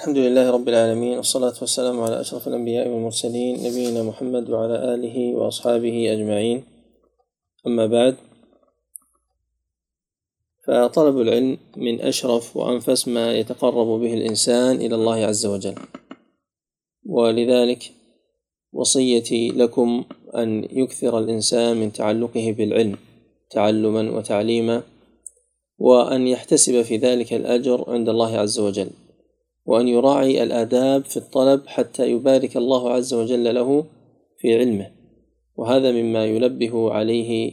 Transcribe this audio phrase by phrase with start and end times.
[0.00, 6.12] الحمد لله رب العالمين والصلاة والسلام على أشرف الأنبياء والمرسلين نبينا محمد وعلى آله وأصحابه
[6.12, 6.64] أجمعين.
[7.66, 8.16] أما بعد
[10.64, 15.74] فطلب العلم من أشرف وأنفس ما يتقرب به الإنسان إلى الله عز وجل.
[17.06, 17.92] ولذلك
[18.72, 20.04] وصيتي لكم
[20.36, 22.98] أن يكثر الإنسان من تعلقه بالعلم
[23.50, 24.82] تعلما وتعليما
[25.78, 28.90] وأن يحتسب في ذلك الأجر عند الله عز وجل.
[29.70, 33.84] وأن يراعي الآداب في الطلب حتى يبارك الله عز وجل له
[34.38, 34.90] في علمه.
[35.56, 37.52] وهذا مما ينبه عليه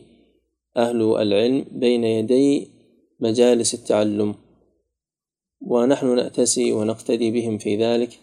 [0.77, 2.68] أهل العلم بين يدي
[3.20, 4.36] مجالس التعلم.
[5.62, 8.20] ونحن نأتسي ونقتدي بهم في ذلك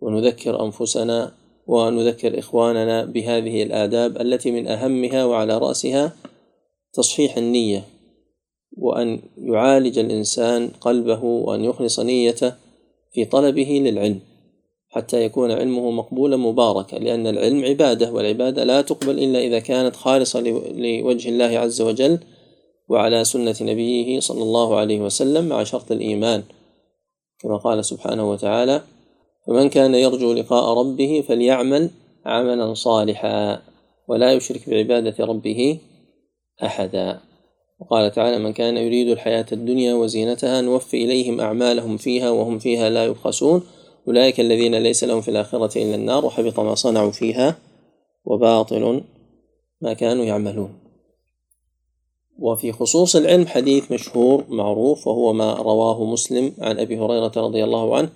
[0.00, 1.32] ونذكر أنفسنا
[1.66, 6.12] ونذكر إخواننا بهذه الآداب التي من أهمها وعلى رأسها
[6.92, 7.84] تصحيح النية
[8.76, 12.61] وأن يعالج الإنسان قلبه وأن يخلص نيته
[13.12, 14.20] في طلبه للعلم
[14.88, 20.40] حتى يكون علمه مقبولا مباركا لأن العلم عبادة والعبادة لا تقبل إلا إذا كانت خالصة
[20.40, 22.18] لوجه الله عز وجل
[22.88, 26.42] وعلى سنة نبيه صلى الله عليه وسلم مع شرط الإيمان.
[27.40, 28.82] كما قال سبحانه وتعالى
[29.46, 31.90] فمن كان يرجو لقاء ربه فليعمل
[32.26, 33.62] عملا صالحا
[34.08, 35.78] ولا يشرك بعبادة ربه
[36.62, 37.20] أحدا.
[37.82, 43.04] وقال تعالى من كان يريد الحياة الدنيا وزينتها نوفي إليهم أعمالهم فيها وهم فيها لا
[43.04, 43.62] يبخسون.
[44.08, 47.58] أولئك الذين ليس لهم في الآخرة إلا النار وحبط ما صنعوا فيها
[48.24, 49.02] وباطل
[49.80, 50.78] ما كانوا يعملون.
[52.38, 57.96] وفي خصوص العلم حديث مشهور معروف وهو ما رواه مسلم عن أبي هريرة رضي الله
[57.96, 58.08] عنه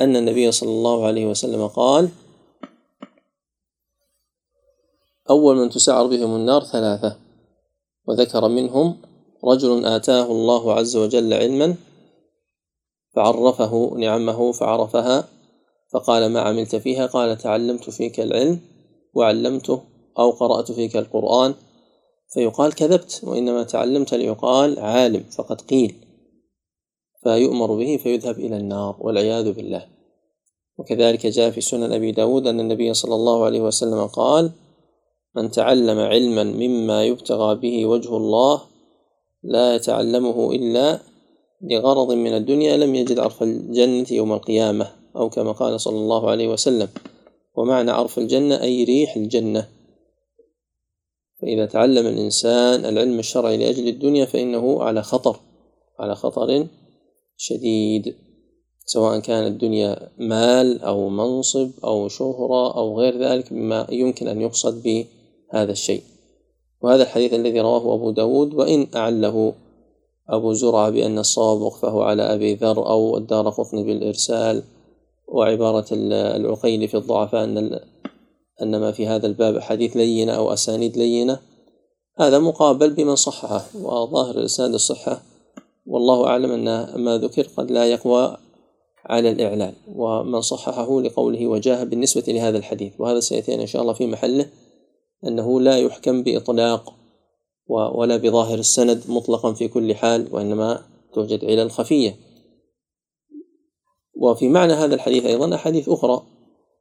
[0.00, 2.08] أن النبي صلى الله عليه وسلم قال
[5.30, 7.29] أول من تسعر بهم النار ثلاثة.
[8.10, 8.96] وذكر منهم
[9.44, 11.74] رجل آتاه الله عز وجل علما
[13.14, 15.28] فعرفه نعمه فعرفها
[15.92, 18.60] فقال ما عملت فيها؟ قال تعلمت فيك العلم
[19.14, 19.82] وعلمته
[20.18, 21.54] أو قرأت فيك القرآن.
[22.34, 25.94] فيقال كذبت وإنما تعلمت ليقال عالم فقد قيل.
[27.22, 29.86] فيؤمر به فيذهب إلى النار والعياذ بالله.
[30.78, 34.50] وكذلك جاء في سنن أبي داود أن النبي صلى الله عليه وسلم قال
[35.36, 38.62] من تعلم علما مما يبتغى به وجه الله
[39.42, 40.98] لا يتعلمه إلا
[41.62, 46.48] لغرض من الدنيا لم يجد عرف الجنة يوم القيامة أو كما قال صلى الله عليه
[46.48, 46.88] وسلم
[47.54, 49.68] ومعنى عرف الجنة أي ريح الجنة.
[51.42, 55.40] فإذا تعلم الإنسان العلم الشرعي لأجل الدنيا فإنه على خطر
[55.98, 56.66] على خطر
[57.36, 58.14] شديد
[58.86, 64.82] سواء كان الدنيا مال أو منصب أو شهرة أو غير ذلك مما يمكن أن يقصد
[65.52, 66.02] بهذا الشيء.
[66.82, 69.52] وهذا الحديث الذي رواه أبو داود وإن أعله
[70.28, 74.62] أبو زرعة بأن الصواب وقفه على أبي ذر أو الدار قطن بالإرسال
[75.28, 77.80] وعبارة العقيل في الضعفاء أن
[78.62, 81.38] أن ما في هذا الباب حديث لينة أو أسانيد لينة
[82.18, 83.64] هذا مقابل بمن صححه.
[83.82, 85.22] وظاهر الإسناد الصحة
[85.86, 88.36] والله أعلم أن ما ذكر قد لا يقوى
[89.06, 89.72] على الإعلان.
[89.94, 92.92] ومن صححه لقوله وجاه بالنسبة لهذا الحديث.
[92.98, 94.46] وهذا سيأتينا إن شاء الله في محله.
[95.26, 96.94] أنه لا يحكم بإطلاق
[97.68, 100.82] ولا بظاهر السند مطلقا في كل حال وإنما
[101.14, 102.16] توجد علل خفية.
[104.14, 106.22] وفي معنى هذا الحديث أيضا أحاديث أخرى.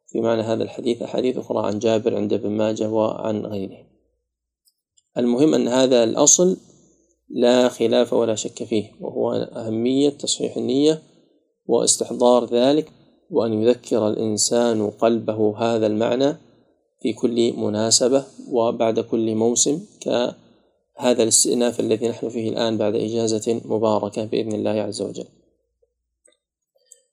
[0.07, 3.85] في معنى هذا الحديث أحاديث أخرى عن جابر عند ابن ماجه وعن غيره.
[5.17, 6.57] المهم أن هذا الأصل
[7.29, 11.01] لا خلاف ولا شك فيه وهو أهمية تصحيح النية
[11.65, 12.91] واستحضار ذلك
[13.29, 16.35] وأن يذكر الإنسان قلبه هذا المعنى
[17.01, 24.25] في كل مناسبة وبعد كل موسم كهذا الاستئناف الذي نحن فيه الآن بعد إجازة مباركة
[24.25, 25.27] بإذن الله عز وجل.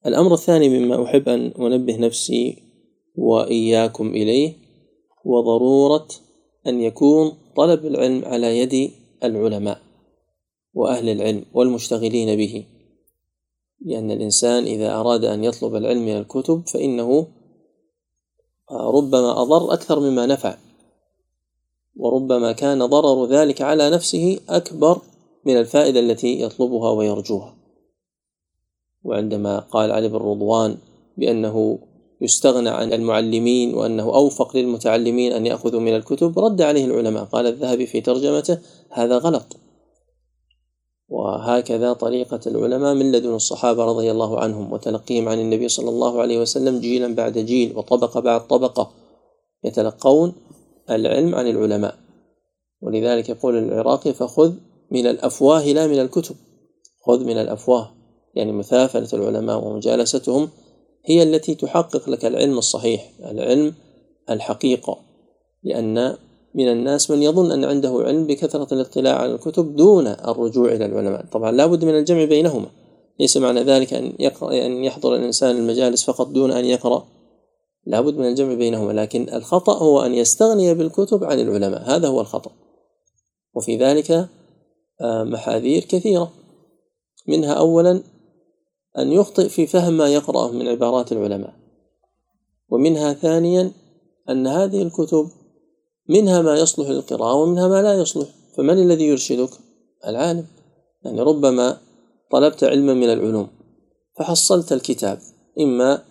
[0.06, 2.62] الأمر الثاني مما أحب أن أنبه نفسي
[3.16, 4.54] وإياكم إليه
[5.24, 6.08] وضرورة
[6.66, 8.90] أن يكون طلب العلم على يد
[9.24, 9.80] العلماء
[10.74, 12.66] وأهل العلم والمشتغلين به
[13.80, 17.28] لأن الإنسان إذا أراد أن يطلب العلم من الكتب فإنه
[18.72, 20.56] ربما أضر أكثر مما نفع
[21.96, 24.98] وربما كان ضرر ذلك على نفسه أكبر
[25.44, 27.54] من الفائدة التي يطلبها ويرجوها.
[29.04, 30.76] وعندما قال علي بن رضوان
[31.16, 31.78] بأنه
[32.20, 37.86] يستغنى عن المعلمين وأنه أوفق للمتعلمين أن يأخذوا من الكتب رد عليه العلماء قال الذهبي
[37.86, 38.58] في ترجمته
[38.90, 39.56] هذا غلط.
[41.08, 46.40] وهكذا طريقة العلماء من لدن الصحابة رضي الله عنهم وتلقيهم عن النبي صلى الله عليه
[46.40, 48.90] وسلم جيلا بعد جيل وطبقة بعد طبقة.
[49.64, 50.32] يتلقون
[50.90, 51.94] العلم عن العلماء.
[52.82, 54.52] ولذلك يقول العراقي فخذ
[54.90, 56.36] من الأفواه لا من الكتب.
[57.06, 57.96] خذ من الأفواه.
[58.34, 60.48] يعني مثافلة العلماء ومجالستهم
[61.06, 63.74] هي التي تحقق لك العلم الصحيح العلم
[64.30, 64.98] الحقيقة
[65.64, 66.16] لأن
[66.56, 71.26] من الناس من يظن أن عنده علم بكثرة الاطلاع على الكتب دون الرجوع إلى العلماء.
[71.32, 72.66] طبعا لا بد من الجمع بينهما.
[73.20, 77.06] ليس معنى ذلك أن, يقرأ أن يحضر الإنسان المجالس فقط دون أن يقرأ.
[77.86, 78.92] لا بد من الجمع بينهما.
[78.92, 81.82] لكن الخطأ هو أن يستغني بالكتب عن العلماء.
[81.82, 82.50] هذا هو الخطأ.
[83.54, 84.10] وفي ذلك
[85.00, 86.32] آه، محاذير كثيرة.
[87.28, 88.02] منها أولا
[88.98, 91.54] أن يخطئ في فهم ما يقرأه من عبارات العلماء.
[92.68, 93.72] ومنها ثانيا
[94.30, 95.28] أن هذه الكتب
[96.08, 98.28] منها ما يصلح للقراءة ومنها ما لا يصلح.
[98.56, 99.50] فمن الذي يرشدك؟
[100.06, 100.46] العالم.
[101.04, 101.76] يعني ربما
[102.30, 103.48] طلبت علما من العلوم
[104.18, 105.18] فحصلت الكتاب
[105.60, 106.02] إما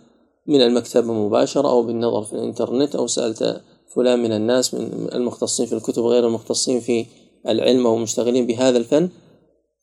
[0.48, 3.62] من المكتبة مباشرة أو بالنظر في الإنترنت أو سألت
[3.96, 7.06] فلان من الناس من المختصين في الكتب غير المختصين في
[7.48, 9.10] العلم أو مشتغلين بهذا الفن.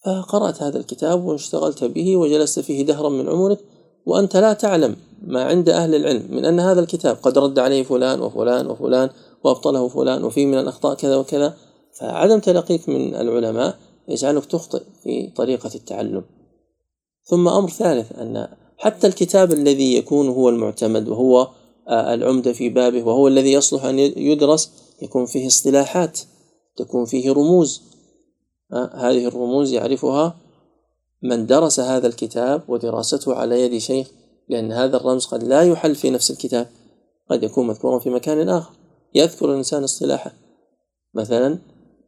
[0.05, 3.59] فقرأت هذا الكتاب واشتغلت به وجلست فيه دهرا من عمرك
[4.07, 8.21] وأنت لا تعلم ما عند أهل العلم من أن هذا الكتاب قد رد عليه فلان
[8.21, 9.11] وفلان وفلان
[9.45, 11.57] وأبطله فلان وفيه من الأخطاء كذا وكذا.
[12.01, 13.79] فعدم تلقيك من العلماء
[14.09, 16.25] يجعلك تخطئ في طريقة التعلم.
[17.25, 18.49] ثم أمر ثالث أن
[18.79, 21.49] حتى الكتاب الذي يكون هو المعتمد وهو
[21.89, 24.71] آه، العمدة في بابه وهو الذي يصلح أن يدرس
[25.03, 26.19] يكون فيه اصطلاحات
[26.77, 27.83] تكون فيه رموز.
[28.73, 30.37] آه، هذه الرموز يعرفها
[31.23, 34.11] من درس هذا الكتاب ودراسته على يد شيخ
[34.49, 36.69] لأن هذا الرمز قد لا يحل في نفس الكتاب.
[37.31, 38.73] قد يكون مذكورا في مكان آخر.
[39.15, 40.33] يذكر الإنسان اصطلاحه
[41.15, 41.59] مثلا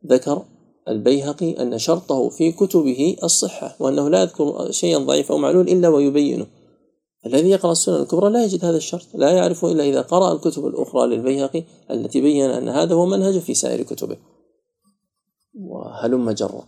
[0.06, 0.44] ذكر
[0.88, 6.46] البيهقي أن شرطه في كتبه الصحة وأنه لا يذكر شيئا ضعيف أو معلول إلا ويبينه.
[7.26, 11.06] الذي يقرأ السنن الكبرى لا يجد هذا الشرط لا يعرفه إلا إذا قرأ الكتب الأخرى
[11.06, 14.16] للبيهقي التي بين أن هذا هو منهجه في سائر كتبه.
[15.54, 16.62] وهلم جرا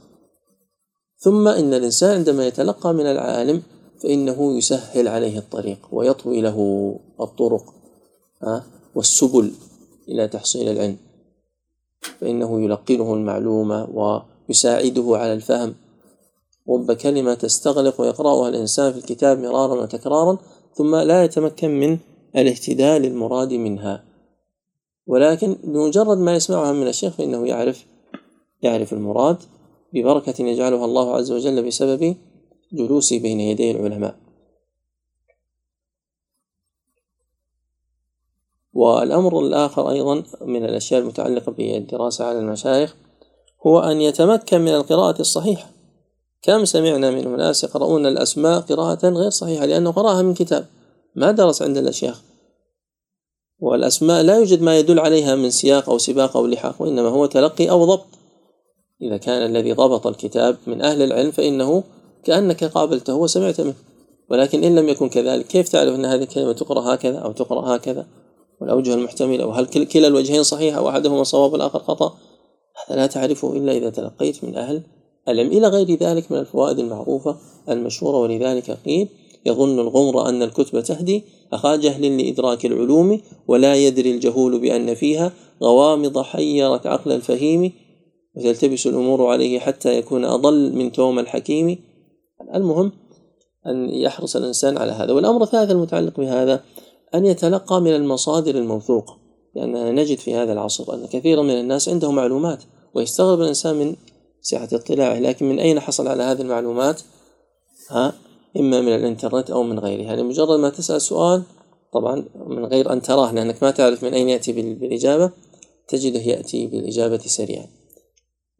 [1.19, 3.63] ثم إن الإنسان عندما يتلقى من العالم
[4.03, 7.75] فإنه يسهل عليه الطريق ويطوي له الطرق
[8.95, 9.53] والسبل.
[10.09, 10.97] إلى تحصيل العلم.
[12.21, 13.89] فإنه يلقنه المعلومة
[14.49, 15.75] ويساعده على الفهم.
[16.69, 20.39] رب كلمة تستغلق ويقرأها الإنسان في الكتاب مرارا وتكرارا
[20.75, 21.99] ثم لا يتمكن من
[22.37, 24.05] الاهتداء للمراد منها.
[25.07, 27.87] ولكن بمجرد ما يسمعها من الشيخ فإنه يعرف
[28.63, 29.37] يعرف المراد.
[29.93, 32.17] ببركة يجعلها الله عز وجل بسبب
[32.73, 34.26] جلوسه بين يدي العلماء.
[38.77, 42.95] والأمر الآخر أيضا من الأشياء المتعلقة بالدراسة على المشايخ
[43.67, 45.71] هو أن يتمكن من القراءة الصحيحة.
[46.43, 50.67] كم سمعنا من أناس يقرؤون الأسماء قراءة غير صحيحة لأنه قرأها من كتاب
[51.15, 52.23] ما درس عند الأشياخ.
[53.59, 57.71] والأسماء لا يوجد ما يدل عليها من سياق أو سباق أو لحاق وإنما هو تلقي
[57.71, 58.07] أو ضبط.
[59.03, 61.83] إذا كان الذي ضبط الكتاب من أهل العلم فإنه
[62.25, 63.75] كأنك قابلته وسمعت منه.
[64.31, 68.07] ولكن إن لم يكن كذلك كيف تعرف أن هذه الكلمة تقرأ هكذا أو تقرأ هكذا؟
[68.61, 72.15] والأوجه المحتملة وهل كلا الوجهين صحيح أو أحدهما صواب والآخر خطأ؟
[72.87, 74.83] هذا لا تعرفه إلا إذا تلقيت من أهل
[75.29, 75.53] العلم.
[75.53, 77.37] إلى غير ذلك من الفوائد المعروفة
[77.69, 79.09] المشهورة ولذلك قيل
[79.47, 85.33] يظن الغمر أن الكتب تهدي أخا جهل لإدراك العلوم ولا يدري الجهول بأن فيها
[85.63, 87.73] غوامض حيرت عقل الفهيم
[88.37, 91.79] وتلتبس الأمور عليه حتى يكون أضل من توم الحكيم.
[92.55, 92.93] المهم
[93.67, 95.13] أن يحرص الإنسان على هذا.
[95.13, 96.63] والأمر الثالث المتعلق بهذا
[97.17, 99.19] أن يتلقى من المصادر الموثوقة
[99.55, 102.63] لأننا نجد في هذا العصر أن كثيرا من الناس عنده معلومات
[102.95, 103.97] ويستغرب الإنسان من
[104.41, 107.01] سعة اطلاعه لكن من أين حصل على هذه المعلومات؟
[107.91, 108.13] ها؟
[108.57, 111.43] إما من الإنترنت أو من غيره يعني مجرد ما تسأل سؤال
[111.93, 115.31] طبعا من غير أن تراه لأنك ما تعرف من أين يأتي بالإجابة
[115.89, 117.67] تجده يأتي بالإجابة سريعا.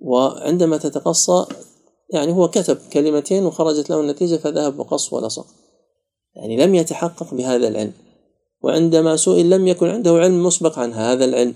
[0.01, 1.45] وعندما تتقصى
[2.13, 5.47] يعني هو كتب كلمتين وخرجت له النتيجة فذهب وقص ولصق.
[6.37, 7.93] يعني لم يتحقق بهذا العلم.
[8.67, 11.55] وعندما سئل لم يكن عنده علم مسبق عن هذا العلم.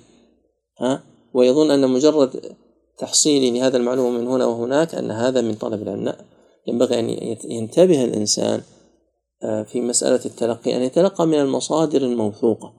[0.81, 1.03] ها؟
[1.35, 2.55] ويظن أن مجرد
[2.99, 6.13] تحصيلي لهذا المعلومة من هنا وهناك أن هذا من طلب العلم.
[6.67, 8.61] ينبغي أن ينتبه الإنسان
[9.43, 12.73] آه، في مسألة التلقي أن يتلقى من المصادر الموثوقة.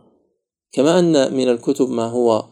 [0.71, 2.43] كما أن من الكتب ما هو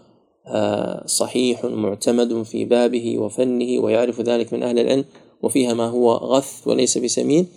[0.48, 5.06] آه، صحيح معتمد في بابه وفنه ويعرف ذلك من أهل العلم
[5.44, 7.48] وفيها ما هو غث وليس بسمين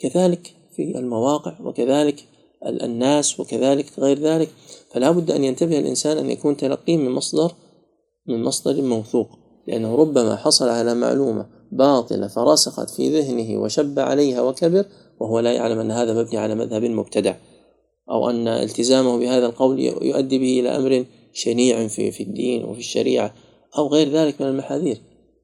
[0.00, 2.24] كذلك في المواقع وكذلك
[2.68, 4.48] الناس وكذلك غير ذلك.
[4.90, 7.52] فلا بد أن ينتبه الإنسان أن يكون تلقيه من مصدر
[8.26, 9.28] من مصدر موثوق.
[9.66, 14.84] لأنه ربما حصل على معلومة باطلة فرسخت في ذهنه وشب عليها وكبر
[15.20, 17.34] وهو لا يعلم أن هذا مبني على مذهب مبتدع.
[18.10, 23.34] أو أن التزامه بهذا القول يؤدي به إلى أمر شنيع في في الدين وفي الشريعة
[23.78, 24.98] أو غير ذلك من المحاذير.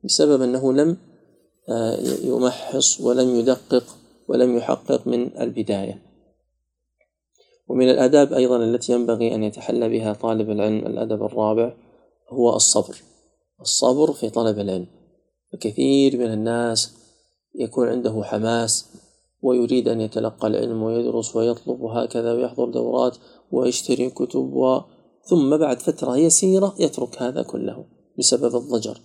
[0.04, 0.96] بسبب أنه لم
[1.68, 3.84] آه، يمحص ولم يدقق
[4.28, 6.02] ولم يحقق من البداية.
[7.72, 11.74] ومن الآداب أيضا التي ينبغي أن يتحلى بها طالب العلم الأدب الرابع
[12.28, 13.02] هو الصبر.
[13.60, 14.86] الصبر في طلب العلم.
[15.52, 16.92] فكثير من الناس
[17.54, 18.86] يكون عنده حماس
[19.42, 23.16] ويريد أن يتلقى العلم ويدرس ويطلب وهكذا ويحضر دورات
[23.52, 24.80] ويشتري كتب و
[25.24, 27.84] ثم بعد فترة يسيرة يترك هذا كله
[28.18, 29.00] بسبب الضجر.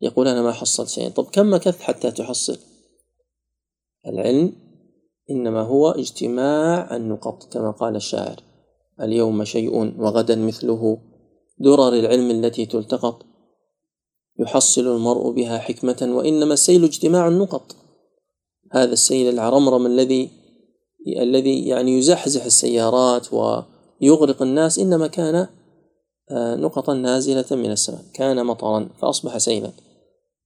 [0.00, 2.58] يقول أنا ما حصلت شيء طب كم مكث حتى تحصل؟
[4.06, 4.52] العلم
[5.30, 8.40] إنما هو اجتماع النقط كما قال الشاعر.
[9.00, 10.98] اليوم شيء وغدا مثله
[11.58, 13.22] درر العلم التي تلتقط
[14.38, 17.76] يحصل المرء بها حكمة وإنما السيل اجتماع النقط.
[18.72, 20.30] هذا السيل العرمرم الذي
[21.18, 25.46] الذي يعني يزحزح السيارات ويغرق الناس إنما كان
[26.30, 29.70] آه، نقطا نازلة من السماء كان مطرا فأصبح سيلا.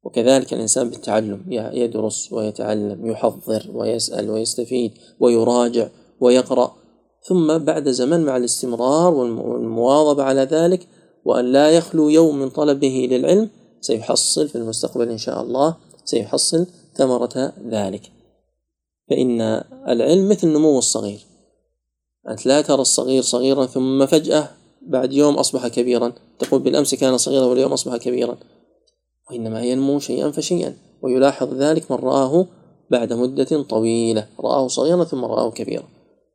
[0.02, 5.88] وكذلك الإنسان بالتعلم يدرس ويتعلم يحضر ويسأل ويستفيد ويراجع
[6.20, 6.76] ويقرأ.
[7.28, 10.88] ثم بعد زمن مع الاستمرار والمواظبة على ذلك
[11.24, 13.50] وأن لا يخلو يوم من طلبه للعلم
[13.80, 18.02] سيحصل في المستقبل إن شاء الله سيحصل ثمرة ذلك.
[19.10, 19.40] فإن
[19.88, 21.26] العلم مثل نمو الصغير.
[22.28, 24.50] أنت لا ترى الصغير صغيرا ثم فجأة
[24.82, 26.12] بعد يوم أصبح كبيرا.
[26.38, 28.36] تقول بالأمس كان صغيرا واليوم أصبح كبيرا.
[29.30, 32.46] وإنما ينمو شيئا فشيئا ويلاحظ ذلك من رآه
[32.90, 34.26] بعد مدة طويلة.
[34.40, 35.84] رآه صغيرا ثم رآه كبيرا.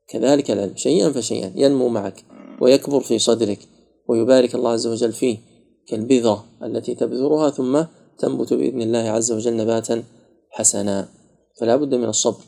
[0.08, 2.24] كذلك العلم شيئا فشيئا ينمو معك
[2.62, 3.60] ويكبر في صدرك
[4.10, 5.38] ويبارك الله عز وجل فيه
[5.88, 7.84] كالبذرة التي تبذرها ثم
[8.20, 10.04] تنبت بإذن الله عز وجل نباتا
[10.52, 11.08] حسنا.
[11.60, 12.44] فلا بد من الصبر.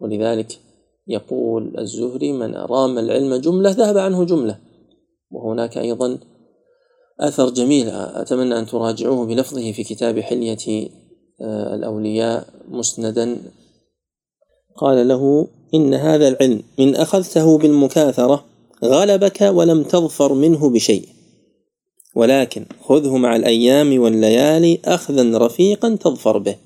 [0.00, 0.58] ولذلك
[1.06, 4.58] يقول الزهري من رام العلم جملة ذهب عنه جملة.
[5.30, 6.18] وهناك أيضا
[7.20, 10.88] أثر جميل أتمنى أن تراجعوه بلفظه في كتاب حلية
[11.40, 13.38] آه، الأولياء مسندا.
[14.76, 18.44] قال له إن هذا العلم من أخذته بالمكاثرة
[18.84, 21.08] غلبك ولم تظفر منه بشيء.
[22.14, 26.56] ولكن خذه مع الأيام والليالي أخذا رفيقا تظفر به.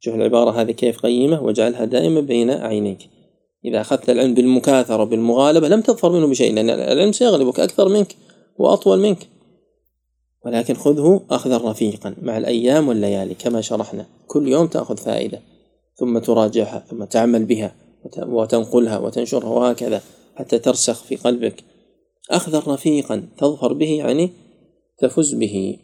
[0.00, 2.98] شوف العبارة هذه كيف قيمة واجعلها دائما بين عينيك.
[3.64, 8.16] إذا أخذت العلم بالمكاثرة بالمغالبة لم تظفر منه بشيء لأن العلم سيغلبك أكثر منك.
[8.58, 9.28] وأطول منك.
[10.46, 14.06] ولكن خذه أخذا رفيقا مع الأيام والليالي كما شرحنا.
[14.26, 15.40] كل يوم تأخذ فائدة.
[15.96, 17.74] ثم تراجعها ثم تعمل بها
[18.18, 20.02] وتنقلها وتنشرها وهكذا
[20.36, 21.64] حتى ترسخ في قلبك.
[22.30, 24.30] أخذا رفيقا تظفر به يعني
[24.98, 25.78] تفز به.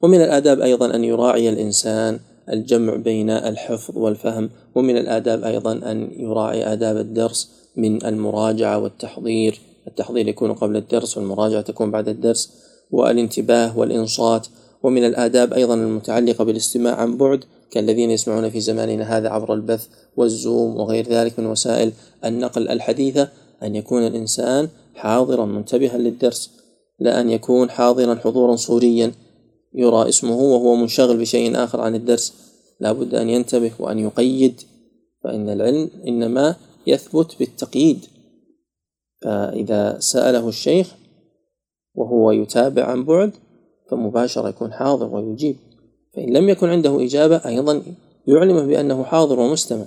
[0.00, 4.50] ومن الآداب أيضا أن يراعي الإنسان الجمع بين الحفظ والفهم.
[4.74, 7.63] ومن الآداب أيضا أن يراعي آداب الدرس.
[7.76, 9.60] من المراجعة والتحضير.
[9.86, 12.52] التحضير يكون قبل الدرس والمراجعة تكون بعد الدرس
[12.90, 14.46] والانتباه والإنصات.
[14.82, 20.76] ومن الآداب أيضا المتعلقة بالاستماع عن بعد كالذين يسمعون في زماننا هذا عبر البث والزوم
[20.76, 21.92] وغير ذلك من وسائل
[22.24, 23.28] النقل الحديثة
[23.62, 26.50] أن يكون الإنسان حاضرا منتبها للدرس
[27.00, 29.12] لا أن يكون حاضرا حضورا صوريا
[29.74, 32.34] يرى اسمه وهو منشغل بشيء آخر عن الدرس.
[32.80, 34.60] لا بد أن ينتبه وأن يقيد.
[35.24, 38.06] فإن العلم إنما يثبت بالتقييد.
[39.22, 40.94] فإذا سأله الشيخ
[41.94, 43.32] وهو يتابع عن بعد
[43.90, 45.56] فمباشرة يكون حاضر ويجيب.
[46.14, 47.82] فإن لم يكن عنده إجابة أيضا
[48.26, 49.84] يعلمه بأنه حاضر ومستمع.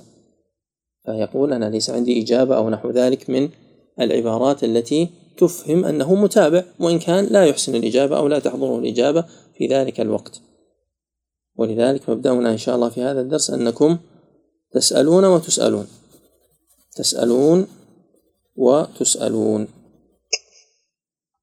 [1.06, 3.50] فيقول أنا ليس عندي إجابة أو نحو ذلك من
[4.02, 9.26] العبارات التي تفهم أنه متابع وإن كان لا يحسن الإجابة أو لا تحضره الإجابة
[9.58, 10.42] في ذلك الوقت.
[11.56, 13.98] ولذلك مبدأنا إن شاء الله في هذا الدرس أنكم
[14.72, 15.88] تسألون وتسألون.
[16.98, 17.68] تسألون
[18.56, 19.68] وتسألون.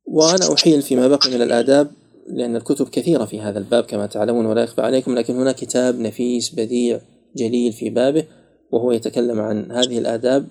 [0.06, 1.90] وأنا أحيل فيما بقي من الآداب
[2.26, 6.54] لأن الكتب كثيرة في هذا الباب كما تعلمون ولا يخفى عليكم لكن هناك كتاب نفيس
[6.54, 7.00] بديع
[7.36, 8.24] جليل في بابه
[8.72, 10.46] وهو يتكلم عن هذه الآداب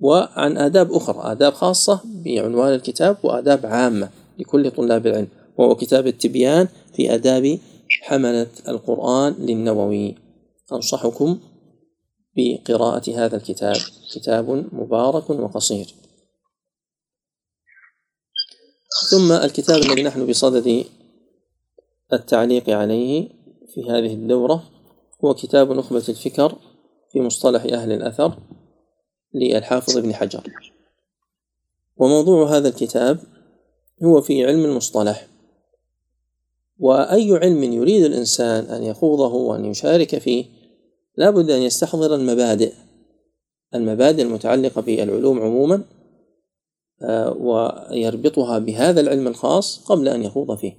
[0.00, 5.28] وعن آداب أخرى آداب خاصة بعنوان الكتاب وآداب عامة لكل طلاب العلم
[5.58, 7.58] وهو كتاب التبيان في آداب
[8.02, 10.14] حملة القرآن للنووي.
[10.72, 11.38] أنصحكم
[12.36, 13.76] بقراءة هذا الكتاب.
[14.14, 15.94] كتاب مبارك وقصير.
[19.10, 20.84] ثم الكتاب الذي نحن بصدد
[22.12, 23.28] التعليق عليه
[23.74, 24.64] في هذه الدورة
[25.24, 26.58] هو كتاب نخبة الفكر
[27.12, 28.38] في مصطلح أهل الأثر
[29.34, 30.72] للحافظ ابن حجر.
[31.96, 33.18] وموضوع هذا الكتاب
[34.04, 35.26] هو في علم المصطلح.
[36.78, 40.63] وأي علم يريد الإنسان أن يخوضه وأن يشارك فيه
[41.16, 42.72] لا بد أن يستحضر المبادئ
[43.74, 45.82] المبادئ المتعلقة بالعلوم عموما
[47.02, 50.72] آه، ويربطها بهذا العلم الخاص قبل أن يخوض فيه.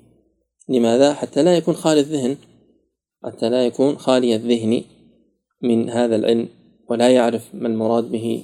[0.69, 2.37] لماذا؟ حتى لا يكون خالي الذهن
[3.23, 4.81] حتى لا يكون خالي الذهن
[5.61, 6.47] من هذا العلم
[6.89, 8.43] ولا يعرف ما المراد به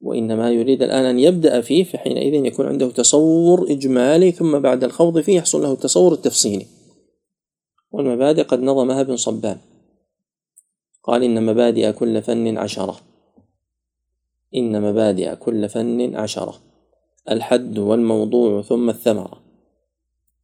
[0.00, 5.36] وإنما يريد الآن أن يبدأ فيه فحينئذ يكون عنده تصور إجمالي ثم بعد الخوض فيه
[5.36, 6.66] يحصل له التصور التفصيلي.
[7.90, 9.58] والمبادئ قد نظمها ابن صبان.
[11.06, 12.96] قال إن مبادئ كل فن عشرة.
[14.54, 16.54] إن مبادئ كل فن عشرة.
[17.30, 19.42] الحد والموضوع ثم الثمرة.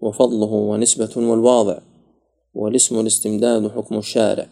[0.00, 1.78] وفضله ونسبة والواضع.
[2.54, 4.46] والاسم الاستمداد حكم الشارع.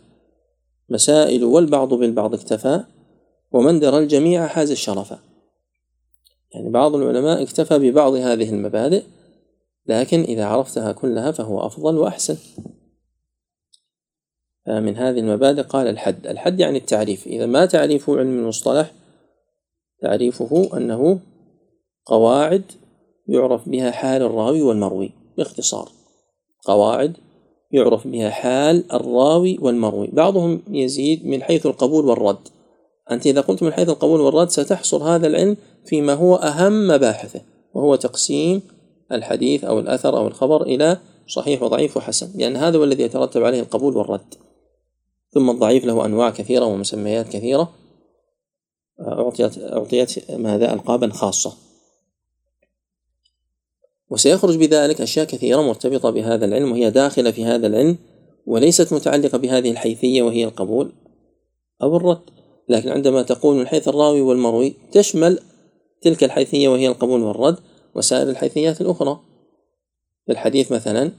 [0.88, 2.84] مسائل والبعض بالبعض اكتفى.
[3.52, 5.14] ومن درى الجميع حاز الشرف.
[6.54, 9.02] يعني بعض العلماء اكتفى ببعض هذه المبادئ.
[9.86, 12.36] لكن إذا عرفتها كلها فهو أفضل وأحسن.
[14.66, 16.26] فمن هذه المبادئ قال الحد.
[16.26, 17.26] الحد يعني التعريف.
[17.26, 18.92] إذا ما تعريف علم المصطلح
[20.02, 21.20] تعريفه أنه
[22.06, 22.62] قواعد
[23.28, 25.88] يعرف بها حال الراوي والمروي باختصار.
[26.64, 27.16] قواعد
[27.72, 30.08] يعرف بها حال الراوي والمروي.
[30.12, 32.48] بعضهم يزيد من حيث القبول والرد.
[33.10, 37.40] أنت إذا قلت من حيث القبول والرد ستحصر هذا العلم فيما هو أهم مباحثه
[37.74, 38.62] وهو تقسيم
[39.12, 43.60] الحديث أو الأثر أو الخبر إلى صحيح وضعيف وحسن لأن هذا هو الذي يترتب عليه
[43.60, 44.34] القبول والرد.
[45.32, 47.72] ثم الضعيف له أنواع كثيرة ومسميات كثيرة
[49.00, 51.52] أعطيت أعطيت ماذا ألقابا خاصة.
[54.10, 57.98] وسيخرج بذلك أشياء كثيرة مرتبطة بهذا العلم وهي داخلة في هذا العلم
[58.46, 60.92] وليست متعلقة بهذه الحيثية وهي القبول
[61.82, 62.20] أو الرد.
[62.68, 65.38] لكن عندما تقول من حيث الراوي والمروي تشمل
[66.02, 67.56] تلك الحيثية وهي القبول والرد
[67.94, 69.20] وسائر الحيثيات الأخرى.
[70.30, 71.12] الحديث مثلا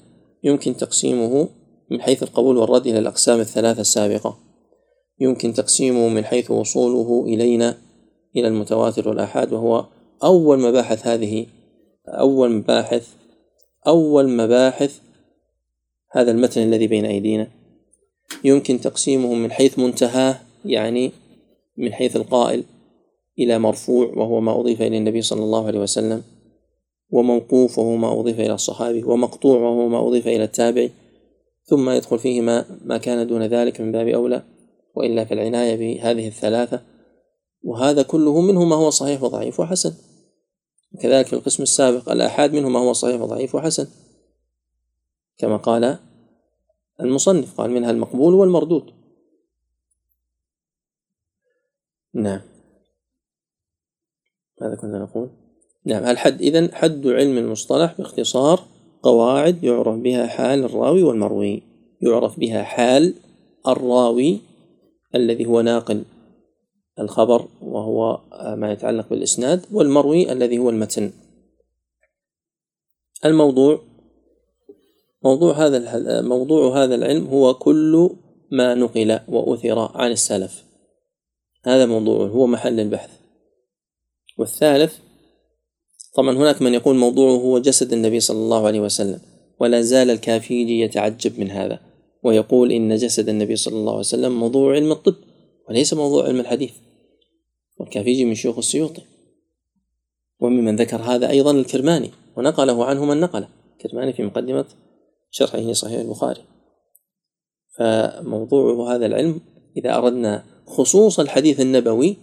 [0.44, 1.48] يمكن تقسيمه
[1.91, 4.38] من حيث القبول والرد إلى الأقسام الثلاثة السابقة.
[5.19, 7.77] يمكن تقسيمه من حيث وصوله إلينا
[8.36, 9.86] إلى المتواتر والآحاد وهو
[10.24, 11.45] أول مباحث هذه
[12.07, 13.07] أول مباحث
[13.88, 15.00] أول مباحث
[16.12, 17.48] هذا المتن الذي بين أيدينا.
[18.43, 21.12] يمكن تقسيمه من حيث منتهاه يعني
[21.77, 22.63] من حيث القائل
[23.39, 26.24] إلى مرفوع وهو ما أضيف إلى النبي صلى الله عليه وسلم
[27.09, 30.92] وموقوف وهو ما أضيف إلى الصحابي ومقطوع وهو ما أضيف إلى التابعي
[31.72, 34.44] ثم يدخل فيه ما, ما كان دون ذلك من باب أولى
[34.96, 36.81] وإلا في العناية بهذه الثلاثة
[37.64, 39.94] وهذا كله منه ما هو صحيح وضعيف وحسن.
[41.01, 43.88] كذلك في القسم السابق الآحاد منه ما هو صحيح وضعيف وحسن.
[45.38, 45.98] كما قال
[47.01, 48.94] المصنف قال منها المقبول والمردود.
[52.14, 52.42] نعم.
[54.62, 55.29] ماذا كنا نقول؟
[55.86, 58.71] نعم الحد إذن حد علم المصطلح باختصار
[59.03, 61.64] قواعد يعرف بها حال الراوي والمروي.
[62.01, 63.14] يعرف بها حال
[63.68, 64.40] الراوي
[65.16, 66.03] الذي هو ناقل
[67.00, 68.22] الخبر وهو
[68.55, 71.11] ما يتعلق بالإسناد والمروي الذي هو المتن.
[73.25, 73.79] الموضوع
[75.24, 78.09] موضوع هذا موضوع هذا العلم هو كل
[78.51, 80.64] ما نقل وأثر عن السلف.
[81.66, 83.09] هذا موضوع هو محل البحث.
[84.37, 84.98] والثالث
[86.15, 89.19] طبعا هناك من يقول موضوعه هو جسد النبي صلى الله عليه وسلم
[89.59, 91.79] ولا زال الكافيجي يتعجب من هذا
[92.24, 95.15] ويقول إن جسد النبي صلى الله عليه وسلم موضوع علم الطب
[95.69, 96.71] وليس موضوع علم الحديث.
[97.79, 99.01] والكافيجي من شيوخ السيوطي.
[100.39, 103.47] وممن ذكر هذا أيضا الكرماني ونقله عنه من نقله
[103.77, 104.65] الكرماني في مقدمة
[105.31, 106.41] شرحه صحيح البخاري.
[107.77, 109.41] فموضوع هذا العلم
[109.77, 112.17] إذا أردنا خصوص الحديث النبوي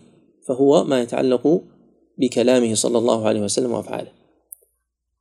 [0.48, 1.62] فهو ما يتعلق
[2.19, 4.11] بكلامه صلى الله عليه وسلم وأفعاله.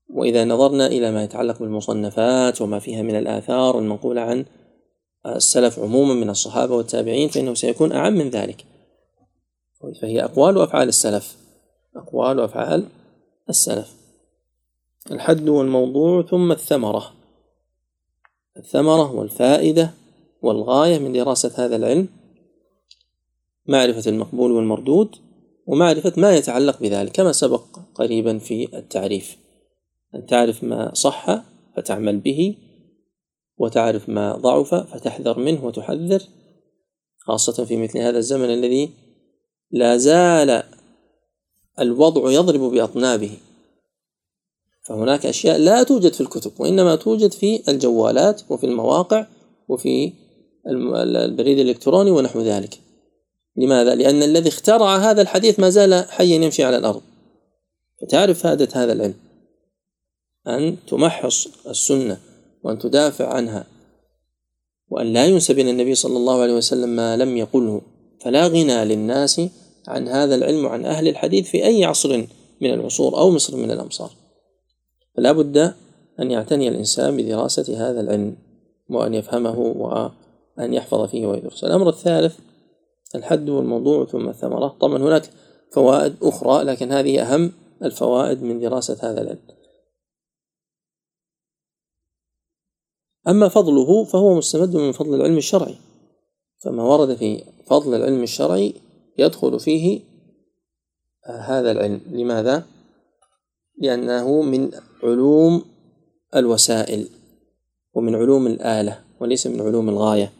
[0.10, 4.46] وإذا نظرنا إلى ما يتعلق بالمصنفات وما فيها من الآثار المنقولة عن
[5.26, 8.66] السلف عموما من الصحابة والتابعين فإنه سيكون أعم من ذلك.
[10.02, 11.38] فهي أقوال وأفعال السلف.
[11.96, 12.86] أقوال وأفعال
[13.50, 13.94] السلف.
[15.12, 17.14] الحد والموضوع ثم الثمرة.
[18.58, 19.94] الثمرة والفائدة
[20.42, 22.08] والغاية من دراسة هذا العلم
[23.66, 25.16] معرفة المقبول والمردود
[25.67, 27.63] ومعرفة ما يتعلق بذلك كما سبق
[27.95, 29.38] قريبا في التعريف.
[30.15, 31.43] أن تعرف ما صح
[31.77, 32.56] فتعمل به
[33.58, 36.23] وتعرف ما ضعف فتحذر منه وتحذر
[37.19, 38.89] خاصة في مثل هذا الزمن الذي
[39.71, 40.63] لا زال
[41.80, 43.32] الوضع يضرب بأطنابه.
[44.84, 49.27] فهناك أشياء لا توجد في الكتب وإنما توجد في الجوالات وفي المواقع
[49.67, 50.13] وفي
[50.67, 52.80] البريد الإلكتروني ونحو ذلك.
[53.58, 57.02] لماذا؟ لأن الذي اخترع هذا الحديث ما زال حيا يمشي على الأرض.
[58.02, 59.15] فتعرف فائدة هذا العلم
[60.48, 62.17] أن تمحص السنة
[62.63, 63.67] وأن تدافع عنها
[64.89, 67.82] وأن لا ينسب إلى النبي صلى الله عليه وسلم ما لم يقله.
[68.22, 69.41] فلا غنى للناس
[69.88, 72.28] عن هذا العلم وعن أهل الحديث في أي عصر
[72.62, 74.12] من العصور أو مصر من الأمصار.
[75.17, 75.74] فلا بد
[76.20, 78.36] أن يعتني الإنسان بدراسة هذا العلم
[78.89, 81.63] وأن يفهمه وأن يحفظ فيه ويدرس.
[81.63, 82.36] الأمر الثالث
[83.15, 85.30] الحد والموضوع ثم الثمرة طبعا هناك
[85.74, 87.52] فوائد أخرى لكن هذه أهم
[87.84, 89.39] الفوائد من دراسة هذا العلم.
[93.28, 95.76] أما فضله فهو مستمد من فضل العلم الشرعي.
[96.63, 98.74] فما ورد في فضل العلم الشرعي
[99.17, 100.02] يدخل فيه
[101.26, 102.02] هذا العلم.
[102.12, 102.65] لماذا؟
[103.78, 104.72] لأنه من
[105.04, 105.65] علوم
[106.36, 107.08] الوسائل
[107.93, 110.34] ومن علوم الآلة وليس من علوم الغاية.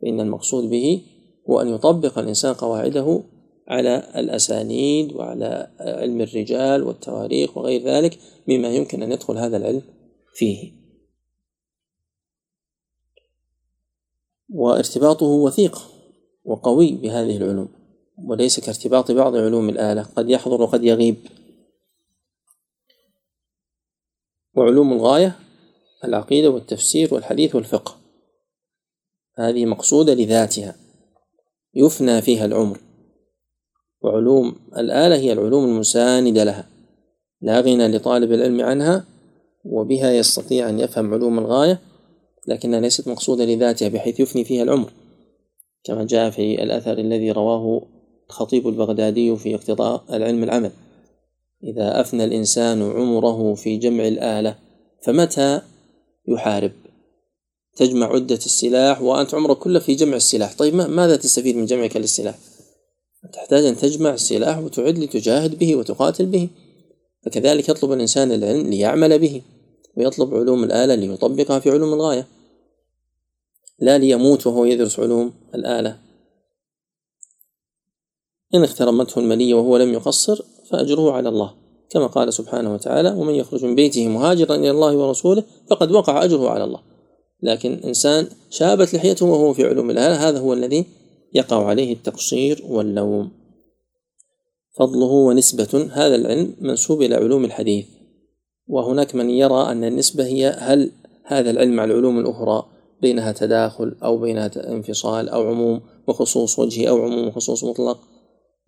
[0.00, 1.02] فإن المقصود به
[1.50, 3.22] هو أن يطبق الإنسان قواعده
[3.68, 9.82] على الأسانيد وعلى علم الرجال والتواريخ وغير ذلك مما يمكن أن يدخل هذا العلم
[10.34, 10.72] فيه.
[14.50, 15.78] وارتباطه وثيق
[16.44, 17.68] وقوي بهذه العلوم
[18.24, 21.16] وليس كارتباط بعض علوم الآلة قد يحضر وقد يغيب.
[24.54, 25.36] وعلوم الغاية
[26.04, 27.96] العقيدة والتفسير والحديث والفقه
[29.38, 30.87] هذه مقصودة لذاتها.
[31.74, 32.80] يفنى فيها العمر.
[34.02, 36.66] وعلوم الآلة هي العلوم المساندة لها
[37.40, 39.04] لا غنى لطالب العلم عنها
[39.64, 41.80] وبها يستطيع أن يفهم علوم الغاية
[42.48, 44.92] لكنها ليست مقصودة لذاتها بحيث يفني فيها العمر.
[45.84, 47.82] كما جاء في الأثر الذي رواه
[48.30, 50.70] الخطيب البغدادي في اقتضاء العلم العمل.
[51.64, 54.54] إذا أفنى الإنسان عمره في جمع الآلة
[55.02, 55.60] فمتى
[56.28, 56.72] يحارب؟
[57.78, 60.54] تجمع عدة السلاح وأنت عمرك كله في جمع السلاح.
[60.54, 62.38] طيب ماذا تستفيد من جمعك للسلاح؟
[63.32, 66.48] تحتاج أن تجمع السلاح وتعد لتجاهد به وتقاتل به.
[67.22, 69.42] فكذلك يطلب الإنسان العلم ليعمل به
[69.96, 72.26] ويطلب علوم الآلة ليطبقها في علوم الغاية.
[73.78, 75.98] لا ليموت وهو يدرس علوم الآلة.
[78.54, 81.54] إن اخترمته المنية وهو لم يقصر فأجره على الله.
[81.90, 86.50] كما قال سبحانه وتعالى ومن يخرج من بيته مهاجرا إلى الله ورسوله فقد وقع أجره
[86.50, 86.97] على الله.
[87.42, 90.86] لكن إنسان شابت لحيته وهو في علوم الآلة هذا هو الذي
[91.34, 93.30] يقع عليه التقصير واللوم.
[94.78, 97.86] فضله ونسبة هذا العلم منسوب إلى علوم الحديث.
[98.66, 100.90] وهناك من يرى أن النسبة هي هل
[101.24, 102.66] هذا العلم مع العلوم الأخرى
[103.02, 107.98] بينها تداخل أو بينها انفصال أو عموم وخصوص وجهي أو عموم وخصوص مطلق.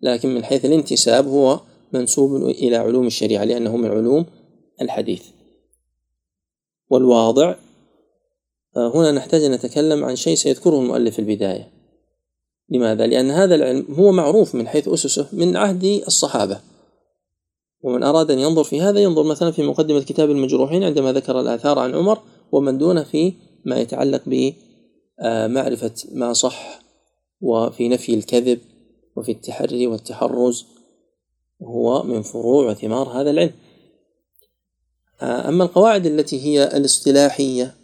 [0.01, 1.59] لكن من حيث الانتساب هو
[1.93, 4.25] منسوب إلى علوم الشريعة لأنه من علوم
[4.81, 5.23] الحديث.
[6.89, 7.55] والواضع
[8.77, 11.71] هنا نحتاج أن نتكلم عن شيء سيذكره المؤلف في البداية.
[12.69, 16.59] لماذا؟ لأن هذا العلم هو معروف من حيث أسسه من عهد الصحابة.
[17.83, 21.79] ومن أراد أن ينظر في هذا ينظر مثلا في مقدمة كتاب المجروحين عندما ذكر الآثار
[21.79, 22.19] عن عمر
[22.51, 23.33] ومن دونه في
[23.65, 26.79] ما يتعلق بمعرفة ما صح
[27.41, 28.59] وفي نفي الكذب
[29.15, 30.65] وفي التحري والتحرز.
[31.59, 33.53] وهو من فروع وثمار هذا العلم.
[35.21, 37.80] أما القواعد التي هي الاصطلاحية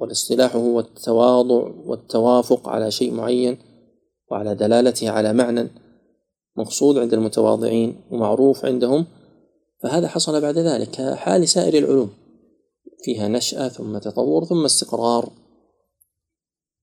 [0.00, 3.58] والاصطلاح هو التواضع والتوافق على شيء معين
[4.30, 5.68] وعلى دلالته على معنى
[6.56, 9.06] مقصود عند المتواضعين ومعروف عندهم
[9.82, 12.10] فهذا حصل بعد ذلك كحال سائر العلوم.
[13.04, 15.30] فيها نشأة ثم تطور ثم استقرار.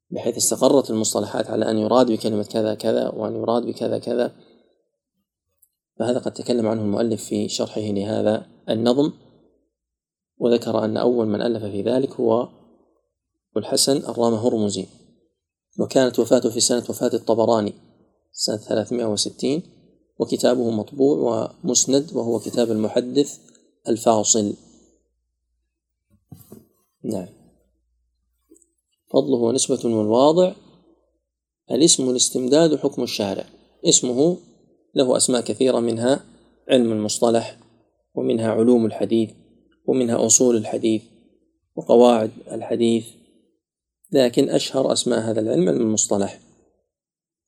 [0.09, 4.31] بحيث استقرت المصطلحات على أن يراد بكلمة كذا كذا وأن يراد بكذا كذا.
[5.99, 9.11] فهذا قد تكلم عنه المؤلف في شرحه لهذا النظم
[10.37, 12.49] وذكر أن أول من ألف في ذلك هو
[13.57, 14.85] أبو الحسن الرامة هرمزي
[15.79, 17.73] وكانت وفاته في سنة وفاة الطبراني
[18.31, 19.61] سنة 360
[20.19, 23.39] وكتابه مطبوع ومسند وهو كتاب المحدث
[23.87, 24.53] الفاصل.
[27.03, 27.27] نعم.
[29.13, 30.53] فضله نسبة والواضع
[31.71, 33.45] الاسم الاستمداد حكم الشارع.
[33.85, 34.37] اسمه
[34.95, 36.23] له أسماء كثيرة منها
[36.69, 37.57] علم المصطلح
[38.15, 39.29] ومنها علوم الحديث
[39.85, 41.01] ومنها أصول الحديث
[41.75, 43.16] وقواعد الحديث
[44.11, 46.39] لكن أشهر أسماء هذا العلم علم المصطلح.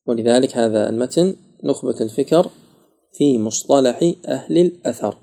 [0.05, 2.51] ولذلك هذا المتن نخبة الفكر
[3.13, 5.17] في مصطلح أهل الأثر.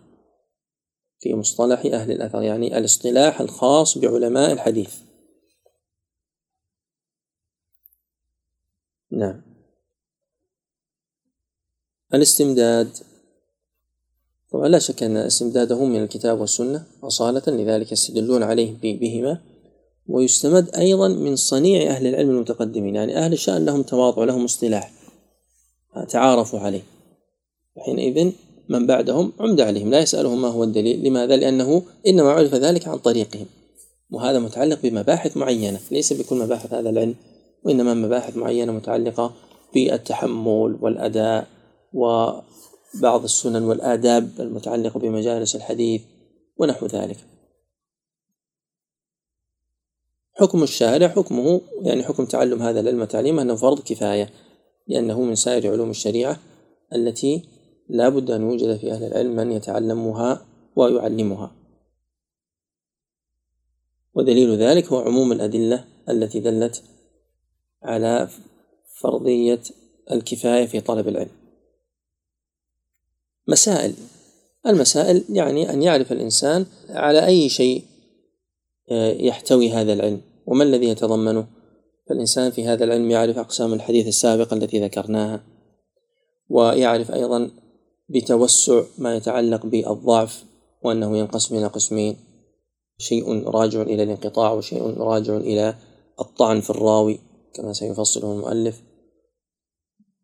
[1.20, 4.94] في مصطلح أهل الأثر يعني الاصطلاح الخاص بعلماء الحديث.
[9.10, 9.42] نعم.
[12.14, 12.88] الاستمداد.
[14.52, 19.55] طبعا لا شك أن استمداده من الكتاب والسنة أصالة لذلك يستدلون عليه بهما.
[20.08, 22.94] ويستمد أيضا من صنيع أهل العلم المتقدمين.
[22.94, 24.92] يعني أهل الشأن لهم تواضع لهم اصطلاح
[26.08, 26.82] تعارفوا عليه.
[27.76, 28.32] وحينئذ
[28.68, 31.04] من بعدهم عمد عليهم لا يسألهم ما هو الدليل.
[31.04, 33.46] لماذا؟ لأنه إنما عرف ذلك عن طريقهم.
[34.10, 37.14] وهذا متعلق بمباحث معينة ليس بكل مباحث هذا العلم
[37.64, 39.32] وإنما مباحث معينة متعلقة
[39.74, 41.46] بالتحمل والأداء
[41.92, 46.02] وبعض السنن والآداب المتعلقة بمجالس الحديث
[46.58, 47.16] ونحو ذلك.
[50.38, 54.30] حكم الشارع حكمه يعني حكم تعلم هذا العلم وتعليمه أنه فرض كفاية
[54.88, 56.38] لأنه من سائر علوم الشريعة
[56.92, 57.42] التي
[57.88, 60.46] لا بد أن يوجد في أهل العلم من يتعلمها
[60.76, 61.52] ويعلمها.
[64.14, 66.82] ودليل ذلك هو عموم الأدلة التي دلت
[67.82, 68.28] على
[69.00, 69.60] فرضية
[70.10, 71.30] الكفاية في طلب العلم.
[73.48, 73.94] مسائل.
[74.66, 77.84] المسائل يعني أن يعرف الإنسان على أي شيء
[79.28, 80.20] يحتوي هذا العلم.
[80.46, 81.46] وما الذي يتضمنه؟
[82.08, 85.40] فالإنسان في هذا العلم يعرف أقسام الحديث السابقة التي ذكرناها
[86.48, 87.50] ويعرف أيضا
[88.08, 90.44] بتوسع ما يتعلق بالضعف
[90.82, 92.16] وأنه ينقسم إلى قسمين
[92.98, 95.74] شيء راجع إلى الانقطاع وشيء راجع إلى
[96.20, 97.18] الطعن في الراوي
[97.54, 98.82] كما سيفصله المؤلف.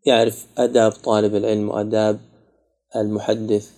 [0.07, 2.21] يعرف آداب طالب العلم وآداب
[2.97, 3.71] المحدث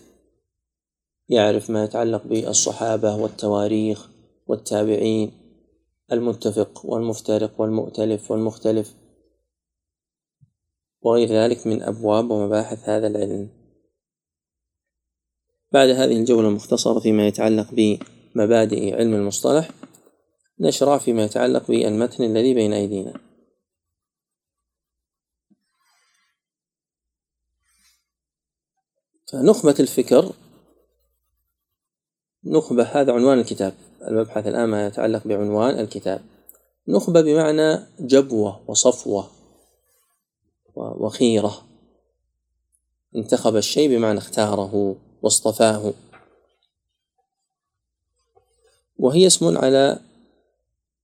[1.29, 4.09] يعرف ما يتعلق بالصحابة والتواريخ
[4.46, 5.33] والتابعين
[6.12, 8.94] المتفق والمفترق والمؤتلف والمختلف
[11.02, 13.48] وغير ذلك من أبواب ومباحث هذا العلم.
[15.72, 19.70] بعد هذه الجولة المختصرة فيما يتعلق بمبادئ علم المصطلح
[20.61, 23.20] نشرع فيما يتعلق بالمتن الذي بين أيدينا.
[29.33, 30.33] فنخبة الفكر
[32.44, 33.74] نخبة هذا عنوان الكتاب.
[34.08, 36.20] المبحث الآن ما يتعلق بعنوان الكتاب.
[36.88, 39.30] نخبة بمعنى جبوة وصفوة
[40.76, 41.62] وخيرة.
[43.16, 45.92] انتخب الشيء بمعنى اختاره واصطفاه.
[48.98, 50.00] وهي اسم على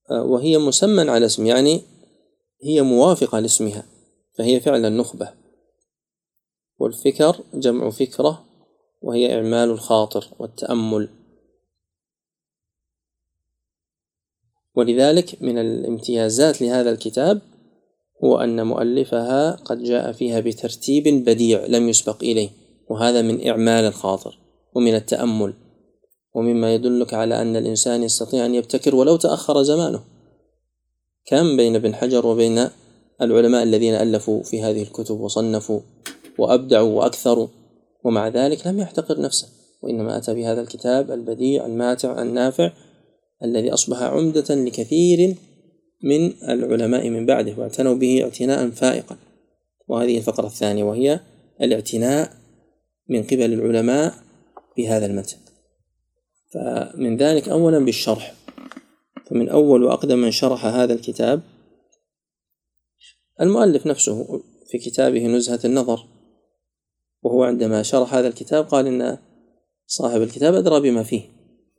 [0.09, 1.81] وهي مسمى على اسم يعني
[2.63, 3.83] هي موافقة لاسمها
[4.33, 5.33] فهي فعلا نخبة.
[6.79, 8.45] والفكر جمع فكرة
[9.01, 11.20] وهي إعمال الخاطر والتأمل.
[14.75, 17.41] ولذلك من الامتيازات لهذا الكتاب
[18.23, 22.49] هو أن مؤلفها قد جاء فيها بترتيب بديع لم يسبق إليه
[22.89, 24.39] وهذا من إعمال الخاطر
[24.75, 25.53] ومن التأمل.
[26.35, 30.03] ومما يدلك على أن الإنسان يستطيع أن يبتكر ولو تأخر زمانه.
[31.25, 32.67] كم بين ابن حجر وبين
[33.21, 35.79] العلماء الذين ألفوا في هذه الكتب وصنفوا
[36.37, 37.47] وأبدعوا وأكثروا
[38.03, 39.47] ومع ذلك لم يحتقر نفسه
[39.81, 42.71] وإنما أتى بهذا الكتاب البديع الماتع النافع
[43.43, 45.35] الذي أصبح عمدة لكثير
[46.03, 49.17] من العلماء من بعده واعتنوا به اعتناء فائقا.
[49.87, 51.19] وهذه الفقرة الثانية وهي
[51.61, 52.31] الاعتناء
[53.09, 54.13] من قبل العلماء
[54.77, 55.37] بهذا المتن.
[56.53, 58.33] فمن ذلك أولا بالشرح.
[59.31, 61.41] فمن أول وأقدم من شرح هذا الكتاب
[63.41, 66.05] المؤلف نفسه في كتابه نزهة النظر
[67.23, 69.17] وهو عندما شرح هذا الكتاب قال إن
[69.87, 71.21] صاحب الكتاب أدرى بما فيه.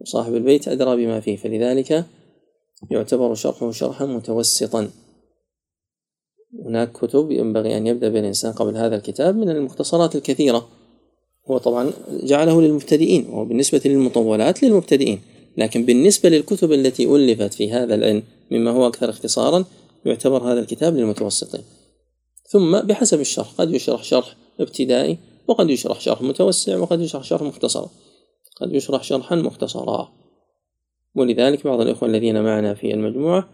[0.03, 2.05] وصاحب البيت أدرى بما فيه فلذلك
[2.91, 4.91] يعتبر شرحه شرحا متوسطا.
[6.67, 10.69] هناك كتب ينبغي أن يبدأ بالإنسان قبل هذا الكتاب من المختصرات الكثيرة.
[11.51, 15.21] هو طبعا جعله للمبتدئين وبالنسبة للمطولات للمبتدئين.
[15.57, 19.65] لكن بالنسبة للكتب التي ألفت في هذا العلم مما هو أكثر اختصارا
[20.07, 21.63] يعتبر هذا الكتاب للمتوسطين.
[22.49, 27.87] ثم بحسب الشرح قد يشرح شرح ابتدائي وقد يشرح شرح متوسع وقد يشرح شرح مختصر.
[28.63, 30.13] قد يشرح شرحا مختصرا.
[31.15, 33.49] ولذلك بعض الإخوة الذين معنا في المجموعة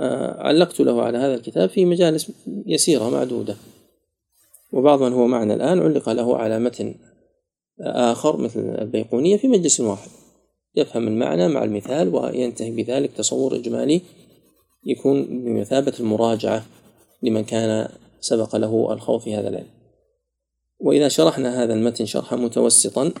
[0.00, 2.32] آه، علقت له على هذا الكتاب في مجالس
[2.66, 3.56] يسيرة معدودة.
[4.72, 6.94] وبعض من هو معنا الآن علق له على متن
[7.80, 10.10] آخر مثل البيقونية في مجلس واحد.
[10.76, 14.00] يفهم المعنى مع المثال وينتهي بذلك تصور إجمالي
[14.84, 16.64] يكون بمثابة المراجعة
[17.22, 17.88] لمن كان
[18.20, 19.70] سبق له الخوض في هذا العلم.
[20.80, 23.12] وإذا شرحنا هذا المتن شرحا متوسطا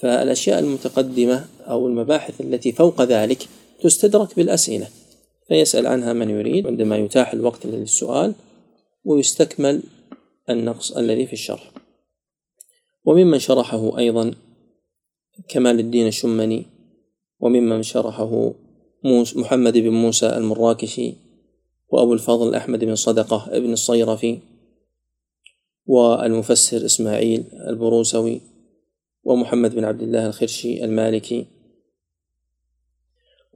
[0.00, 3.48] فالأشياء المتقدمة أو المباحث التي فوق ذلك
[3.82, 4.88] تستدرك بالأسئلة
[5.48, 8.34] فيسأل عنها من يريد عندما يتاح الوقت للسؤال
[9.04, 9.82] ويستكمل
[10.50, 11.70] النقص الذي في الشرح.
[13.04, 14.34] وممن شرحه أيضا
[15.48, 16.66] كمال الدين الشمني
[17.40, 18.52] وممن شرحه
[19.36, 21.14] محمد بن موسى المراكشي
[21.88, 24.38] وأبو الفضل أحمد بن صدقة ابن الصيرفي
[25.86, 28.40] والمفسر إسماعيل البروسوي.
[29.26, 31.46] ومحمد بن عبد الله الخرشي المالكي.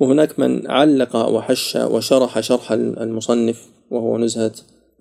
[0.01, 4.53] وهناك من علق وحش وشرح شرح المصنف وهو نزهة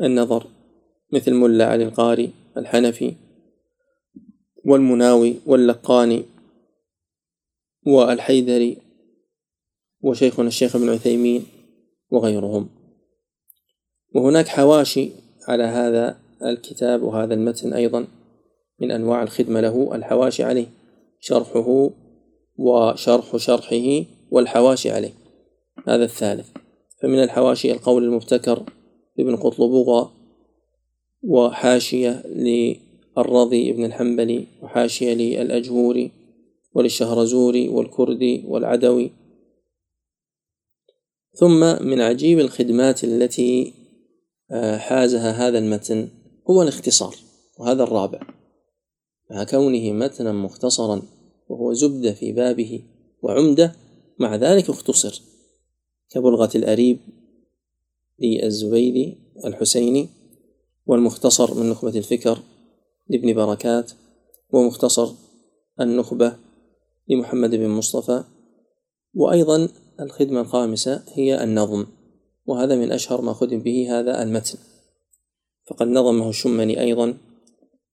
[0.02, 0.48] النظر
[1.14, 3.14] مثل ملا علي القاري الحنفي
[4.66, 6.26] والمناوي واللقاني
[7.86, 8.78] والحيدري
[10.02, 11.44] وشيخنا الشيخ ابن عثيمين
[12.12, 12.70] وغيرهم.
[14.16, 15.10] وهناك حواشي
[15.48, 18.08] على هذا الكتاب وهذا المتن أيضا.
[18.82, 20.68] من أنواع الخدمة له الحواشي عليه
[21.20, 21.90] شرحه
[22.58, 25.14] وشرح شرحه والحواشي عليه.
[25.88, 26.48] هذا الثالث.
[27.02, 28.64] فمن الحواشي القول المبتكر
[29.18, 30.12] لابن قطلبوغة
[31.24, 36.12] وحاشية للرضي بن الحنبلي وحاشية للأجهوري
[36.74, 39.12] وللشهرزوري والكردي والعدوي.
[41.34, 43.74] ثم من عجيب الخدمات التي
[44.52, 46.08] آه، حازها هذا المتن
[46.50, 47.16] هو الاختصار
[47.60, 48.39] وهذا الرابع.
[49.32, 51.02] مع كونه متنا مختصرا
[51.50, 52.84] وهو زبدة في بابه
[53.22, 53.76] وعمدة
[54.20, 55.22] مع ذلك اختصر.
[56.10, 57.00] كبلغة الأريب
[58.20, 60.10] للزبيدي الحسيني
[60.86, 62.40] والمختصر من نخبة الفكر
[63.10, 63.92] لابن بركات
[64.50, 65.14] ومختصر
[65.82, 66.36] النخبة
[67.10, 68.24] لمحمد بن مصطفى
[69.14, 71.86] وأيضا الخدمة الخامسة هي النظم
[72.46, 74.58] وهذا من أشهر ما خدم به هذا المتن.
[75.68, 77.18] فقد نظمه الشمني أيضا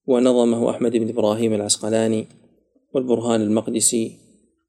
[0.07, 2.27] ونظمه أحمد بن إبراهيم العسقلاني
[2.95, 4.19] والبرهان المقدسي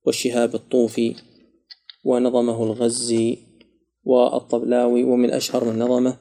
[0.05, 1.15] والشهاب الطوفي
[2.05, 3.37] ونظمه الغزي
[4.03, 6.17] والطبلاوي ومن أشهر من نظمه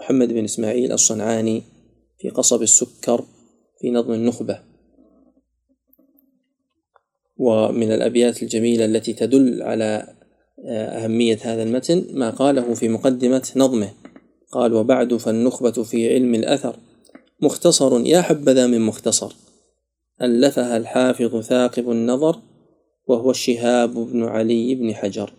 [0.00, 1.62] محمد بن إسماعيل الصنعاني
[2.18, 3.24] في قصب السكر
[3.80, 4.60] في نظم النخبة.
[7.36, 10.14] ومن الأبيات الجميلة التي تدل على
[10.66, 13.92] آه، أهمية هذا المتن ما قاله في مقدمة نظمه.
[14.52, 16.76] قال وبعد فالنخبة في علم الأثر
[17.42, 19.32] مختصر يا حبذا من مختصر.
[20.22, 22.38] ألفها الحافظ ثاقب النظر
[23.06, 25.32] وهو الشهاب بن علي بن حجر.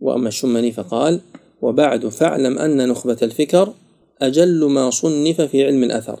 [0.00, 1.20] وأما الشمني فقال
[1.62, 3.72] وبعد فاعلم أن نخبة الفكر
[4.22, 6.20] أجل ما صنف في علم الأثر.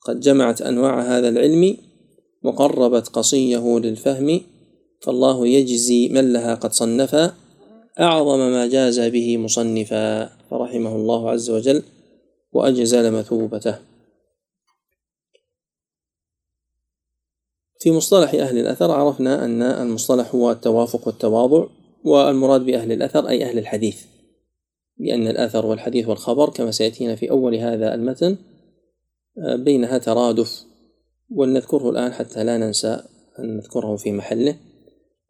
[0.00, 1.76] قد جمعت أنواع هذا العلم
[2.42, 4.40] وقربت قصيه للفهم
[5.00, 7.34] فالله يجزي من لها قد صنفا
[8.00, 11.82] أعظم ما جاز به مصنفا فرحمه الله عز وجل.
[12.54, 13.78] وأجزل مثوبته
[17.84, 21.66] في مصطلح أهل الأثر عرفنا أن المصطلح هو التوافق والتواضع
[22.04, 24.04] والمراد بأهل الأثر أي أهل الحديث.
[24.98, 28.36] لأن الأثر والحديث والخبر كما سيأتينا في أول هذا المتن
[29.56, 30.64] بينها ترادف
[31.30, 33.02] ولنذكره الآن حتى لا ننسى
[33.38, 34.56] أن نذكره في محله.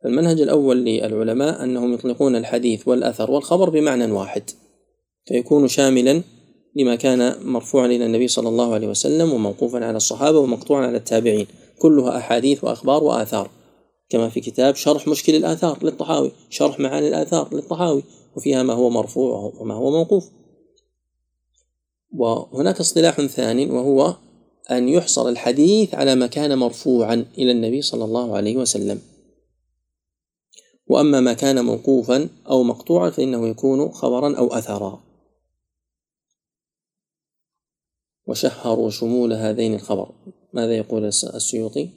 [0.06, 4.50] المنهج الأول للعلماء أنهم يطلقون الحديث والأثر والخبر بمعنى واحد
[5.26, 6.22] فيكون شاملا
[6.76, 11.46] لما كان مرفوعا إلى النبي صلى الله عليه وسلم وموقوفا على الصحابة ومقطوعا على التابعين.
[11.78, 13.50] كلها أحاديث وأخبار وآثار.
[14.08, 18.02] كما في كتاب شرح مشكل الآثار للطحاوي شرح معاني الآثار للطحاوي
[18.37, 20.24] وفيها ما هو مرفوع وما هو موقوف.
[22.16, 24.14] وهناك اصطلاح ثاني وهو
[24.70, 29.00] أن يحصر الحديث على ما كان مرفوعا إلى النبي صلى الله عليه وسلم.
[30.87, 35.13] وأما ما كان موقوفا أو مقطوعا فإنه يكون خبرا أو أثرا.
[38.26, 40.12] وشهروا شمول هذين الخبر.
[40.52, 41.88] ماذا يقول السيوطي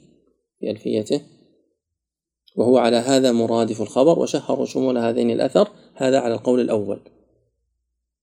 [0.60, 1.20] في ألفيته؟
[2.56, 7.00] وهو على هذا مرادف الخبر وشهروا شمول هذين الأثر هذا على القول الأول.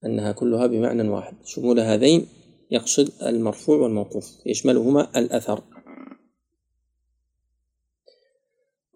[0.05, 1.33] أنها كلها بمعنى واحد.
[1.45, 2.27] شمول هذين
[2.71, 5.63] يقصد المرفوع والموقوف يشملهما الأثر.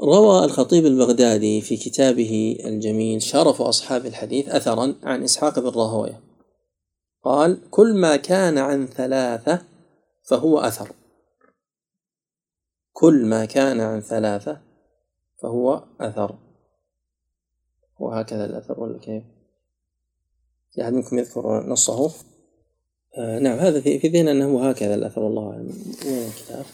[0.03, 6.28] روى الخطيب البغدادي في كتابه الجميل شرف أصحاب الحديث أثرا عن إسحاق بن راهوية.
[7.23, 9.61] قال كل ما كان عن ثلاثة
[10.23, 10.91] فهو أثر
[12.93, 14.61] كل ما كان عن ثلاثة
[15.41, 16.35] فهو أثر
[17.99, 19.23] وهكذا الأثر ولا كيف؟
[20.73, 22.11] في أحد منكم يذكر نصه؟
[23.17, 25.73] آه نعم هذا في ذهن أنه هكذا الأثر والله أعلم
[26.05, 26.65] وين الكتاب؟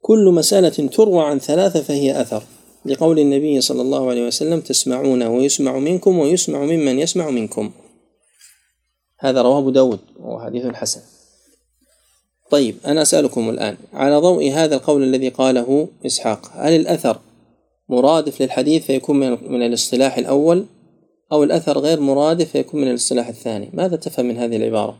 [0.00, 2.42] كل مسألة تروى عن ثلاثة فهي أثر
[2.84, 7.70] لقول النبي صلى الله عليه وسلم تسمعون ويسمع منكم ويسمع ممن يسمع منكم
[9.18, 11.00] هذا رواه أبو داود وهو حديث حسن.
[12.50, 17.20] طيب أنا أسألكم الآن على ضوء هذا القول الذي قاله إسحاق هل الأثر
[17.88, 20.66] مرادف للحديث فيكون من الاصطلاح الأول
[21.32, 24.98] أو الأثر غير مرادف فيكون من الاصطلاح الثاني؟ ماذا تفهم من هذه العبارة؟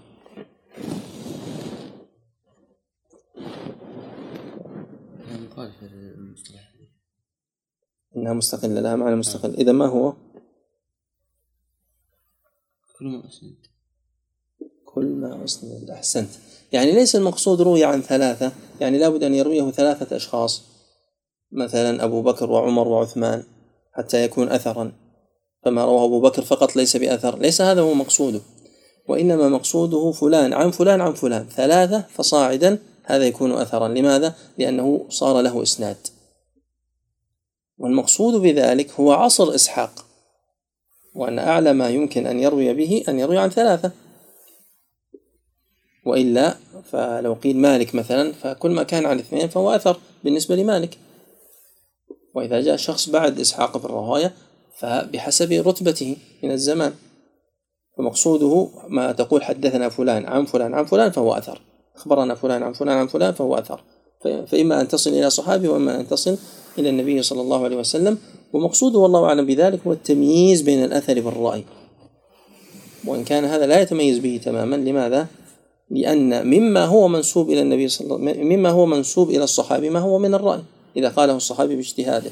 [8.16, 9.54] إنها مستقلة لها معنى مستقل.
[9.54, 10.12] إذا ما هو؟
[12.98, 13.67] كل ما أسند.
[14.99, 16.29] كل ما أسند أحسنت.
[16.73, 18.53] يعني ليس المقصود روي عن ثلاثة.
[18.81, 20.63] يعني لابد أن يرويه ثلاثة أشخاص.
[21.53, 23.42] مثلا أبو بكر وعمر وعثمان
[23.92, 24.92] حتى يكون أثرا.
[25.65, 27.38] فما رواه أبو بكر فقط ليس بأثر.
[27.38, 28.40] ليس هذا هو مقصوده.
[29.09, 31.46] وإنما مقصوده فلان عن فلان عن فلان.
[31.49, 33.88] ثلاثة فصاعدا هذا يكون أثرا.
[33.88, 35.96] لماذا؟ لأنه صار له إسناد.
[37.79, 40.05] والمقصود بذلك هو عصر إسحاق.
[41.15, 43.90] وأن أعلى ما يمكن أن يروي به أن يروي عن ثلاثة.
[46.07, 46.57] وإلا
[46.92, 50.99] فلو قيل مالك مثلا فكل ما كان عن اثنين فهو أثر بالنسبة لمالك.
[52.35, 54.35] وإذا جاء شخص بعد إسحاق بن راهويه
[54.79, 56.92] فبحسب رتبته من الزمان.
[57.99, 61.61] فمقصوده ما تقول حدثنا فلان عن فلان عن فلان فهو أثر.
[61.96, 63.81] أخبرنا فلان عن فلان عن فلان فهو أثر.
[64.46, 66.38] فإما أن تصل إلى صحابي وإما أن تصل
[66.79, 68.19] إلى النبي صلى الله عليه وسلم.
[68.53, 71.65] ومقصوده والله أعلم بذلك هو التمييز بين الأثر والرأي.
[73.05, 75.27] وإن كان هذا لا يتميز به تماما لماذا؟
[75.91, 79.91] لأن مما هو منسوب إلى النبي صلى الله عليه وسلم مما هو منسوب إلى الصحابي
[79.91, 80.63] ما هو من الرأي
[80.97, 82.31] إذا قاله الصحابي باجتهاده.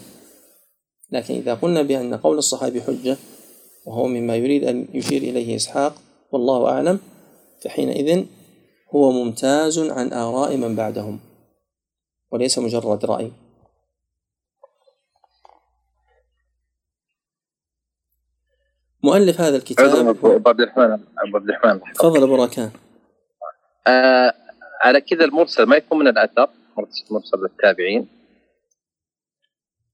[1.11, 3.17] لكن إذا قلنا بأن قول الصحابي حجة
[3.87, 5.95] وهو مما يريد أن يشير إليه إسحاق
[6.33, 6.99] والله أعلم
[7.65, 8.25] فحينئذ
[8.95, 11.21] هو ممتاز عن آراء من بعدهم
[12.31, 13.33] وليس مجرد رأي.
[19.03, 21.81] مؤلف هذا الكتاب عبد الرحمن عبد الرحمن.
[21.95, 22.71] تفضل أبو راكان.
[23.87, 24.33] آه
[24.83, 26.49] على كذا المرسل ما يكون من الأثر
[27.11, 28.09] مرسل التابعين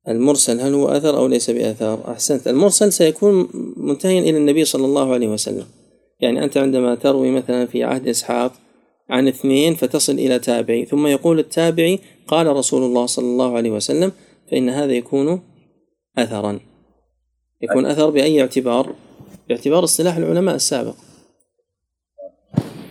[0.08, 2.48] المرسل هل هو أثر أو ليس بأثر؟ أحسنت.
[2.48, 5.66] المرسل سيكون منتهيا إلى النبي صلى الله عليه وسلم.
[6.20, 8.52] يعني أنت عندما تروي مثلا في عهد إسحاق
[9.10, 14.12] عن اثنين فتصل إلى تابعي ثم يقول التابعي قال رسول الله صلى الله عليه وسلم
[14.50, 15.42] فإن هذا يكون
[16.18, 16.60] اثرا.
[17.62, 18.94] يكون أثر بأي اعتبار؟
[19.48, 20.94] باعتبار اصطلاح العلماء السابق.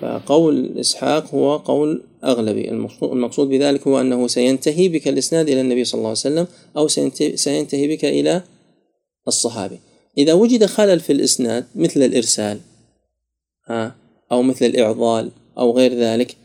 [0.01, 2.69] فقول إسحاق هو قول أغلبي.
[3.03, 6.47] المقصود بذلك هو أنه سينتهي بك الإسناد إلى النبي صلى الله عليه وسلم
[6.77, 6.87] أو
[7.35, 8.41] سينتهي بك إلى
[9.27, 9.79] الصحابي.
[10.17, 12.59] إذا وجد خلل في الإسناد مثل الإرسال
[14.31, 16.35] أو مثل الإعضال أو غير ذلك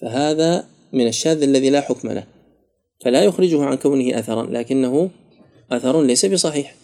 [0.00, 2.24] فهذا من الشاذ الذي لا حكم له.
[3.04, 5.10] فلا يخرجه عن كونه أثرا لكنه
[5.72, 6.74] أثر ليس بصحيح.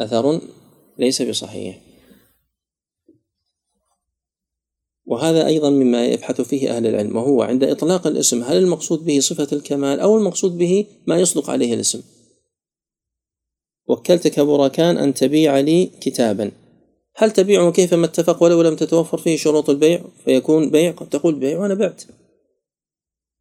[0.00, 0.40] أثر
[0.98, 1.80] ليس بصحيح.
[5.06, 9.56] وهذا أيضا مما يبحث فيه أهل العلم وهو عند إطلاق الاسم هل المقصود به صفة
[9.56, 12.02] الكمال أو المقصود به ما يصدق عليه الاسم؟
[13.88, 16.50] وكلتك أبو راكان أن تبيع لي كتابا.
[17.16, 21.58] هل تبيعه كيفما اتفق ولو لم تتوفر فيه شروط البيع؟ فيكون بيع قد تقول بيع
[21.58, 22.02] وأنا بعت.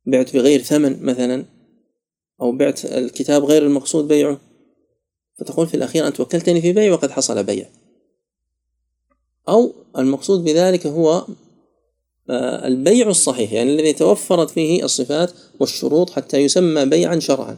[0.06, 1.46] بعت بغير ثمن مثلا
[2.42, 4.40] أو بعت الكتاب غير المقصود بيعه.
[5.40, 7.66] فتقول في الأخير أنت وكلتني في بيع وقد حصل بيع.
[9.50, 11.26] أو المقصود بذلك هو
[12.30, 17.58] البيع الصحيح يعني الذي توفرت فيه الصفات والشروط حتى يسمى بيعا شرعا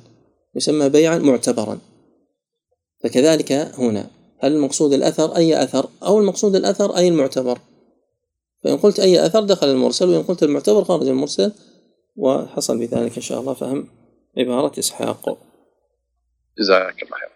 [0.55, 1.79] يسمى بيعا معتبرا.
[3.03, 4.09] فكذلك هنا
[4.39, 7.59] هل المقصود الأثر أي أثر؟ أو المقصود الأثر أي المعتبر؟
[8.63, 11.51] فإن قلت أي أثر دخل المرسل وإن قلت المعتبر خارج المرسل
[12.15, 13.87] وحصل بذلك إن شاء الله فهم
[14.37, 15.37] عبارة إسحاق.
[16.59, 17.29] جزاك الله خير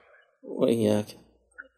[0.43, 1.05] وإياك.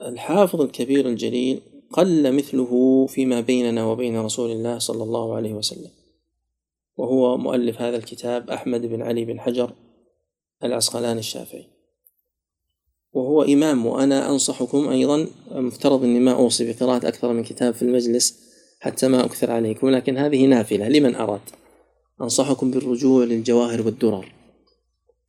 [0.01, 1.61] الحافظ الكبير الجليل
[1.93, 5.89] قل مثله فيما بيننا وبين رسول الله صلى الله عليه وسلم.
[6.97, 9.73] وهو مؤلف هذا الكتاب أحمد بن علي بن حجر
[10.63, 11.65] العسقلاني الشافعي.
[13.13, 18.39] وهو إمام وأنا أنصحكم أيضا مفترض أني ما أوصي بقراءة أكثر من كتاب في المجلس
[18.79, 21.41] حتى ما أكثر عليكم لكن هذه نافلة لمن أراد.
[22.21, 24.33] أنصحكم بالرجوع للجواهر والدرر.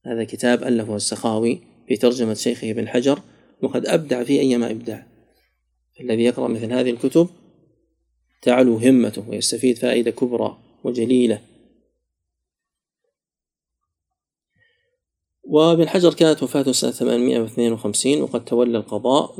[0.07, 3.21] هذا كتاب ألفه السخاوي في ترجمة شيخه ابن حجر
[3.63, 5.12] وقد أبدع في أيما إبداع.
[6.01, 7.29] الذي يقرأ مثل هذه الكتب
[8.43, 11.41] تعلو همته ويستفيد فائدة كبرى وجليلة.
[15.45, 19.35] وابن حجر كانت وفاته سنة 852 وقد تولى القضاء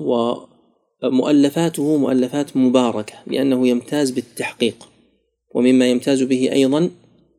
[1.03, 4.89] ومؤلفاته مؤلفات مباركة لأنه يمتاز بالتحقيق
[5.55, 6.91] ومما يمتاز به أيضا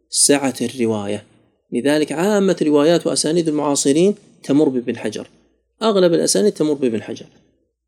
[0.09, 1.26] سعة الرواية.
[1.72, 5.28] لذلك عامة روايات وأسانيد المعاصرين تمر بابن حجر.
[5.82, 7.26] أغلب الأسانيد تمر بابن حجر.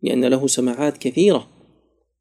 [0.01, 1.47] لأن له سماعات كثيرة.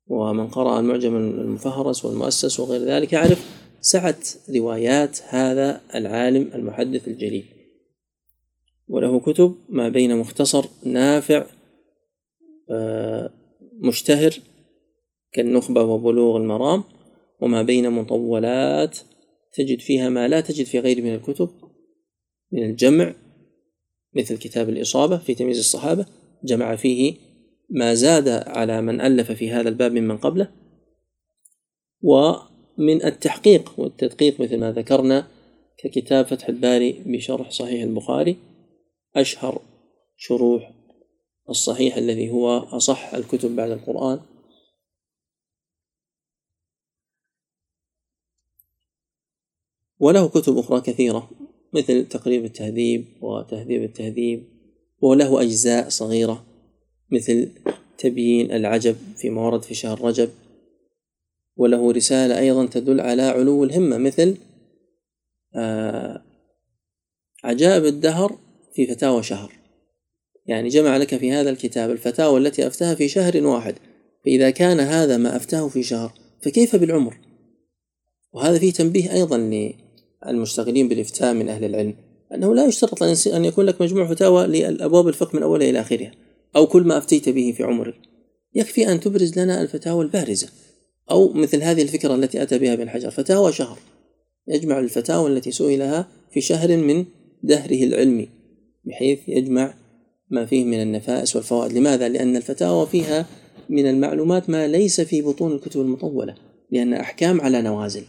[0.06, 3.44] ومن قرأ المعجم المفهرس والمؤسس وغير ذلك يعرف
[3.80, 4.18] سعة
[4.56, 7.44] روايات هذا العالم المحدث الجليل.
[8.88, 11.46] وله كتب ما بين مختصر نافع
[12.70, 13.30] آه،
[13.80, 14.40] مشتهر
[15.32, 16.84] كالنخبة وبلوغ المرام
[17.40, 18.98] وما بين مطولات
[19.52, 21.50] تجد فيها ما لا تجد في غير من الكتب
[22.52, 23.14] من الجمع
[24.14, 26.06] مثل كتاب الإصابة في تمييز الصحابة
[26.44, 27.14] جمع فيه
[27.70, 30.50] ما زاد على من ألف في هذا الباب ممن قبله
[32.02, 35.26] ومن التحقيق والتدقيق مثل ما ذكرنا
[35.78, 38.36] ككتاب فتح الباري بشرح صحيح البخاري
[39.16, 39.62] أشهر
[40.16, 40.72] شروح
[41.48, 44.20] الصحيح الذي هو أصح الكتب بعد القرآن.
[49.98, 51.30] وله كتب أخرى كثيرة
[51.72, 54.48] مثل تقريب التهذيب وتهذيب التهذيب
[55.00, 56.53] وله أجزاء صغيرة.
[57.10, 57.48] مثل
[57.98, 60.30] تبيين العجب فيما ورد في شهر رجب
[61.56, 64.36] وله رسالة أيضا تدل على علو الهمة مثل
[65.54, 66.22] آه
[67.44, 68.38] عجائب الدهر
[68.74, 69.52] في فتاوى شهر.
[70.46, 73.74] يعني جمع لك في هذا الكتاب الفتاوى التي أفتاها في شهر واحد
[74.24, 77.18] فإذا كان هذا ما أفتاه في شهر فكيف بالعمر؟
[78.32, 79.64] وهذا فيه تنبيه أيضا
[80.26, 81.94] للمشتغلين بالإفتاء من أهل العلم
[82.34, 86.12] أنه لا يشترط أن يكون لك مجموع فتاوى للأبواب الفقه من أولها إلى آخرها.
[86.56, 87.94] أو كل ما أفتيت به في عمرك.
[88.54, 90.48] يكفي أن تبرز لنا الفتاوى البارزة
[91.10, 93.78] أو مثل هذه الفكرة التي أتى بها ابن حجر فتاوى شهر.
[94.48, 97.04] يجمع الفتاوى التي سئلها في شهر من
[97.42, 98.28] دهره العلمي
[98.84, 99.74] بحيث يجمع
[100.30, 101.72] ما فيه من النفائس والفوائد.
[101.72, 103.26] لماذا؟ لأن الفتاوى فيها
[103.68, 106.34] من المعلومات ما ليس في بطون الكتب المطولة
[106.70, 108.04] لأن أحكام على نوازل.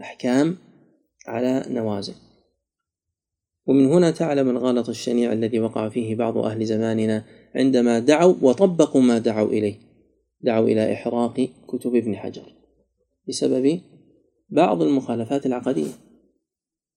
[0.00, 0.56] أحكام
[1.26, 2.14] على نوازل.
[3.70, 9.18] ومن هنا تعلم الغلط الشنيع الذي وقع فيه بعض أهل زماننا عندما دعوا وطبقوا ما
[9.18, 9.74] دعوا إليه.
[10.40, 12.54] دعوا إلى إحراق كتب ابن حجر.
[13.28, 13.80] بسبب
[14.48, 15.90] بعض المخالفات العقدية.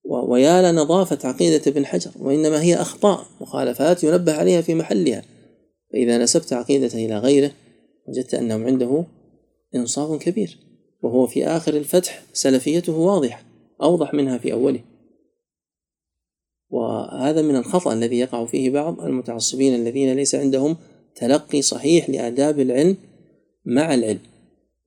[0.03, 5.24] ويا لنظافة عقيدة ابن حجر وإنما هي أخطاء مخالفات ينبه عليها في محلها.
[5.93, 7.51] فإذا نسبت عقيدته إلى غيره
[8.07, 9.03] وجدت أنهم عنده
[9.76, 10.57] إنصاف كبير
[11.03, 13.43] وهو في آخر الفتح سلفيته واضحة
[13.82, 14.80] أوضح منها في أوله.
[16.74, 20.78] وهذا من الخطأ الذي يقع فيه بعض المتعصبين الذين ليس عندهم
[21.15, 22.97] تلقي صحيح لآداب العلم
[23.65, 24.19] مع العلم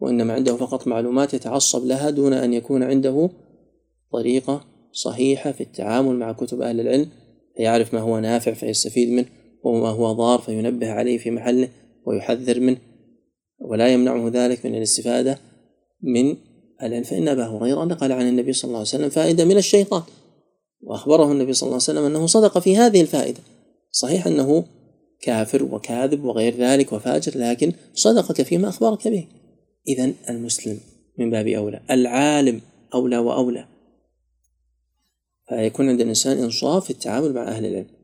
[0.00, 3.30] وإنما عنده فقط معلومات يتعصب لها دون أن يكون عنده
[4.12, 7.08] طريقة صحيحة في التعامل مع كتب أهل العلم
[7.56, 9.26] فيعرف ما هو نافع فيستفيد منه
[9.64, 11.68] وما هو ضار فينبه عليه في محله
[12.06, 12.78] ويحذر منه
[13.60, 15.38] ولا يمنعه ذلك من الاستفادة
[16.02, 16.36] من
[16.82, 17.02] العلم.
[17.02, 20.02] فإن أبا هريرة نقل عن النبي صلى الله عليه وسلم فائدة من الشيطان
[20.80, 23.40] وأخبره النبي صلى الله عليه وسلم أنه صدق في هذه الفائدة.
[23.90, 24.64] صحيح أنه
[25.20, 29.28] كافر وكاذب وغير ذلك وفاجر لكن صدقك فيما أخبرك به.
[29.88, 30.80] إذا المسلم
[31.18, 32.60] من باب أولى العالم
[32.94, 33.68] أولى وأولى.
[35.48, 37.96] فيكون عند الإنسان إنصاف في التعامل مع أهل العلم.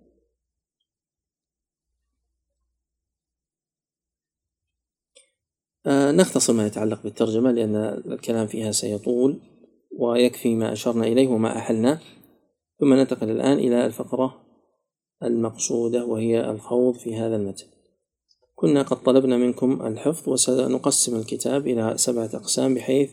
[5.86, 7.76] آه نختصر ما يتعلق بالترجمة لأن
[8.12, 9.40] الكلام فيها سيطول
[9.98, 12.00] ويكفي ما أشرنا إليه وما أحلنا.
[12.82, 14.40] ثم ننتقل الآن إلى الفقرة
[15.22, 17.66] المقصودة وهي الخوض في هذا المتن.
[18.54, 23.10] كنا قد طلبنا منكم الحفظ وسنقسم الكتاب إلى سبعة أقسام بحيث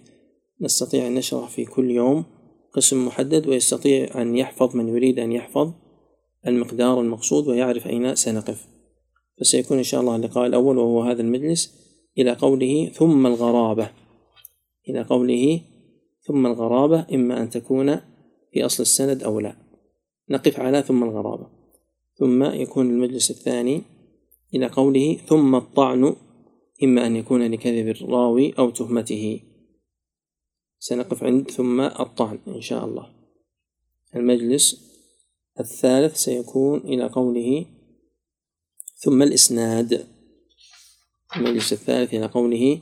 [0.61, 2.25] نستطيع أن نشرح في كل يوم
[2.73, 5.71] قسم محدد ويستطيع أن يحفظ من يريد أن يحفظ
[6.47, 8.67] المقدار المقصود ويعرف أين سنقف.
[9.39, 11.73] فسيكون إن شاء الله اللقاء الأول وهو هذا المجلس.
[12.17, 13.89] إلى قوله ثم الغرابة.
[14.89, 15.61] إلى قوله
[16.21, 18.08] ثم الغرابة إما أن تكون
[18.51, 19.55] في أصل السند أو لا.
[20.29, 21.47] نقف على ثم الغرابة.
[22.15, 23.81] ثم يكون المجلس الثاني
[24.53, 26.15] إلى قوله ثم الطعن
[26.83, 29.39] إما أن يكون لكذب الراوي أو تهمته.
[30.79, 33.09] سنقف عند ثم الطعن إن شاء الله.
[34.15, 34.89] المجلس
[35.59, 37.65] الثالث سيكون إلى قوله
[38.97, 40.07] ثم الإسناد.
[41.35, 42.79] المجلس الثالث إلى قوله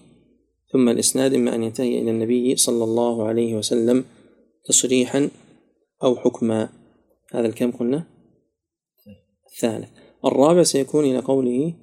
[0.72, 4.06] ثم الإسناد إما أن ينتهي إلى النبي صلى الله عليه وسلم
[4.66, 5.30] تصريحا
[6.04, 6.70] أو حكما
[7.32, 8.08] هذا الكم قلنا؟
[9.46, 9.90] الثالث
[10.26, 11.74] الرابع سيكون إلى قوله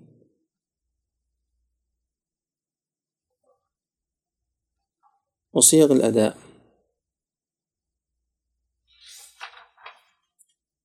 [5.53, 6.39] وصيغ الأداء.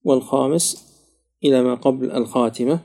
[0.04, 0.90] والخامس
[1.44, 2.80] إلى ما قبل الخاتمة.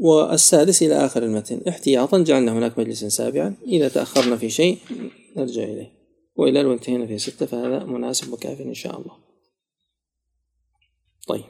[0.00, 1.68] والسادس إلى آخر المتن.
[1.68, 3.54] احتياطا جعلنا هناك مجلسا سابعا.
[3.66, 4.78] إذا تأخرنا في شيء
[5.36, 5.95] نرجع إليه.
[6.36, 9.18] وإلى لو انتهينا في ستة فهذا مناسب وكاف إن شاء الله.
[11.28, 11.44] طيب.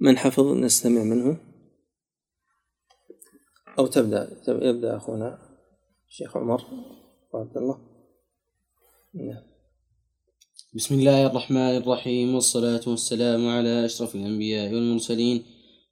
[0.00, 1.40] من حفظ نستمع منه؟
[3.78, 5.38] أو تبدأ يبدأ أخونا
[6.08, 6.64] الشيخ عمر
[7.32, 7.78] وعبد الله.
[9.14, 9.42] نعم.
[10.74, 15.44] بسم الله الرحمن الرحيم والصلاة والسلام على أشرف الأنبياء والمرسلين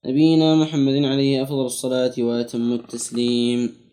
[0.05, 3.86] نبينا محمد عليه أفضل الصلاة وأتم التسليم.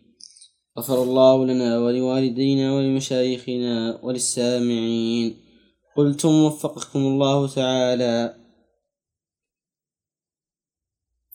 [0.78, 5.36] غفر الله لنا ولوالدينا ولمشايخنا وللسامعين.
[5.96, 8.34] قلتم وفقكم الله تعالى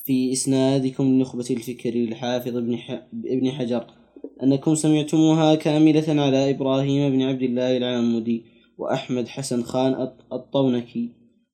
[0.04, 2.56] في إسنادكم نخبة الفكر للحافظ
[3.26, 3.88] ابن حجر
[4.44, 8.46] أنكم سمعتموها كاملة على إبراهيم بن عبد الله العامدي
[8.78, 11.10] وأحمد حسن خان الطونكي.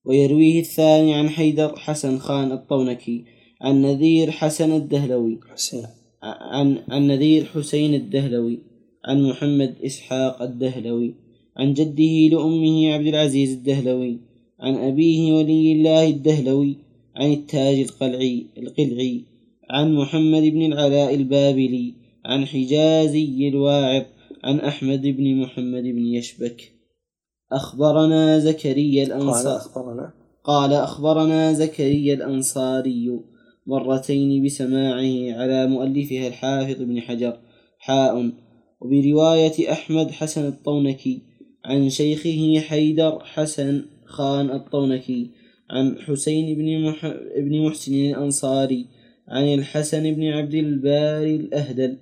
[0.05, 3.25] ويرويه الثاني عن حيدر حسن خان الطونكي
[3.61, 5.39] عن نذير حسن الدهلوي.
[5.53, 6.04] حسين.
[6.25, 8.59] عن عن نذير حسين الدهلوي
[9.05, 11.15] عن محمد إسحاق الدهلوي
[11.57, 14.19] عن جده لأمه عبد العزيز الدهلوي
[14.59, 16.77] عن أبيه ولي الله الدهلوي
[17.15, 19.23] عن التاج القلعي القلعي
[19.69, 21.93] عن محمد بن العلاء البابلي
[22.25, 24.03] عن حجازي الواعظ
[24.43, 26.71] عن أحمد بن محمد بن يشبك.
[27.51, 30.13] أخبرنا زكريا الأنصار قال أخبرنا.
[30.43, 33.19] قال أخبرنا زكريا الأنصاري
[33.67, 37.37] مرتين بسماعه على مؤلفها الحافظ بن حجر
[37.79, 38.31] حاء.
[38.81, 41.21] وبرواية أحمد حسن الطونكي
[41.65, 45.31] عن شيخه حيدر حسن خان الطونكي
[45.69, 47.13] عن حسين بن, مح...
[47.37, 48.85] بن محسن الأنصاري
[49.27, 51.97] عن الحسن بن عبد الباري الأهدل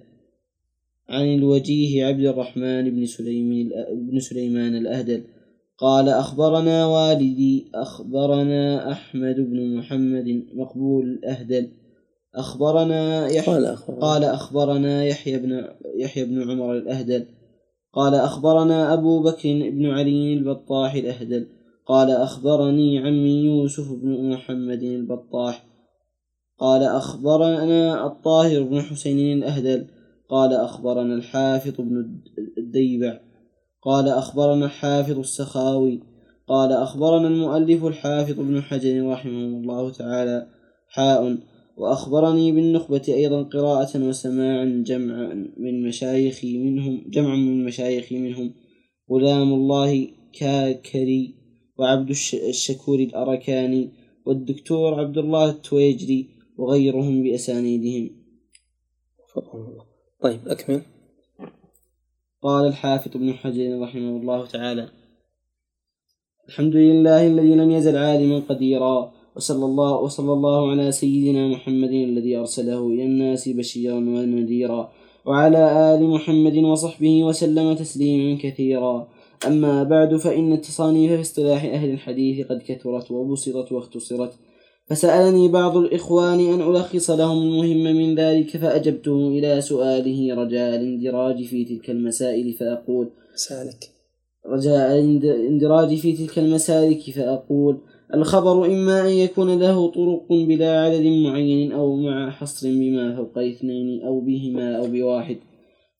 [1.10, 5.24] عن الوجيه عبد الرحمن بن سليمان بن سليمان الأهدل.
[5.84, 11.70] قال أخبرنا والدي أخبرنا أحمد بن محمد مقبول الأهدل.
[12.36, 17.26] أخبرنا يحيى قال أخبرنا, قال أخبرنا يحيى بن يحيى بن عمر الأهدل.
[17.94, 21.48] قال أخبرنا أبو بكر بن علي البطاح الأهدل.
[21.86, 25.66] قال أخبرني عمي يوسف بن محمد البطاح.
[26.58, 29.88] قال أخبرنا الطاهر بن حسين الأهدل.
[30.30, 32.06] قال أخبرنا الحافظ بن
[32.58, 33.33] الديبع.
[33.86, 36.00] قال أخبرنا الحافظ السخاوي.
[36.48, 40.48] قال أخبرنا المؤلف الحافظ بن حجر رحمه الله تعالى
[40.88, 41.38] حاء.
[41.78, 48.54] وأخبرني بالنخبة أيضا قراءة وسماعا جمع من مشايخي منهم جمع من مشايخي منهم.
[49.12, 50.08] غلام الله
[50.40, 51.36] كاكري
[51.78, 53.90] وعبد الشكور الأركاني
[54.26, 58.10] والدكتور عبد الله التويجري وغيرهم بأسانيدهم.
[60.22, 60.82] طيب أكمل.
[62.44, 64.88] قال الحافظ ابن حجر رحمه الله تعالى
[66.48, 72.38] الحمد لله الذي لم يزل عالما قديرا وصلى الله وصلى الله على سيدنا محمد الذي
[72.38, 74.92] أرسله إلى الناس بشيرا ونذيرا
[75.26, 79.08] وعلى آل محمد وصحبه وسلم تسليما كثيرا.
[79.48, 84.34] أما بعد فإن التصانيف في اصطلاح أهل الحديث قد كثرت وبسطت واختصرت
[84.86, 91.66] فسألني بعض الإخوان أن ألخص لهم المهم من ذلك فأجبته إلى سؤاله رجاء الإندراج في
[91.66, 93.94] تلك المسائل فأقول سألك.
[94.46, 97.82] رجاء الإندراج في تلك المسالك فأقول
[98.14, 104.02] الخبر إما أن يكون له طرق بلا عدد معين أو مع حصر بما فوق اثنين
[104.06, 105.38] أو بهما أو بواحد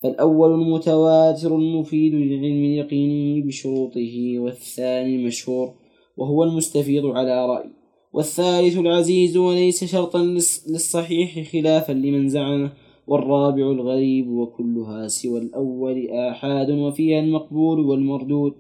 [0.04, 5.74] فالأول المتواتر المفيد للعلم اليقيني بشروطه والثاني المشهور
[6.18, 7.70] وهو المستفيض على رأي.
[8.14, 10.20] والثالث العزيز وليس شرطا
[10.68, 12.72] للصحيح خلافا لمن زعمه
[13.08, 18.54] والرابع الغريب وكلها سوى الأول آحاد وفيها المقبول والمردود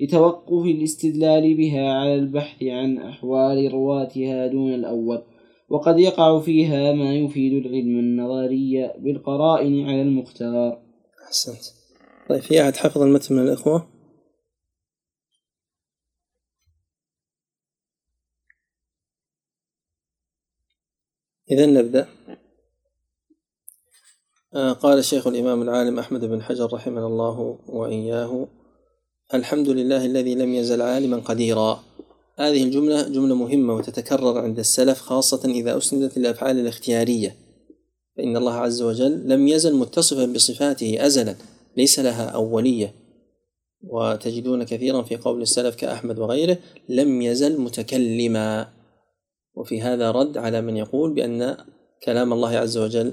[0.00, 5.22] لتوقف الاستدلال بها على البحث عن أحوال رواتها دون الأول
[5.68, 10.78] وقد يقع فيها ما يفيد العلم النظري بالقرائن على المختار
[11.26, 11.64] أحسنت
[12.28, 13.86] طيب في أحد حفظ المتن من الإخوة؟
[21.50, 22.06] إذا نبدأ.
[24.54, 28.48] آه، قال الشيخ الإمام العالم أحمد بن حجر رحمه الله وإياه
[29.34, 31.84] الحمد لله الذي لم يزل عالما قديرا.
[32.38, 37.36] هذه الجملة جملة مهمة وتتكرر عند السلف خاصة إذا أسندت للأفعال الاختيارية.
[38.16, 41.34] فإن الله عز وجل لم يزل متصفا بصفاته أزلا
[41.76, 42.94] ليس لها أولية.
[43.82, 48.79] وتجدون كثيرا في قول السلف كأحمد وغيره لم يزل متكلما.
[49.54, 51.56] وفي هذا رد على من يقول بأن
[52.04, 53.12] كلام الله عز وجل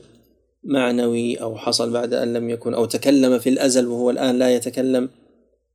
[0.64, 5.10] معنوي أو حصل بعد أن لم يكن أو تكلم في الأزل وهو الآن لا يتكلم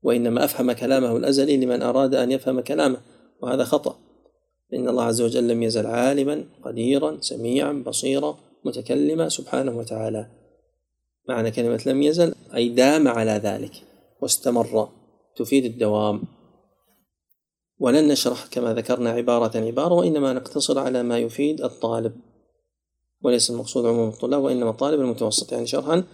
[0.02, 2.98] وإنما أفهم كلامه الأزلي لمن أراد أن يفهم كلامه
[3.42, 3.98] وهذا خطأ.
[4.74, 10.26] إن الله عز وجل لم يزل عالما قديرا سميعا بصيرا متكلما سبحانه وتعالى.
[11.28, 13.72] معنى كلمة لم يزل أي دام على ذلك
[14.20, 14.88] واستمر
[15.36, 16.22] تفيد الدوام.
[17.82, 22.12] ولن نشرح كما ذكرنا عبارة عبارة وإنما نقتصر على ما يفيد الطالب.
[23.22, 26.04] وليس المقصود عموم الطلاب وإنما الطالب المتوسط يعني شرحا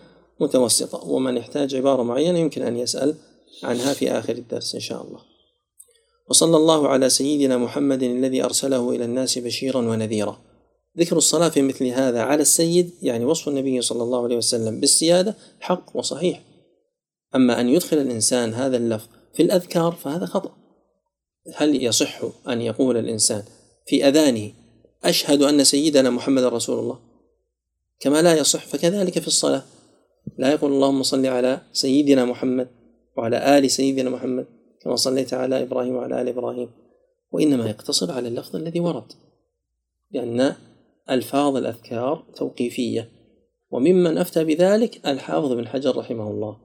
[0.40, 3.14] متوسطة ومن يحتاج عبارة معينة يمكن أن يسأل
[3.62, 5.20] عنها في آخر الدرس إن شاء الله.
[6.30, 10.40] وصلى الله على سيدنا محمد الذي أرسله إلى الناس بشيرا ونذيرا.
[10.98, 15.36] ذكر الصلاة في مثل هذا على السيد يعني وصف النبي صلى الله عليه وسلم بالسيادة
[15.60, 16.42] حق وصحيح.
[17.34, 20.67] أما أن يدخل الإنسان هذا اللفظ في الأذكار فهذا خطأ.
[21.54, 23.42] هل يصح أن يقول الإنسان
[23.86, 24.52] في أذانه
[25.04, 26.98] أشهد أن سيدنا محمد رسول الله؟
[28.00, 29.62] كما لا يصح فكذلك في الصلاة.
[30.38, 32.68] لا يقول اللهم صل على سيدنا محمد
[33.16, 34.46] وعلى آل سيدنا محمد
[34.82, 36.70] كما صليت على إبراهيم وعلى آل إبراهيم.
[37.32, 39.12] وإنما يقتصر على اللفظ الذي ورد
[40.10, 40.54] لأن
[41.10, 43.08] ألفاظ الأذكار توقيفية.
[43.70, 46.56] وممن أفتى بذلك الحافظ بن حجر رحمه الله.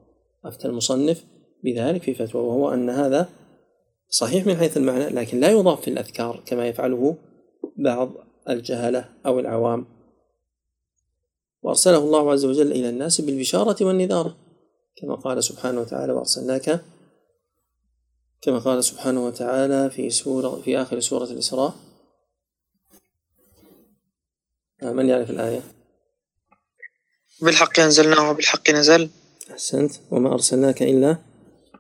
[0.45, 1.23] أفتى المصنف
[1.63, 3.29] بذلك في فتوى وهو أن هذا
[4.14, 7.18] صحيح من حيث المعنى لكن لا يضاف في الأذكار كما يفعله
[7.78, 8.11] بعض
[8.49, 9.86] الجهلة أو العوام.
[11.61, 14.38] وأرسله الله عز وجل إلى الناس بالبشارة والنذارة
[14.97, 16.86] كما قال سبحانه وتعالى وأرسلناك
[18.41, 21.74] كما قال سبحانه وتعالى في سورة في آخر سورة الإسراء.
[24.82, 25.61] من يعرف الآية؟
[27.41, 29.09] بالحق أنزلناه وبالحق نزل.
[29.51, 29.91] أحسنت.
[30.11, 31.18] وما أرسلناك إلا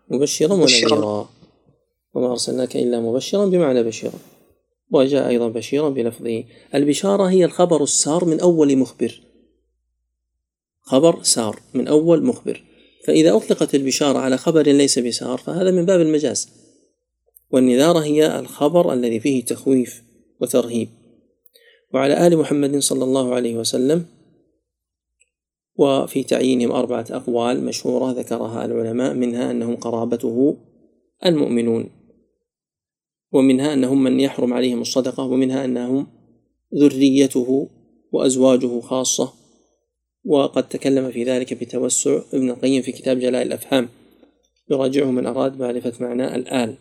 [0.09, 1.29] مبشرا ونذيرا.
[2.13, 4.19] وما أرسلناك إلا مبشرا بمعنى بشيرا
[4.93, 6.43] وجاء أيضا بشيرا بلفظه.
[6.75, 9.21] البشارة هي الخبر السار من أول مخبر.
[10.81, 12.63] خبر سار من أول مخبر.
[13.05, 16.49] فإذا أطلقت البشارة على خبر ليس بسار فهذا من باب المجاز.
[17.51, 20.03] والنذارة هي الخبر الذي فيه تخويف
[20.41, 20.89] وترهيب.
[21.93, 24.05] وعلى آل محمد صلى الله عليه وسلم
[25.75, 30.57] وفي تعيينهم أربعة أقوال مشهورة ذكرها العلماء منها أنهم قرابته
[31.25, 32.02] المؤمنون.
[33.33, 36.07] ومنها أنهم من يحرم عليهم الصدقة ومنها أنهم
[36.75, 37.69] ذريته
[38.11, 39.33] وأزواجه خاصة.
[40.25, 43.89] وقد تكلم في ذلك بتوسع ابن القيم في كتاب جلاء الأفهام.
[44.71, 46.75] يراجعه من أراد معرفة معنى الآل.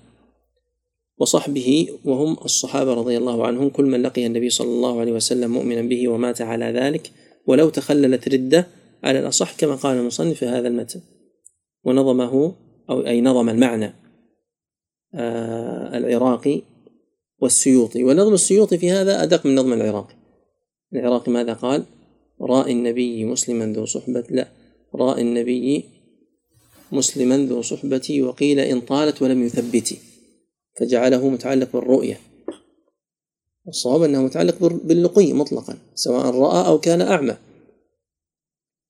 [1.18, 5.82] وصحبه وهم الصحابة رضي الله عنهم كل من لقي النبي صلى الله عليه وسلم مؤمنا
[5.82, 7.10] به ومات على ذلك
[7.46, 8.66] ولو تخللت ردة
[9.04, 11.00] على الأصح كما قال المصنف في هذا المتن.
[11.84, 12.54] ونظمه
[12.90, 14.01] أو أي نظم المعنى.
[15.14, 16.62] العراقي
[17.38, 18.04] والسيوطي.
[18.04, 20.14] ونظم السيوطي في هذا أدق من نظم العراقي.
[20.92, 21.84] العراقي ماذا قال؟
[22.40, 24.48] راء النبي مسلما ذو صحبة لا
[24.94, 25.84] راء النبي
[26.92, 29.98] مسلما ذو صحبتي وقيل إن طالت ولم يثبتي
[30.80, 32.20] فجعله متعلق بالرؤية.
[33.68, 37.36] الصواب أنه متعلق باللقي مطلقا سواء رأى أو كان أعمى.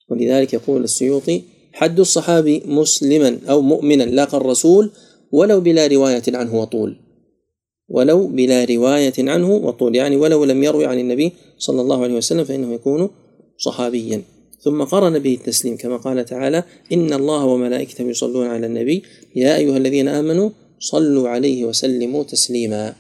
[0.09, 1.43] ولذلك يقول السيوطي
[1.73, 4.91] حد الصحابي مسلما أو مؤمنا لاقى الرسول
[5.33, 6.97] ولو بلا رواية عنه وطول.
[7.89, 9.97] ولو بلا رواية عنه وطول.
[9.97, 13.11] يعني ولو لم يروي عن النبي صلى الله عليه وسلم فإنه يكون
[13.59, 14.23] صحابيا.
[14.61, 19.03] ثم قرن به التسليم كما قال تعالى إن الله وملائكته يصلون على النبي.
[19.37, 22.95] يا أيها الذين آمنوا صلوا عليه وسلموا تسليما.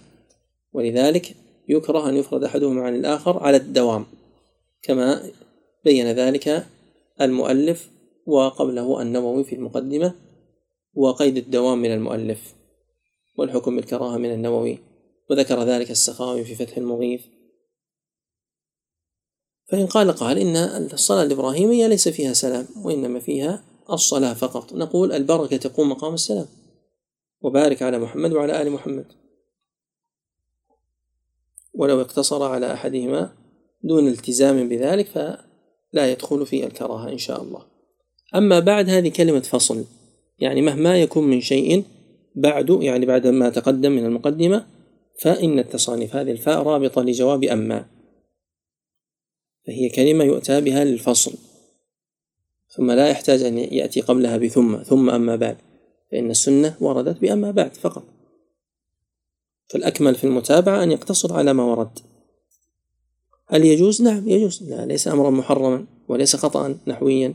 [0.72, 1.34] ولذلك
[1.68, 4.04] يكره أن يفرد أحدهما عن الآخر على الدوام.
[4.82, 5.22] كما
[5.84, 6.66] بين ذلك
[7.20, 7.88] المؤلف
[8.26, 10.14] وقبله النووي في المقدمة
[10.94, 12.54] وقيد الدوام من المؤلف
[13.36, 14.78] والحكم بالكراهة من النووي
[15.30, 17.22] وذكر ذلك السخاوي في فتح المغيث.
[19.68, 20.56] فإن قال قال إن
[20.92, 24.72] الصلاة الإبراهيمية ليس فيها سلام وإنما فيها الصلاة فقط.
[24.72, 26.46] نقول البركة تقوم مقام السلام.
[27.40, 29.06] وبارك على محمد وعلى آل محمد.
[31.74, 33.36] ولو اقتصر على أحدهما
[33.82, 37.66] دون التزام بذلك فلا يدخل في الكراهة إن شاء الله.
[38.34, 39.84] أما بعد هذه كلمة فصل.
[40.42, 41.84] يعني مهما يكون من شيء
[42.34, 44.66] بعد يعني بعد ما تقدم من المقدمة
[45.20, 47.86] فإن التصانيف هذه الفاء رابطة لجواب أما.
[49.66, 51.32] فهي كلمة يؤتى بها للفصل.
[52.68, 55.56] ثم لا يحتاج أن يأتي قبلها بثم ثم أما بعد.
[56.12, 58.04] فإن السنة وردت بأما بعد فقط.
[59.68, 61.98] فالأكمل في المتابعة أن يقتصر على ما ورد.
[63.46, 64.62] هل يجوز؟ نعم يجوز.
[64.70, 67.34] لا ليس أمرا محرما وليس خطأ نحويا.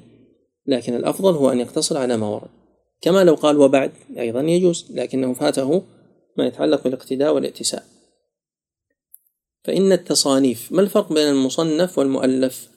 [0.65, 2.56] لكن الأفضل هو أن يقتصر على ما ورد.
[3.01, 5.83] كما لو قال وبعد أيضا يجوز لكنه فاته
[6.37, 7.97] ما يتعلق بالاقتداء والائتساء
[9.67, 12.69] فإن التصانيف ما الفرق بين المصنف والمؤلف؟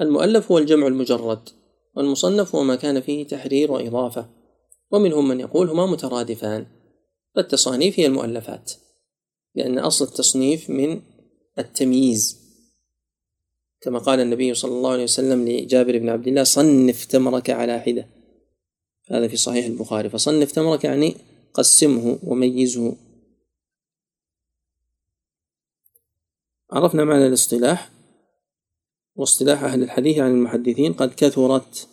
[0.00, 1.48] المؤلف هو الجمع المجرد
[1.96, 4.30] والمصنف هو ما كان فيه تحرير وإضافة
[4.90, 6.66] ومنهم من يقول هما مترادفان.
[7.34, 8.72] فالتصانيف هي المؤلفات
[9.54, 11.00] لأن أصل التصنيف من
[11.58, 12.44] التمييز.
[13.80, 18.08] كما قال النبي صلى الله عليه وسلم لجابر بن عبد الله صنف تمرك على حدة.
[19.10, 20.10] هذا في صحيح البخاري.
[20.10, 21.16] فصنف تمرك يعني
[21.54, 22.96] قسمه وميزه.
[26.70, 27.90] عرفنا معنى الاصطلاح.
[29.16, 31.88] واصطلاح أهل الحديث عن المحدثين قد كثرت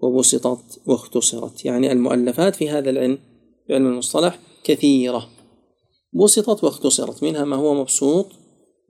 [0.00, 1.64] وبسطت واختصرت.
[1.64, 3.18] يعني المؤلفات في هذا العلم
[3.66, 5.30] في علم المصطلح كثيرة.
[6.12, 7.22] بسطت واختصرت.
[7.22, 8.32] منها ما هو مبسوط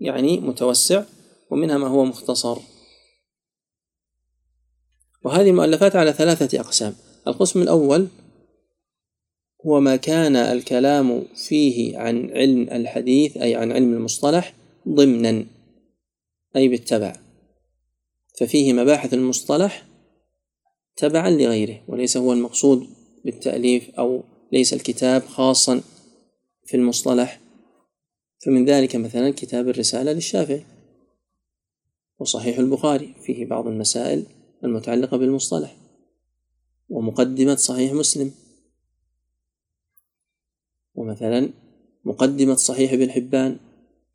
[0.00, 1.04] يعني متوسع
[1.50, 2.58] ومنها ما هو مختصر.
[5.24, 6.94] وهذه المؤلفات على ثلاثة أقسام.
[7.26, 8.08] القسم الأول
[9.66, 14.54] هو ما كان الكلام فيه عن علم الحديث أي عن علم المصطلح
[14.88, 15.46] ضمنا
[16.56, 17.16] أي بالتبع.
[18.38, 19.86] ففيه مباحث المصطلح
[20.96, 22.86] تبعا لغيره وليس هو المقصود
[23.24, 24.22] بالتأليف أو
[24.52, 25.80] ليس الكتاب خاصا
[26.64, 27.40] في المصطلح.
[28.46, 30.64] فمن ذلك مثلا كتاب الرسالة للشافعي
[32.18, 34.26] وصحيح البخاري فيه بعض المسائل
[34.64, 35.83] المتعلقة بالمصطلح.
[36.88, 38.30] ومقدمة صحيح مسلم.
[40.94, 41.50] ومثلا
[42.04, 43.56] مقدمة صحيح ابن حبان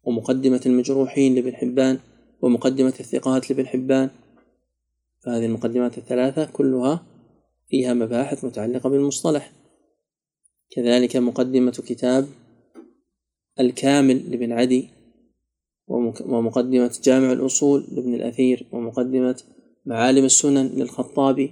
[0.04, 2.00] ومقدمة المجروحين لابن حبان
[2.42, 4.10] ومقدمة الثقات لابن حبان.
[5.26, 7.06] فهذه المقدمات الثلاثة كلها
[7.70, 9.52] فيها مباحث متعلقة بالمصطلح.
[10.72, 12.28] كذلك مقدمة كتاب
[13.60, 14.90] الكامل لابن عدي
[16.26, 19.36] ومقدمة جامع الأصول لابن الأثير ومقدمة
[19.86, 21.52] معالم السنن للخطابي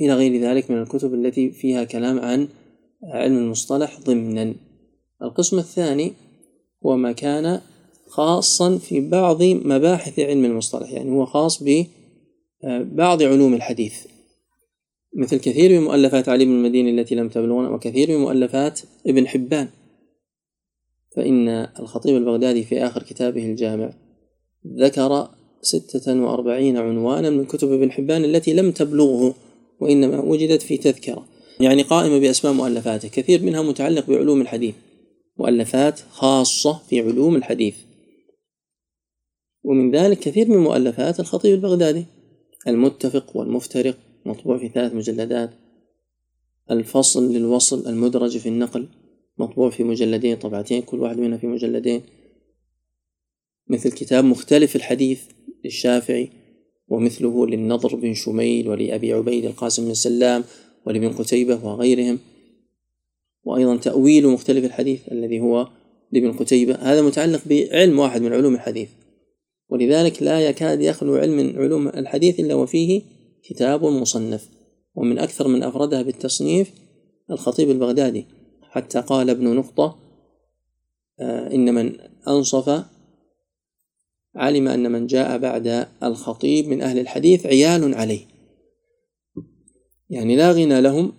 [0.00, 2.48] إلى غير ذلك من الكتب التي فيها كلام عن
[3.04, 4.54] علم المصطلح ضمنا.
[5.22, 6.12] القسم الثاني
[6.86, 7.60] هو ما كان
[8.08, 14.06] خاصا في بعض مباحث علم المصطلح يعني هو خاص ببعض علوم الحديث.
[15.16, 19.68] مثل كثير من مؤلفات علي بن المديني التي لم تبلغنا وكثير من مؤلفات ابن حبان.
[21.16, 23.92] فإن الخطيب البغدادي في آخر كتابه الجامع
[24.78, 25.28] ذكر
[25.62, 29.34] ستة وأربعين عنوانا من كتب ابن حبان التي لم تبلغه.
[29.82, 31.26] وإنما وجدت في تذكرة.
[31.60, 34.74] يعني قائمة بأسماء مؤلفاته كثير منها متعلق بعلوم الحديث.
[35.36, 37.76] مؤلفات خاصة في علوم الحديث.
[39.64, 42.04] ومن ذلك كثير من مؤلفات الخطيب البغدادي.
[42.68, 45.50] المتفق والمفترق مطبوع في ثلاث مجلدات.
[46.70, 48.88] الفصل للوصل المدرج في النقل
[49.38, 52.02] مطبوع في مجلدين طبعتين كل واحد منها في مجلدين.
[53.68, 55.22] مثل كتاب مختلف الحديث
[55.64, 56.41] للشافعي
[56.88, 60.44] ومثله للنضر بن شميل ولأبي عبيد القاسم بن سلام
[60.86, 62.18] ولابن قتيبة وغيرهم.
[63.44, 65.68] وأيضا تأويل مختلف الحديث الذي هو
[66.12, 66.74] لابن قتيبة.
[66.74, 68.88] هذا متعلق بعلم واحد من علوم الحديث.
[69.68, 73.02] ولذلك لا يكاد يخلو علم من علوم الحديث إلا وفيه
[73.44, 74.48] كتاب مصنف.
[74.94, 76.70] ومن أكثر من أفردها بالتصنيف
[77.30, 78.26] الخطيب البغدادي.
[78.62, 79.98] حتى قال ابن نقطة
[81.20, 81.92] آه، إن من
[82.28, 82.84] أنصف
[84.36, 88.20] علم أن من جاء بعد الخطيب من أهل الحديث عيال عليه.
[90.10, 91.12] يعني لا غنى لهم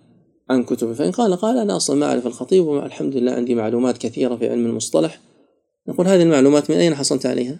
[0.49, 0.93] عن كتبه.
[0.93, 4.65] فإن قال قال أنا أصلا ما أعرف الخطيب والحمد لله عندي معلومات كثيرة في علم
[4.65, 5.19] المصطلح.
[5.87, 7.59] نقول هذه المعلومات من أين حصلت عليها؟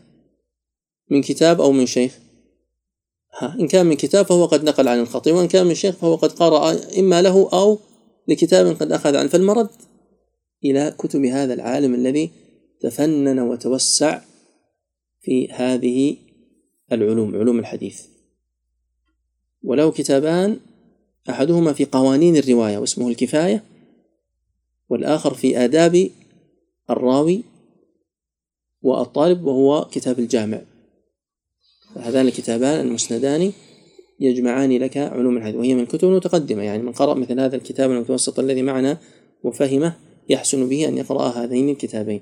[1.11, 2.19] من كتاب أو من شيخ؟
[3.39, 6.15] ها إن كان من كتاب فهو قد نقل عن الخطيب وإن كان من شيخ فهو
[6.15, 7.79] قد قرأ إما له أو
[8.27, 9.27] لكتاب قد أخذ عنه.
[9.27, 9.69] فالمرد
[10.65, 12.31] إلى كتب هذا العالم الذي
[12.81, 14.21] تفنن وتوسع
[15.23, 16.17] في هذه
[16.91, 18.01] العلوم علوم الحديث.
[19.63, 20.59] وله كتابان
[21.29, 23.63] أحدهما في قوانين الرواية واسمه الكفاية
[24.89, 26.09] والآخر في آداب
[26.89, 27.43] الراوي
[28.81, 30.61] والطالب وهو كتاب الجامع.
[31.95, 33.51] هذان الكتابان المسندان
[34.19, 38.39] يجمعان لك علوم الحديث وهي من الكتب المتقدمة يعني من قرأ مثل هذا الكتاب المتوسط
[38.39, 38.97] الذي معنا
[39.43, 39.95] وفهمه
[40.29, 42.21] يحسن به أن يقرأ هذين الكتابين.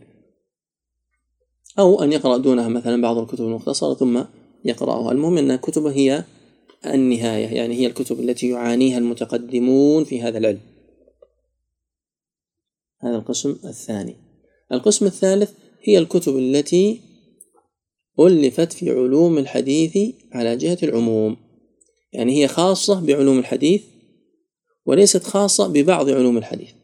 [1.80, 4.24] أو أن يقرأ دونها مثلا بعض الكتب المختصرة ثم
[4.66, 5.12] يقرأها.
[5.12, 6.24] المهم أن الكتب هي
[6.86, 10.60] النهاية يعني هي الكتب التي يعانيها المتقدمون في هذا العلم.
[13.02, 14.16] هذا القسم الثاني.
[14.72, 15.52] القسم الثالث
[15.84, 17.02] هي الكتب التي
[18.20, 19.98] ألفت في علوم الحديث
[20.32, 21.38] على جهة العموم.
[22.14, 23.84] يعني هي خاصة بعلوم الحديث
[24.86, 26.81] وليست خاصة ببعض علوم الحديث.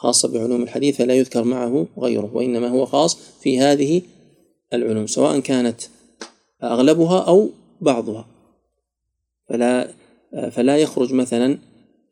[0.00, 4.02] خاصة بعلوم الحديث فلا يذكر معه غيره وإنما هو خاص في هذه
[4.72, 5.80] العلوم سواء كانت
[6.62, 7.48] أغلبها أو
[7.80, 8.26] بعضها.
[9.48, 9.88] فلا
[10.50, 11.58] فلا يخرج مثلا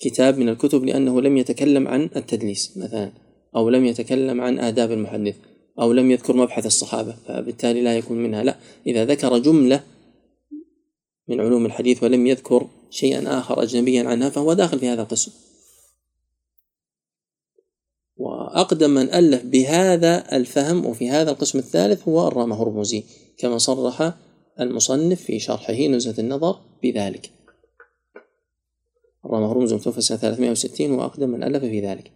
[0.00, 3.12] كتاب من الكتب لأنه لم يتكلم عن التدليس مثلا
[3.56, 5.36] أو لم يتكلم عن آداب المحدث
[5.80, 8.42] أو لم يذكر مبحث الصحابة فبالتالي لا يكون منها.
[8.42, 9.82] لا إذا ذكر جملة
[11.28, 15.47] من علوم الحديث ولم يذكر شيئا آخر أجنبيا عنها فهو داخل في هذا القسم.
[18.18, 23.04] وأقدم من ألف بهذا الفهم وفي هذا القسم الثالث هو الرام هرمزي
[23.38, 24.14] كما صرح
[24.60, 27.30] المصنف في شرحه نزهة النظر بذلك.
[29.24, 32.12] الرام هرمزي متوفى سنة 360 وأقدم من ألف في ذلك.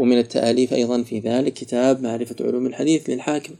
[0.00, 3.54] ومن التأليف أيضا في ذلك كتاب معرفة علوم الحديث للحاكم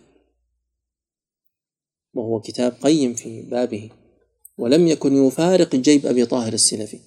[2.14, 3.91] وهو كتاب قيم في بابه.
[4.59, 6.99] ولم يكن يفارق جيب أبي طاهر السلفي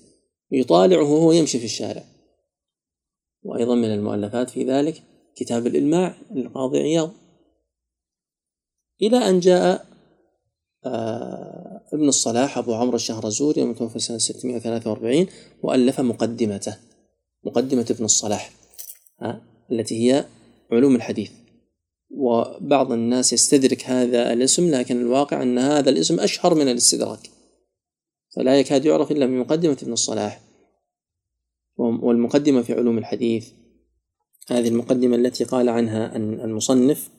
[0.52, 2.13] يطالعه وهو يمشي في الشارع.
[3.44, 5.04] وأيضا من المؤلفات في ذلك
[5.36, 7.12] كتاب الإلماع للقاضي عياض.
[9.02, 9.86] إلى أن جاء
[10.86, 15.28] آه ابن الصلاح أبو عمرو الشهرزوري المتوفى سنة 643
[15.64, 16.78] وألف مقدمته
[17.44, 18.52] مقدمة ابن الصلاح
[19.72, 20.26] التي هي
[20.72, 21.32] علوم الحديث.
[22.12, 27.30] وبعض الناس يستدرك هذا الاسم لكن الواقع أن هذا الاسم أشهر من الاستدراك.
[28.36, 30.42] فلا يكاد يعرف إلا من مقدمة ابن الصلاح.
[31.78, 33.48] والمقدمة في علوم الحديث.
[34.50, 37.10] هذه المقدمة التي قال عنها المصنف.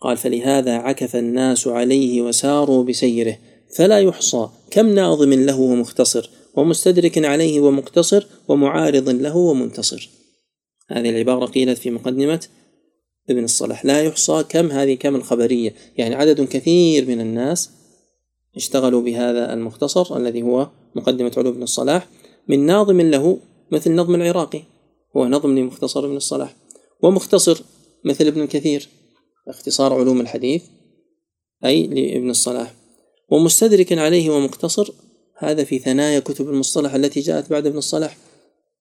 [0.00, 3.38] قال فلهذا عكف الناس عليه وساروا بسيره
[3.76, 4.48] فلا يحصى.
[4.70, 10.10] كم ناظم له ومختصر ومستدرك عليه ومقتصر ومعارض له ومنتصر.
[10.88, 12.46] هذه العبارة قيلت في مقدمة
[13.30, 13.84] ابن الصلاح.
[13.84, 14.44] لا يحصى.
[14.48, 17.70] كم هذه؟ كم الخبرية؟ يعني عدد كثير من الناس
[18.56, 22.08] اشتغلوا بهذا المختصر الذي هو مقدمة علوم ابن الصلاح.
[22.48, 23.38] من ناظم له
[23.72, 24.62] مثل نظم العراقي
[25.16, 26.56] هو نظم لمختصر ابن الصلاح
[27.02, 27.62] ومختصر
[28.04, 28.88] مثل ابن كثير
[29.48, 30.62] اختصار علوم الحديث
[31.64, 32.74] أي لابن الصلاح.
[33.30, 34.92] ومستدرك عليه ومقتصر
[35.38, 38.16] هذا في ثنايا كتب المصطلح التي جاءت بعد ابن الصلاح.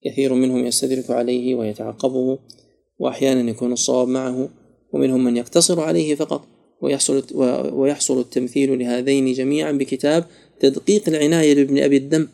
[0.06, 2.40] كثير منهم يستدرك عليه ويتعقبه
[3.00, 4.50] وأحيانا يكون الصواب معه
[4.94, 6.42] ومنهم من يقتصر عليه فقط.
[6.82, 7.24] ويحصل
[7.74, 10.26] ويحصل التمثيل لهذين جميعا بكتاب
[10.60, 12.28] تدقيق العناية لابن أبي الدم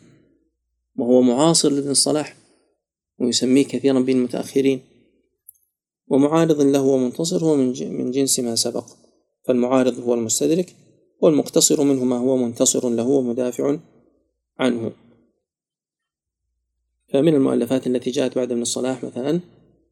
[0.96, 2.36] وهو معاصر لابن الصلاح
[3.20, 4.80] ويسميه كثيرا بين المتأخرين
[6.08, 8.84] ومعارض له ومنتصر هو من جنس ما سبق.
[9.44, 10.76] فالمعارض هو المستدرك
[11.20, 13.78] والمقتصر منه ما هو منتصر له ومدافع
[14.58, 14.92] عنه.
[17.12, 19.40] فمن المؤلفات التي جاءت بعد ابن الصلاح مثلا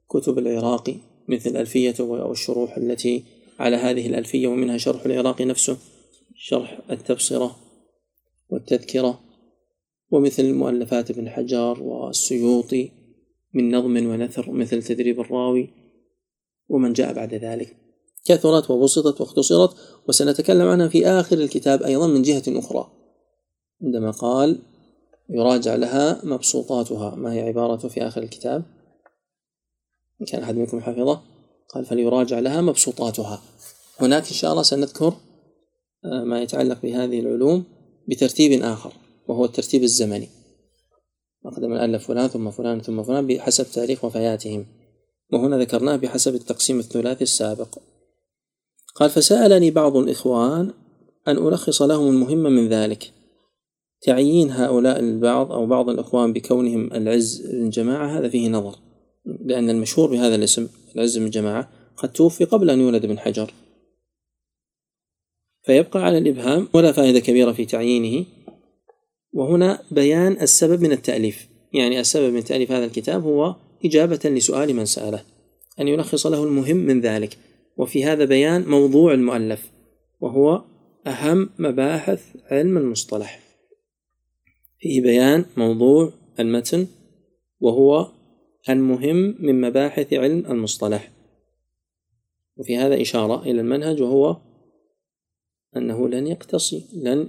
[0.09, 0.94] كتب العراقي
[1.28, 3.24] مثل ألفية أو الشروح التي
[3.59, 5.78] على هذه الألفية ومنها شرح العراقي نفسه
[6.36, 7.57] شرح التبصرة
[8.48, 9.20] والتذكرة
[10.12, 12.90] ومثل مؤلفات ابن حجر والسيوطي
[13.54, 15.70] من نظم ونثر مثل تدريب الراوي
[16.68, 17.76] ومن جاء بعد ذلك.
[18.24, 19.76] كثرت وبسطت واختصرت
[20.08, 22.90] وسنتكلم عنها في آخر الكتاب أيضا من جهة أخرى.
[23.82, 24.58] عندما قال
[25.30, 27.14] يراجع لها مبسوطاتها.
[27.14, 28.64] ما هي عبارة في آخر الكتاب؟
[30.20, 31.20] إن كان أحد منكم حفظه.
[31.74, 33.42] قال فليراجع لها مبسوطاتها.
[34.00, 35.14] هناك إن شاء الله سنذكر
[36.04, 37.64] آه، ما يتعلق بهذه العلوم
[38.08, 38.92] بترتيب آخر.
[39.29, 40.29] وهو الترتيب الزمني.
[41.47, 44.66] أقدم الألف فلان ثم فلان ثم فلان بحسب تاريخ وفياتهم.
[45.33, 47.79] وهنا ذكرناه بحسب التقسيم الثلاثي السابق.
[48.95, 50.73] قال فسألني بعض الإخوان
[51.29, 53.12] أن ألخص لهم المهم من ذلك.
[54.01, 58.79] تعيين هؤلاء البعض أو بعض الإخوان بكونهم العز الجماعة هذا فيه نظر.
[59.25, 63.55] لأن المشهور بهذا الاسم العز من الجماعة قد توفي قبل أن يولد ابن حجر.
[65.62, 68.27] فيبقى على الإبهام ولا فائدة كبيرة في تعيينه
[69.33, 71.49] وهنا بيان السبب من التأليف.
[71.72, 75.24] يعني السبب من تأليف هذا الكتاب هو إجابة لسؤال من سأله
[75.80, 77.39] أن يلخص له المهم من ذلك.
[77.76, 79.70] وفي هذا بيان موضوع المؤلف
[80.20, 80.64] وهو
[81.07, 83.41] أهم مباحث علم المصطلح.
[84.80, 86.87] فيه بيان موضوع المتن
[87.61, 88.09] وهو
[88.68, 91.11] المهم من مباحث علم المصطلح.
[92.57, 94.37] وفي هذا إشارة إلى المنهج وهو
[95.76, 97.28] أنه لن يقتصي لن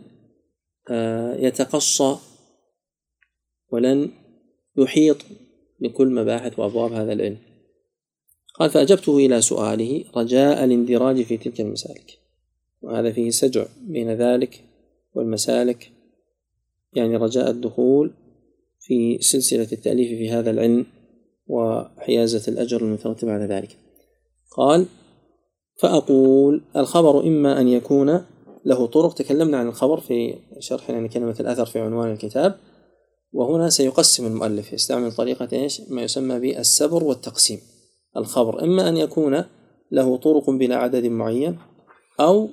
[1.40, 2.18] يتقصى
[3.72, 4.10] ولن
[4.78, 5.18] يحيط
[5.80, 7.38] بكل مباحث وأبواب هذا العلم.
[8.56, 12.20] قال فأجبته إلى سؤاله رجاء الاندراج في تلك المسالك.
[12.82, 14.64] وهذا فيه سجع بين ذلك
[15.14, 15.92] والمسالك
[16.94, 18.14] يعني رجاء الدخول
[18.80, 20.86] في سلسلة التأليف في هذا العلم
[21.48, 23.78] وحيازة الأجر المترتب على ذلك.
[24.52, 24.86] قال
[25.80, 28.26] فأقول الخبر إما أن يكون
[28.66, 32.60] له طرق تكلمنا عن الخبر في شرحنا لكلمة الأثر في عنوان الكتاب.
[33.34, 37.60] وهنا سيقسم المؤلف يستعمل طريقة إيش؟ ما يسمى بالسبر والتقسيم.
[38.18, 39.44] الخبر إما أن يكون
[39.92, 41.58] له طرق بلا عدد معين
[42.20, 42.50] أو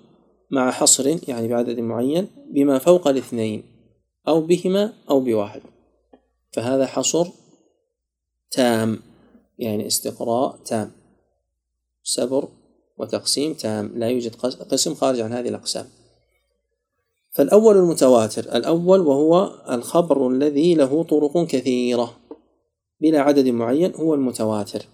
[0.50, 3.62] مع حصر يعني بعدد معين بما فوق الاثنين
[4.28, 5.60] أو بهما أو بواحد.
[6.52, 7.26] فهذا حصر
[8.50, 8.98] تام
[9.58, 10.92] يعني استقراء تام.
[12.02, 12.48] سبر
[12.98, 13.92] وتقسيم تام.
[13.94, 14.34] لا يوجد
[14.70, 15.86] قسم خارج عن هذه الأقسام.
[17.32, 22.16] فالأول المتواتر الأول وهو الخبر الذي له طرق كثيرة
[23.00, 24.86] بلا عدد معين هو المتواتر.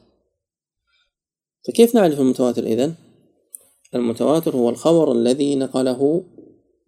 [1.69, 2.95] فكيف نعرف المتواتر إذن؟
[3.95, 6.25] المتواتر هو الخبر الذي نقله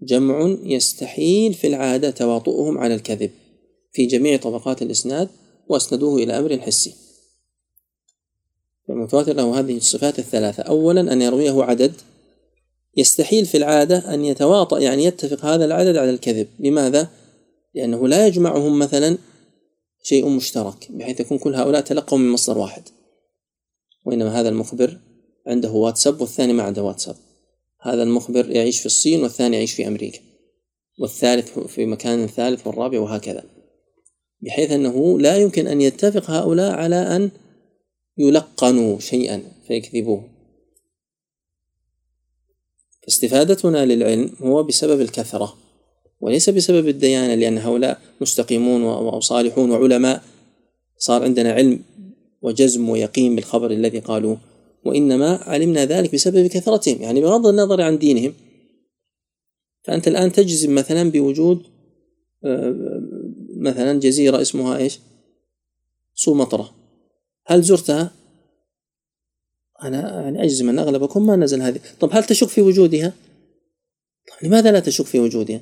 [0.02, 3.30] جمع يستحيل في العادة تواطؤهم على الكذب
[3.92, 5.28] في جميع طبقات الإسناد
[5.68, 6.94] وأسندوه إلى أمر حسي.
[8.90, 10.62] المتواتر له هذه الصفات الثلاثة.
[10.62, 11.92] أولا أن يرويه عدد
[12.98, 16.48] يستحيل في العادة أن يتواطأ يعني يتفق هذا العدد على الكذب.
[16.58, 17.08] لماذا؟
[17.74, 19.18] لأنه لا يجمعهم مثلا
[20.02, 22.82] شيء مشترك بحيث يكون كل هؤلاء تلقوا من مصدر واحد.
[24.06, 24.98] وإنما هذا المخبر
[25.46, 27.16] عنده واتساب والثاني ما عنده واتساب.
[27.80, 30.18] هذا المخبر يعيش في الصين والثاني يعيش في أمريكا.
[31.00, 33.44] والثالث في مكان ثالث والرابع وهكذا.
[34.40, 37.30] بحيث أنه لا يمكن أن يتفق هؤلاء على أن
[38.18, 40.37] يلقنوا شيئا فيكذبوه.
[43.08, 45.54] استفادتنا للعلم هو بسبب الكثرة
[46.20, 50.22] وليس بسبب الديانة لأن هؤلاء مستقيمون وصالحون وعلماء
[50.98, 51.80] صار عندنا علم
[52.42, 54.38] وجزم ويقين بالخبر الذي قالوه
[54.84, 58.34] وإنما علمنا ذلك بسبب كثرتهم يعني بغض النظر عن دينهم
[59.84, 61.62] فأنت الآن تجزم مثلا بوجود
[62.44, 62.74] آه،
[63.56, 64.98] مثلا جزيرة اسمها إيش؟
[66.14, 66.70] سومطرة
[67.46, 68.17] هل زرتها؟
[69.82, 73.12] أنا يعني أجزم أن أغلبكم ما نزل هذه طب هل تشك في وجودها؟
[74.28, 75.60] طب لماذا لا تشك في وجودها؟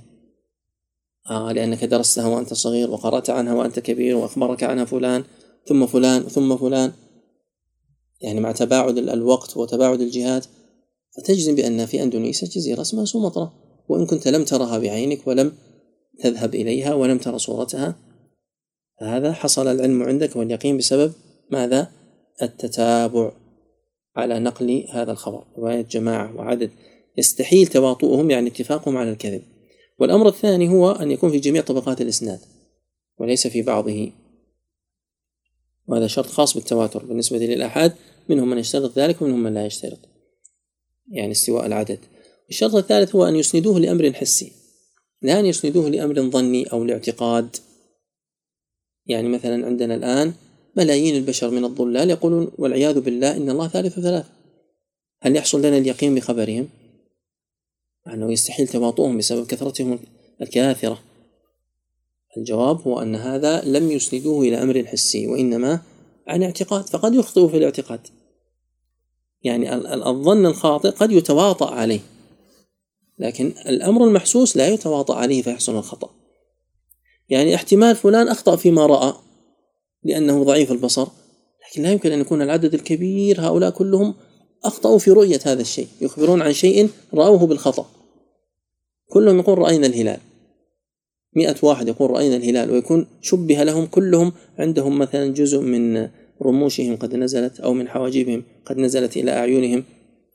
[1.31, 5.25] آه لأنك درستها وأنت صغير وقرأت عنها وأنت كبير وأخبرك عنها فلان
[5.69, 6.93] ثم فلان ثم فلان
[8.21, 10.47] يعني مع تباعد الوقت وتباعد الجهات
[11.17, 13.53] فتجزم بأن في أندونيسيا جزيرة اسمها سومطرة
[13.89, 15.53] وإن كنت لم ترها بعينك ولم
[16.23, 17.97] تذهب إليها ولم ترى صورتها
[19.01, 21.13] فهذا حصل العلم عندك واليقين بسبب
[21.51, 21.91] ماذا؟
[22.43, 23.33] التتابع
[24.17, 25.45] على نقل هذا الخبر.
[25.59, 26.71] رواية جماعة وعدد.
[27.19, 29.43] يستحيل تواطؤهم يعني اتفاقهم على الكذب.
[29.99, 32.41] والأمر الثاني هو أن يكون في جميع طبقات الإسناد
[33.19, 34.13] وليس في بعضه.
[35.87, 37.05] وهذا شرط خاص بالتواتر.
[37.05, 37.93] بالنسبة للآحاد
[38.29, 39.99] منهم من يشترط ذلك ومنهم من لا يشترط.
[41.09, 41.99] يعني استواء العدد.
[42.51, 44.53] الشرط الثالث هو أن يسندوه لأمر حسي.
[45.23, 47.57] لا أن يسندوه لأمر ظني أو لاعتقاد.
[49.07, 50.33] يعني مثلا عندنا الآن
[50.77, 54.29] ملايين البشر من الضلال يقولون والعياذ بالله إن الله ثالث ثلاثة
[55.21, 56.69] هل يحصل لنا اليقين بخبرهم؟
[58.07, 59.99] أنه يستحيل تواطؤهم بسبب كثرتهم
[60.43, 61.03] الكاثرة.
[62.37, 65.81] الجواب هو أن هذا لم يسندوه إلى أمر حسي وإنما
[66.27, 68.01] عن اعتقاد فقد يخطئ في الاعتقاد.
[69.43, 69.75] يعني
[70.11, 72.01] الظن الخاطئ قد يتواطأ عليه
[73.19, 76.11] لكن الأمر المحسوس لا يتواطأ عليه فيحصل الخطأ.
[77.29, 79.15] يعني احتمال فلان أخطأ فيما رأى
[80.07, 81.09] لأنه ضعيف البصر.
[81.71, 84.15] لكن لا يمكن أن يكون العدد الكبير هؤلاء كلهم
[84.65, 87.87] أخطأوا في رؤية هذا الشيء يخبرون عن شيء رأوه بالخطأ.
[89.09, 90.21] كلهم يقول رأينا الهلال.
[91.37, 96.09] مئة واحد يقول رأينا الهلال ويكون شبه لهم كلهم عندهم مثلا جزء من
[96.43, 99.85] رموشهم قد نزلت أو من حواجبهم قد نزلت إلى أعينهم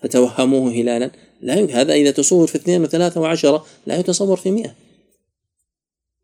[0.02, 1.12] فتوهموه هلالا.
[1.42, 4.76] لا يمكن هذا إذا تصور في اثنين وثلاثة وعشرة لا يتصور في مئة.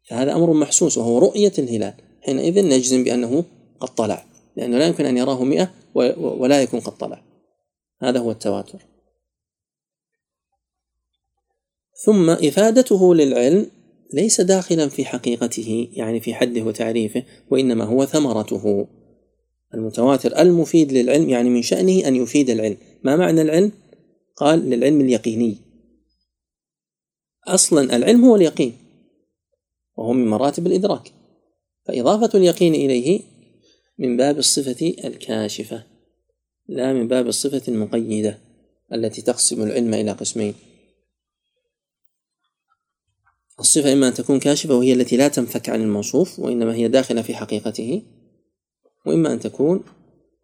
[0.10, 1.94] فهذا أمر محسوس وهو رؤية الهلال.
[2.22, 3.44] حينئذ نجزم بأنه
[3.80, 5.72] قد طلع لأنه لا يمكن أن يراه مئة
[6.18, 7.24] ولا يكون قد طلع.
[8.02, 8.86] هذا هو التواتر.
[12.06, 13.72] ثم إفادته للعلم
[14.14, 18.88] ليس داخلا في حقيقته يعني في حده وتعريفه وإنما هو ثمرته.
[19.74, 22.78] المتواتر المفيد للعلم يعني من شأنه أن يفيد العلم.
[23.04, 23.72] ما معنى العلم؟
[24.36, 25.58] قال للعلم اليقيني.
[27.48, 28.78] أصلا العلم هو اليقين
[29.98, 31.17] وهو من مراتب الإدراك.
[31.88, 33.22] فإضافة اليقين إليه
[33.98, 35.84] من باب الصفة الكاشفة
[36.68, 38.40] لا من باب الصفة المقيدة
[38.94, 40.54] التي تقسم العلم إلى قسمين.
[43.60, 47.36] الصفة إما أن تكون كاشفة وهي التي لا تنفك عن الموصوف وإنما هي داخلة في
[47.36, 48.02] حقيقته
[49.06, 49.84] وإما أن تكون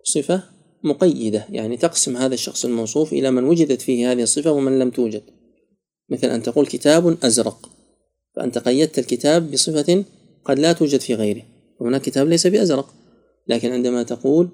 [0.04, 0.44] صفة
[0.84, 5.24] مقيدة يعني تقسم هذا الشخص الموصوف إلى من وجدت فيه هذه الصفة ومن لم توجد.
[6.10, 7.70] مثل أن تقول كتاب أزرق
[8.36, 10.04] فأنت قيدت الكتاب بصفة
[10.46, 11.42] قد لا توجد في غيره.
[11.80, 12.94] وهناك كتاب ليس بأزرق
[13.48, 14.50] لكن عندما تقول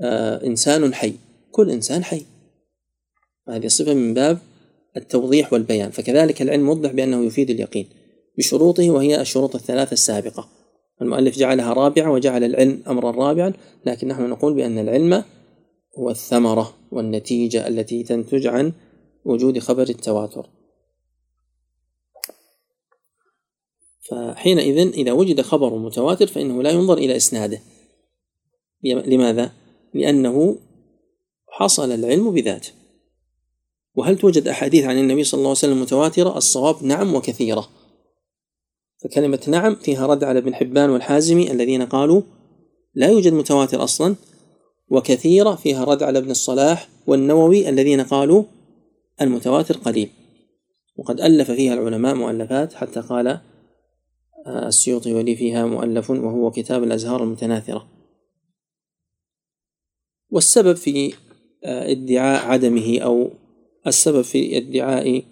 [0.00, 1.12] آه إنسان حي
[1.50, 2.22] كل إنسان حي.
[3.48, 4.38] هذه الصفة من باب
[4.96, 5.90] التوضيح والبيان.
[5.90, 7.86] فكذلك العلم موضح بأنه يفيد اليقين.
[8.38, 10.48] بشروطه وهي الشروط الثلاثة السابقة.
[11.02, 13.52] المؤلف جعلها رابعة وجعل العلم أمرا رابعا
[13.86, 15.24] لكن نحن نقول بأن العلم
[15.98, 18.72] هو الثمرة والنتيجة التي تنتج عن
[19.24, 20.57] وجود خبر التواتر.
[24.10, 27.60] فحينئذ إذا وجد خبر متواتر فإنه لا ينظر إلى إسناده
[28.84, 29.52] لماذا؟
[29.94, 30.56] لأنه
[31.48, 32.70] حصل العلم بذاته
[33.94, 37.68] وهل توجد أحاديث عن النبي صلى الله عليه وسلم متواترة؟ الصواب نعم وكثيرة
[39.04, 42.22] فكلمة نعم فيها رد على ابن حبان والحازمي الذين قالوا
[42.94, 44.14] لا يوجد متواتر أصلا
[44.88, 48.44] وكثيرة فيها رد على ابن الصلاح والنووي الذين قالوا
[49.20, 50.10] المتواتر قليل
[50.96, 53.40] وقد ألف فيها العلماء مؤلفات حتى قال
[54.46, 57.88] السيوطي ولي فيها مؤلف وهو كتاب الأزهار المتناثرة.
[60.30, 61.14] والسبب في
[61.64, 63.30] آه، ادعاء عدمه أو
[63.86, 65.24] السبب في ادعاء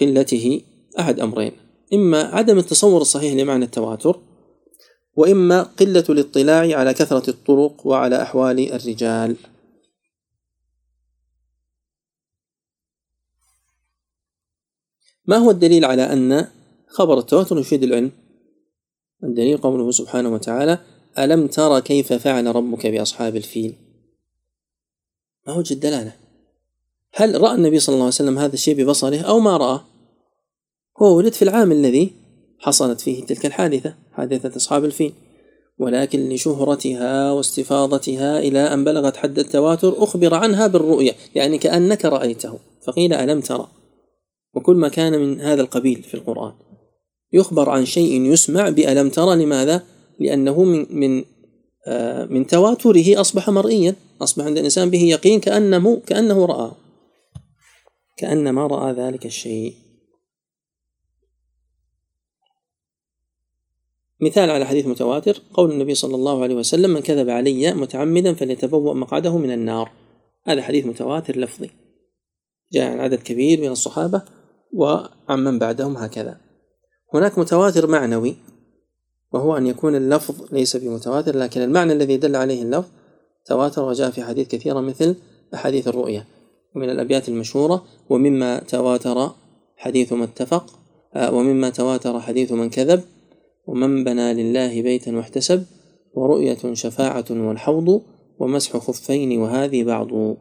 [0.00, 0.60] قلته
[0.98, 1.52] أحد أمرين.
[1.92, 4.20] إما عدم التصور الصحيح لمعنى التواتر
[5.16, 9.36] وإما قلة الاطلاع على كثرة الطرق وعلى أحوال الرجال.
[15.26, 16.48] ما هو الدليل على أن
[16.94, 18.10] خبر التواتر يفيد العلم.
[19.24, 20.78] الدليل قوله سبحانه وتعالى
[21.18, 23.74] ألم ترى كيف فعل ربك بأصحاب الفيل؟
[25.46, 26.16] ما وجه الدلالة
[27.14, 29.80] هل رأى النبي صلى الله عليه وسلم هذا الشيء ببصره أو ما رأى؟
[31.02, 32.12] هو ولد في العام الذي
[32.58, 35.12] حصلت فيه تلك الحادثة حادثة أصحاب الفيل.
[35.78, 43.12] ولكن لشهرتها واستفاضتها إلى أن بلغت حد التواتر أخبر عنها بالرؤية يعني كأنك رأيته فقيل
[43.12, 43.68] ألم ترى
[44.54, 46.52] وكل ما كان من هذا القبيل في القرآن.
[47.34, 49.82] يخبر عن شيء يسمع بألم ترى لماذا؟
[50.20, 51.24] لأنه من من
[51.86, 53.94] آه من تواتره أصبح مرئيا.
[54.22, 56.76] أصبح عند الإنسان به يقين كأنه كأنه رآه.
[58.16, 59.74] كأنما رأى ذلك الشيء.
[64.20, 65.42] مثال على حديث متواتر.
[65.54, 69.90] قول النبي صلى الله عليه وسلم من كذب علي متعمدا فليتبوأ مقعده من النار.
[70.46, 71.70] هذا حديث متواتر لفظي.
[72.72, 74.22] جاء عن عدد كبير من الصحابة
[74.72, 76.43] وعن من بعدهم هكذا.
[77.14, 78.36] هناك متواتر معنوي
[79.32, 82.88] وهو أن يكون اللفظ ليس بمتواتر لكن المعنى الذي دل عليه اللفظ
[83.44, 85.16] تواتر وجاء في حديث كثيرة مثل
[85.54, 86.26] أحاديث الرؤية
[86.76, 89.30] ومن الأبيات المشهورة ومما تواتر
[89.76, 90.78] حديث ما اتفق
[91.14, 93.02] آه، ومما تواتر حديث من كذب
[93.66, 95.64] ومن بنى لله بيتا واحتسب
[96.14, 98.02] ورؤية شفاعة والحوض
[98.38, 100.36] ومسح خفين وهذه بعض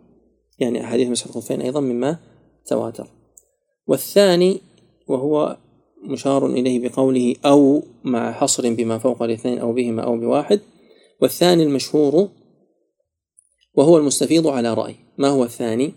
[0.59, 2.17] يعني أحاديث مسح الخفين أيضا مما
[2.65, 3.07] تواتر.
[3.87, 4.61] والثاني
[5.07, 5.57] وهو
[6.03, 10.61] مشار إليه بقوله أو مع حصر بما فوق الاثنين أو بهما أو بواحد.
[11.21, 12.29] والثاني المشهور
[13.73, 14.95] وهو المستفيض على رأي.
[15.17, 15.93] ما هو الثاني؟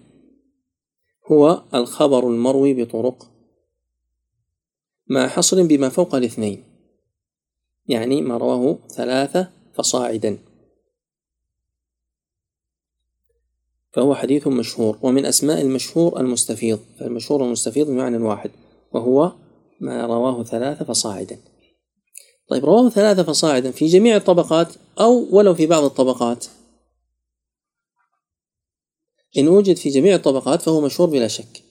[1.32, 3.30] هو الخبر المروي بطرق
[5.06, 6.64] مع حصر بما فوق الاثنين.
[7.86, 10.38] يعني ما رواه ثلاثة فصاعدا.
[13.92, 14.98] فهو حديث مشهور.
[15.02, 16.80] ومن أسماء المشهور المستفيض.
[16.98, 18.50] فالمشهور المستفيض بمعنى واحد
[18.92, 19.32] وهو
[19.80, 21.38] ما رواه ثلاثة فصاعدا.
[22.48, 24.68] طيب رواه ثلاثة فصاعدا في جميع الطبقات
[25.00, 26.44] أو ولو في بعض الطبقات؟
[29.38, 31.62] إن وجد في جميع الطبقات فهو مشهور بلا شك.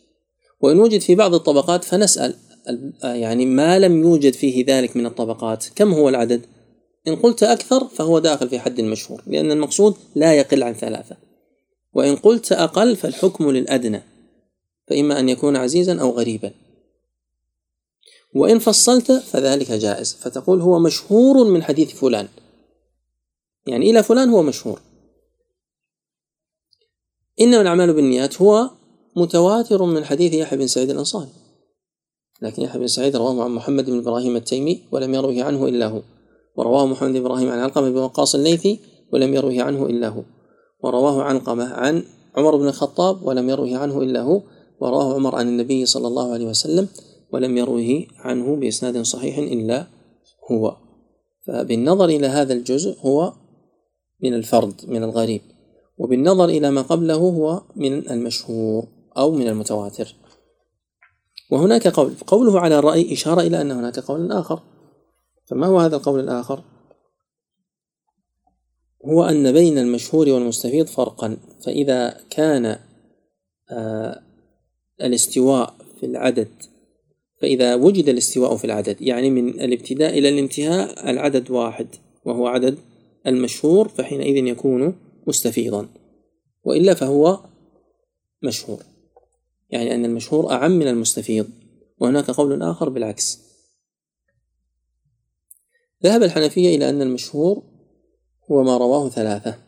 [0.62, 2.36] وإن وجد في بعض الطبقات فنسأل
[3.04, 5.66] يعني ما لم يوجد فيه ذلك من الطبقات.
[5.76, 6.42] كم هو العدد؟
[7.08, 11.18] إن قلت أكثر فهو داخل في حد المشهور لأن المقصود لا يقل عن ثلاثة.
[11.94, 14.02] وإن قلت أقل فالحكم للأدنى
[14.88, 16.52] فإما أن يكون عزيزا أو غريبا.
[18.36, 20.14] وإن فصلت فذلك جائز.
[20.14, 22.28] فتقول هو مشهور من حديث فلان.
[23.68, 24.82] يعني إلى فلان هو مشهور.
[27.42, 28.70] إنما الأعمال بالنيات هو
[29.16, 31.30] متواتر من حديث يحيى بن سعيد الأنصاري.
[32.42, 36.02] لكن يحيى بن سعيد رواه عن محمد بن إبراهيم التيمي ولم يروه عنه إلا هو.
[36.56, 38.80] ورواه محمد بن إبراهيم عن علقمة بن وقاص الليثي
[39.14, 40.24] ولم يروه عنه إلا هو.
[40.84, 42.04] ورواه علقمة عن
[42.38, 44.42] عمر بن الخطاب ولم يروه عنه إلا هو.
[44.80, 46.88] ورواه عمر عن النبي صلى الله عليه وسلم
[47.32, 49.88] ولم يروه عنه بإسناد صحيح إلا
[50.52, 50.78] هو.
[51.48, 53.34] فبالنظر إلى هذا الجزء هو
[54.24, 55.42] من الفرد من الغريب.
[55.98, 58.88] وبالنظر إلى ما قبله هو من المشهور
[59.18, 60.16] أو من المتواتر.
[61.52, 64.60] وهناك قول قوله على الرأي إشارة إلى أن هناك قول آخر.
[65.46, 66.64] فما هو هذا القول الآخر؟
[69.06, 71.38] هو أن بين المشهور والمستفيض فرقا.
[71.66, 72.80] فإذا كان
[73.70, 74.22] آه
[75.02, 76.48] الاستواء في العدد
[77.46, 81.88] فإذا وجد الاستواء في العدد يعني من الابتداء إلى الانتهاء العدد واحد
[82.26, 82.78] وهو عدد
[83.28, 85.90] المشهور فحينئذ يكون مستفيضا.
[86.64, 87.40] وإلا فهو
[88.44, 88.84] مشهور
[89.70, 91.50] يعني أن المشهور أعم من المستفيض.
[91.98, 93.40] وهناك قول آخر بالعكس.
[96.04, 97.64] ذهب الحنفية إلى أن المشهور
[98.52, 99.60] هو ما رواه ثلاثة.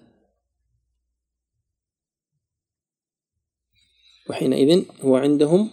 [4.29, 5.69] وحينئذ هو عندهم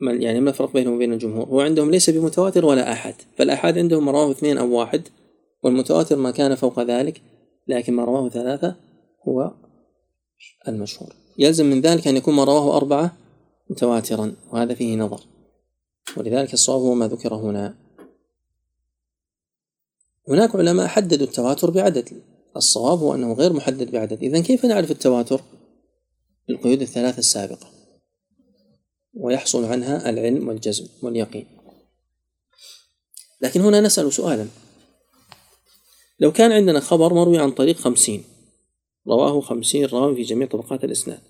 [0.00, 4.12] يعني ما الفرق بينهم وبين الجمهور؟ هو عندهم ليس بمتواتر ولا أحد فالأحد عندهم ما
[4.12, 5.08] رواه اثنين أو واحد
[5.62, 7.22] والمتواتر ما كان فوق ذلك
[7.68, 8.76] لكن ما رواه ثلاثة
[9.28, 9.54] هو
[10.68, 11.12] المشهور.
[11.38, 13.16] يلزم من ذلك أن يكون ما رواه أربعة
[13.70, 15.20] متواترا وهذا فيه نظر.
[16.16, 17.74] ولذلك الصواب هو ما ذكر هنا.
[20.28, 22.08] هناك علماء حددوا التواتر بعدد.
[22.56, 24.22] الصواب هو أنه غير محدد بعدد.
[24.22, 25.40] إذا كيف نعرف التواتر؟
[26.48, 27.75] بالقيود الثلاثة السابقة.
[29.16, 31.46] ويحصل عنها العلم والجزم واليقين.
[33.40, 34.46] لكن هنا نسأل سؤالا.
[36.20, 38.24] لو كان عندنا خبر مروي عن طريق خمسين
[39.06, 41.20] رواه خمسين راوي في جميع طبقات الإسناد.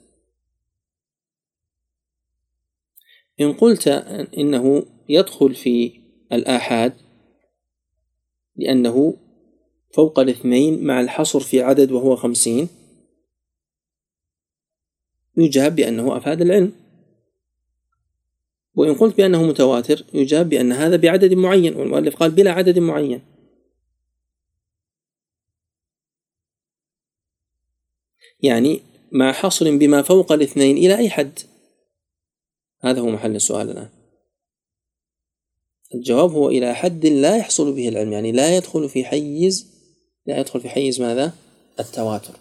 [3.41, 3.89] إن قلت
[4.39, 6.01] إنه يدخل في
[6.33, 6.93] الآحاد
[8.57, 9.17] لأنه
[9.95, 12.69] فوق الاثنين مع الحصر في عدد وهو خمسين
[15.37, 16.86] يجاب بأنه أفاد العلم.
[18.77, 23.23] وإن قلت بأنه متواتر يجاب بأن هذا بعدد معين والمؤلف قال بلا عدد معين.
[28.43, 28.81] يعني
[29.13, 31.39] مع حصر بما فوق الاثنين إلى أي حد؟
[32.81, 33.89] هذا هو محل السؤال الآن.
[35.95, 39.67] الجواب هو إلى حد لا يحصل به العلم يعني لا يدخل في حيز
[40.27, 41.33] لا يدخل في حيز ماذا؟
[41.81, 42.35] التواتر.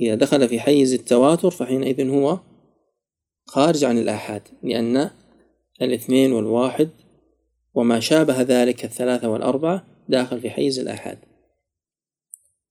[0.00, 2.38] إذا دخل في حيز التواتر فحينئذ هو
[3.46, 5.10] خارج عن الآحاد لأن
[5.82, 6.90] الاثنين والواحد
[7.74, 11.18] وما شابه ذلك الثلاثة والأربعة داخل في حيز الآحاد.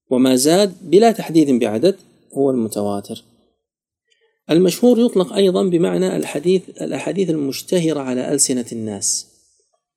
[0.09, 1.99] وما زاد بلا تحديد بعدد
[2.33, 3.23] هو المتواتر.
[4.49, 9.27] المشهور يطلق أيضا بمعنى الحديث الأحاديث المشتهرة على ألسنة الناس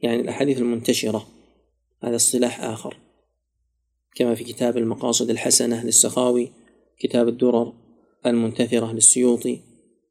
[0.01, 1.27] يعني الأحاديث المنتشرة
[2.03, 2.97] هذا اصطلاح آخر
[4.15, 6.53] كما في كتاب المقاصد الحسنة للسخاوي
[6.99, 7.73] كتاب الدرر
[8.27, 9.61] المنتثرة للسيوطي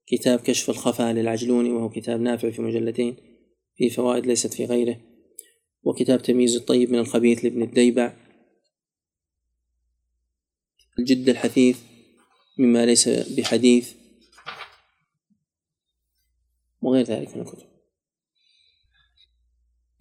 [0.07, 3.15] كتاب كشف الخفاء للعجلوني وهو كتاب نافع في مجلتين
[3.75, 5.01] في فوائد ليست في غيره
[5.83, 8.13] وكتاب تمييز الطيب من الخبيث لابن الديبع.
[10.99, 11.79] الجد الحثيث
[12.57, 13.93] مما ليس بحديث
[16.81, 17.67] وغير ذلك من الكتب.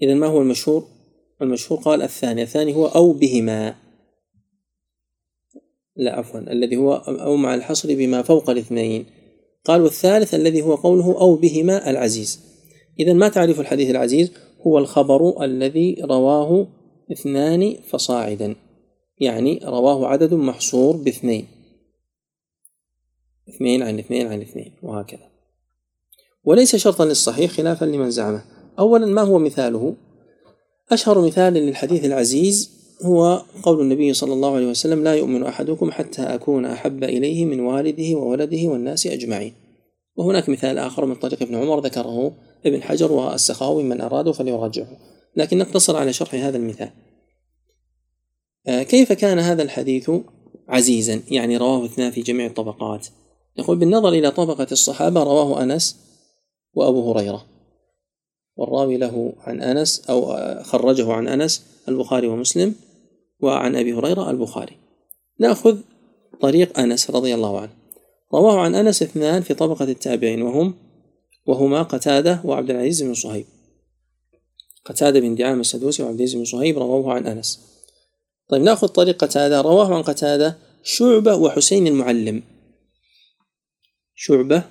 [0.02, 0.88] إذا ما هو المشهور؟
[1.42, 3.76] المشهور قال الثاني الثاني هو أو بهما.
[5.96, 9.06] لا عفوا الذي هو أو مع الحصر بما فوق الاثنين.
[9.66, 12.40] قال والثالث الذي هو قوله أو بهما العزيز.
[13.00, 14.32] إذا ما تعرف الحديث العزيز؟
[14.66, 16.66] هو الخبر الذي رواه
[17.12, 18.56] اثنان فصاعدا.
[19.18, 21.46] يعني رواه عدد محصور باثنين.
[23.48, 25.30] اثنين عن اثنين عن اثنين وهكذا.
[26.44, 28.44] وليس شرطا للصحيح خلافا لمن زعمه.
[28.78, 29.94] أولا ما هو مثاله؟
[30.92, 36.22] أشهر مثال للحديث العزيز هو قول النبي صلى الله عليه وسلم لا يؤمن أحدكم حتى
[36.22, 39.54] أكون أحب إليه من والده وولده والناس أجمعين.
[40.16, 42.32] وهناك مثال آخر من طريق ابن عمر ذكره
[42.66, 44.96] ابن حجر والسخاوي من أراده فليراجعه
[45.36, 46.90] لكن نقتصر على شرح هذا المثال.
[48.66, 50.10] آه، كيف كان هذا الحديث
[50.68, 53.06] عزيزا؟ يعني رواه اثنان في جميع الطبقات.
[53.58, 55.96] يقول بالنظر إلى طبقة الصحابة رواه أنس
[56.74, 57.44] وأبو هريرة.
[58.56, 62.74] والراوي له عن أنس أو آه، خرجه عن أنس البخاري ومسلم.
[63.40, 64.76] وعن أبي هريرة البخاري.
[65.40, 65.78] نأخذ
[66.40, 67.72] طريق أنس رضي الله عنه.
[68.34, 70.74] رواه عن أنس اثنان في طبقة التابعين وهم
[71.46, 73.44] وهما قتادة وعبد العزيز بن صهيب.
[74.84, 77.60] قتادة بن دعامة السدوسي وعبد العزيز بن صهيب رواه عن أنس.
[78.48, 79.60] طيب نأخذ طريق قتادة.
[79.60, 82.42] رواه عن قتادة شعبة وحسين المعلم.
[84.14, 84.62] شعبة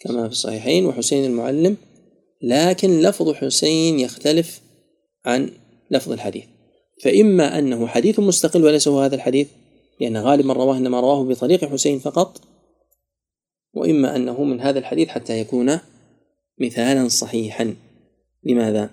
[0.00, 1.76] كما في الصحيحين وحسين المعلم
[2.42, 4.60] لكن لفظ حسين يختلف
[5.24, 5.50] عن
[5.90, 6.44] لفظ الحديث.
[7.02, 9.48] فإما أنه حديث مستقل وليس هو هذا الحديث
[10.00, 12.40] لأن غالبا رواه إنما رواه بطريق حسين فقط
[13.74, 15.78] وإما أنه من هذا الحديث حتى يكون
[16.60, 17.74] مثالا صحيحا
[18.44, 18.90] لماذا؟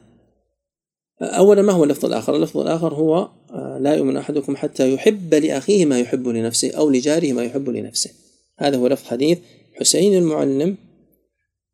[1.21, 5.85] أولا ما هو اللفظ الآخر؟ اللفظ الآخر هو آه، لا يؤمن أحدكم حتى يحب لأخيه
[5.85, 8.09] ما يحب لنفسه أو لجاره ما يحب لنفسه
[8.57, 9.39] هذا هو لفظ حديث
[9.79, 10.77] حسين المعلم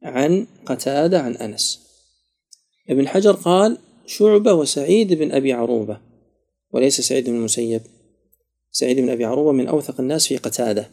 [0.04, 1.88] عن قتادة عن أنس
[2.90, 6.06] ابن حجر قال شعبة وسعيد بن أبي عروبة
[6.72, 7.81] وليس سعيد بن المسيب.
[8.72, 10.89] سعيد بن أبي عروبة من أوثق الناس في قتادة.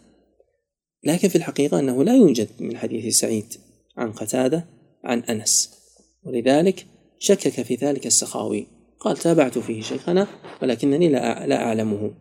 [1.04, 3.54] لكن في الحقيقة أنه لا يوجد من حديث سعيد
[3.96, 4.64] عن قتادة
[5.04, 5.70] عن أنس.
[6.24, 6.86] ولذلك
[7.18, 8.66] شكك في ذلك السخاوي.
[9.00, 10.26] قال تابعت فيه شيخنا
[10.62, 12.14] ولكنني لا لا أعلمه.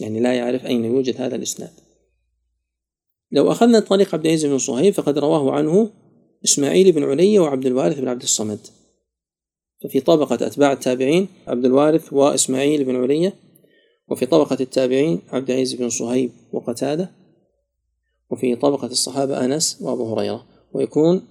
[0.00, 1.72] يعني لا يعرف أين يوجد هذا الإسناد.
[3.32, 5.90] لو أخذنا طريق عبد العزيز بن صهيب فقد رواه عنه
[6.44, 8.58] إسماعيل بن علي وعبد الوارث بن عبد الصمد.
[9.82, 13.34] ففي طبقة أتباع التابعين عبد الوارث وإسماعيل بن علية
[14.08, 17.10] وفي طبقة التابعين عبد العزيز بن صهيب وقتادة
[18.30, 20.46] وفي طبقة الصحابة أنس وأبو هريرة.
[20.72, 21.26] ويكون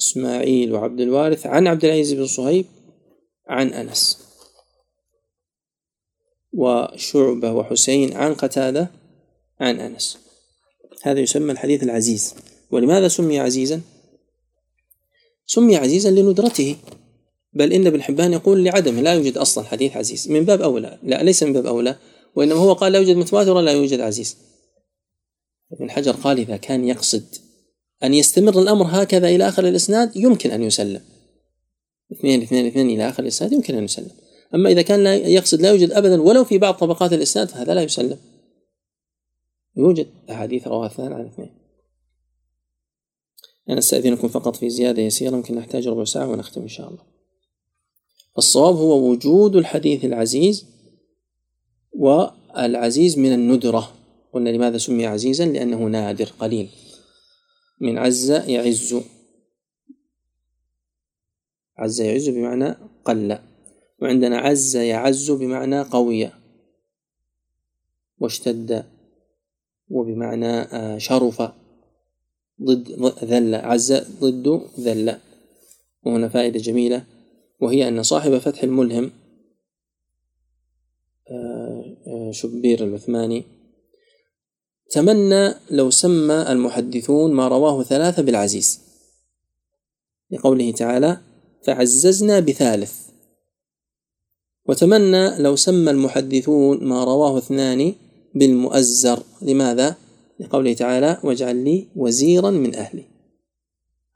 [0.00, 2.66] إسماعيل وعبد الوارث عن عبد العزيز بن صهيب
[3.48, 4.28] عن أنس.
[6.52, 8.90] وشعبة وحسين عن قتادة
[9.60, 10.18] عن أنس.
[11.02, 12.34] هذا يسمى الحديث العزيز.
[12.70, 13.80] ولماذا سمي عزيزا؟
[15.46, 16.76] سمي عزيزا لندرته.
[17.52, 20.30] بل إن ابن حبان يقول لعدمه لا يوجد أصلا حديث عزيز.
[20.30, 20.98] من باب أولى.
[21.02, 21.96] لا ليس من باب أولى
[22.34, 24.36] وإنما هو قال لا يوجد متواتر ولا يوجد عزيز.
[25.72, 27.24] ابن حجر قال إذا كان يقصد
[28.04, 31.00] أن يستمر الأمر هكذا إلى آخر الإسناد يمكن أن يسلم.
[32.12, 34.10] اثنين اثنين اثنين إلى آخر الإسناد يمكن أن يسلم.
[34.54, 37.82] أما إذا كان لا يقصد لا يوجد أبدا ولو في بعض طبقات الإسناد فهذا لا
[37.82, 38.18] يسلم.
[39.76, 41.50] يوجد أحاديث رواها اثنان عن اثنين.
[43.68, 47.11] أنا أستأذنكم فقط في زيادة يسيرة يمكن نحتاج ربع ساعة ونختم إن شاء الله.
[48.38, 50.66] الصواب هو وجود الحديث العزيز
[51.92, 53.92] والعزيز من الندرة.
[54.32, 56.70] قلنا لماذا سمي عزيزا؟ لأنه نادر قليل.
[57.80, 58.94] من عز يعز.
[61.78, 63.38] عز يعز بمعنى قل.
[64.02, 66.30] وعندنا عز يعز بمعنى قوي.
[68.18, 68.84] واشتد
[69.88, 71.42] وبمعنى آه، شرف.
[72.62, 72.88] ضد
[73.24, 73.54] ذل.
[73.54, 75.18] عز ضد ذل.
[76.02, 77.11] وهنا فائدة جميلة.
[77.62, 79.10] وهي أن صاحب فتح الملهم
[81.30, 83.44] آه، آه، شبير العثماني
[84.90, 88.80] تمنى لو سمى المحدثون ما رواه ثلاثة بالعزيز.
[90.30, 91.20] لقوله تعالى
[91.64, 92.94] فعززنا بثالث
[94.64, 97.94] وتمنى لو سمى المحدثون ما رواه اثنان
[98.34, 99.22] بالمؤزر.
[99.42, 99.96] لماذا؟
[100.40, 103.04] لقوله تعالى واجعل لي وزيرا من أهلي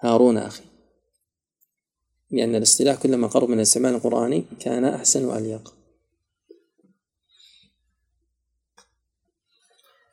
[0.01, 0.76] هارون أخي.
[2.31, 5.75] لأن الاصطلاح كلما قرب من الاستعمال القرآني كان أحسن وأليق.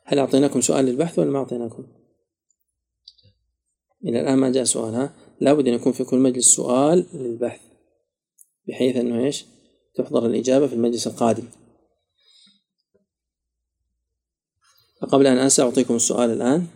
[0.06, 1.88] هل أعطيناكم سؤال للبحث ولا ما أعطيناكم؟
[4.06, 7.62] إلى الآن ما جاء سؤال ها؟ لابد أن يكون في كل مجلس سؤال للبحث
[8.68, 9.46] بحيث أنه إيش؟
[9.96, 11.48] تحضر الإجابة في المجلس القادم.
[15.02, 16.68] فقبل أن أنسى أعطيكم السؤال الآن.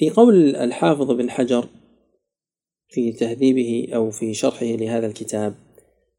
[0.00, 1.68] في قول الحافظ بن حجر
[2.88, 5.54] في تهذيبه أو في شرحه لهذا الكتاب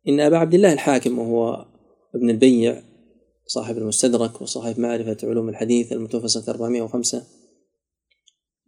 [0.08, 1.66] إن أبا عبد الله الحاكم وهو
[2.16, 2.84] ابن البيع
[3.45, 7.24] صاحب المستدرك وصاحب معرفة علوم الحديث المتوفى سنة 405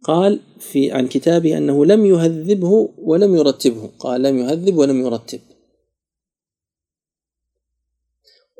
[0.04, 5.40] قال في عن كتابه أنه لم يهذبه ولم يرتبه قال لم يهذب ولم يرتب.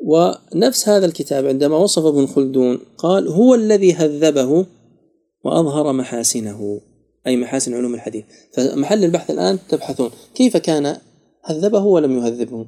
[0.01, 4.65] ونفس هذا الكتاب عندما وصف ابن خلدون قال هو الذي هذبه
[5.45, 6.81] وأظهر محاسنه
[7.27, 8.25] أي محاسن علوم الحديث.
[8.53, 10.97] فمحل البحث الآن تبحثون كيف كان
[11.43, 12.65] هذبه ولم يهذبه؟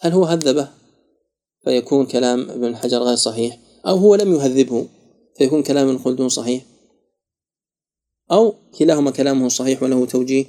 [0.00, 0.68] هل هو هذبه؟
[1.64, 3.58] فيكون كلام ابن حجر غير صحيح.
[3.86, 4.86] أو هو لم يهذبه
[5.38, 6.62] فيكون كلام ابن خلدون صحيح.
[8.32, 10.44] أو كلاهما كلامه صحيح وله توجيه.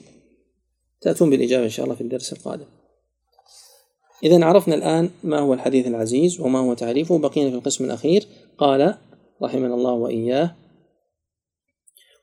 [1.02, 2.66] تأتون بالإجابة إن شاء الله في الدرس القادم.
[4.24, 7.18] إذا عرفنا الآن ما هو الحديث العزيز وما هو تعريفه.
[7.18, 8.28] بقينا في القسم الأخير.
[8.58, 8.98] قال
[9.44, 10.56] رحمنا الله وإياه.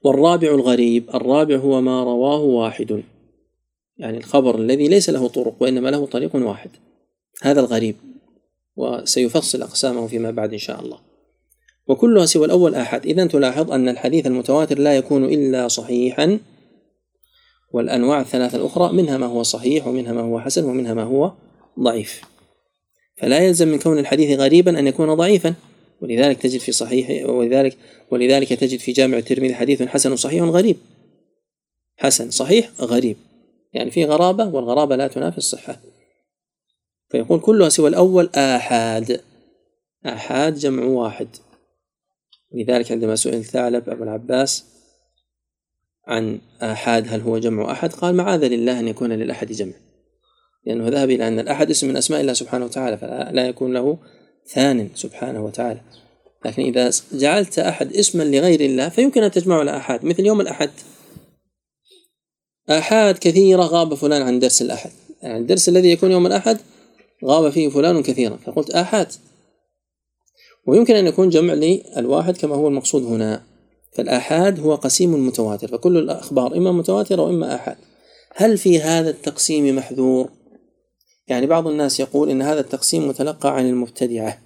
[0.04, 3.02] والرابع الغريب الرابع هو ما رواه واحد.
[3.96, 6.70] يعني الخبر الذي ليس له طرق وإنما له طريق واحد.
[7.42, 7.96] هذا الغريب
[8.76, 10.98] وسيفصل أقسامه فيما بعد إن شاء الله.
[11.86, 16.38] وكلها سوى الأول آحاد إذا تلاحظ أن الحديث المتواتر لا يكون إلا صحيحا
[17.72, 21.32] والأنواع الثلاثة الأخرى منها ما هو صحيح ومنها ما هو حسن ومنها ما هو
[21.80, 22.22] ضعيف.
[23.16, 25.54] فلا يلزم من كون الحديث غريبا أن يكون ضعيفا.
[26.00, 27.76] ولذلك تجد في صحيح ولذلك
[28.10, 30.76] ولذلك تجد في جامع الترمذي حديث حسن صحيح غريب.
[31.96, 33.16] حسن صحيح غريب.
[33.72, 35.80] يعني في غرابة والغرابة لا تنافي الصحة.
[37.10, 39.20] فيقول كلها سوى الأول آحاد.
[40.06, 41.28] آحاد جمع واحد.
[42.54, 44.64] لذلك عندما سئل ثعلب أبو العباس
[46.06, 49.72] عن آحاد هل هو جمع أحد؟ قال معاذ لله أن يكون للأحد جمع.
[50.64, 53.98] لأنه ذهب إلى أن الأحد اسم من أسماء الله سبحانه وتعالى فلا يكون له
[54.48, 55.80] ثان سبحانه وتعالى.
[56.44, 60.70] لكن إذا جعلت أحد اسما لغير الله فيمكن أن تجمعه على أحد مثل يوم الأحد.
[62.70, 64.90] آحاد كثيرة غاب فلان عن درس الأحد.
[65.22, 66.58] يعني الدرس الذي يكون يوم الأحد
[67.24, 68.36] غاب فيه فلان كثيرا.
[68.36, 69.12] فقلت آحاد.
[70.66, 73.42] ويمكن أن يكون جمع للواحد كما هو المقصود هنا.
[73.92, 75.68] فالآحاد هو قسيم متواتر.
[75.68, 77.76] فكل الأخبار إما متواترة وإما آحاد.
[78.34, 80.35] هل في هذا التقسيم محذور؟
[81.28, 84.38] يعني بعض الناس يقول إن هذا التقسيم متلقى عن المبتدعة.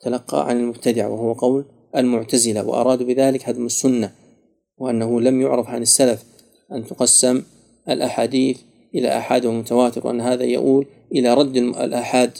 [0.00, 1.64] تلقى عن المبتدعة وهو قول
[1.96, 4.12] المعتزلة وأرادوا بذلك هدم السنة
[4.78, 6.24] وأنه لم يعرف عن السلف
[6.72, 7.42] أن تقسم
[7.88, 8.58] الأحاديث
[8.94, 12.38] إلى أحاد ومتواتر وأن هذا يؤول إلى رد الآحاد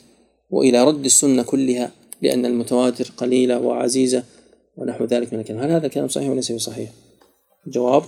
[0.50, 1.90] وإلى رد السنة كلها
[2.22, 4.24] لأن المتواتر قليلة وعزيزة
[4.76, 5.60] ونحو ذلك من الكلام.
[5.60, 6.90] هل هذا الكلام صحيح وليس بصحيح؟
[7.66, 8.02] جواب؟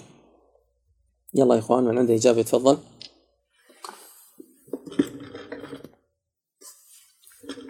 [1.35, 2.79] يلا يا إخوان من عنده إجابة يتفضل.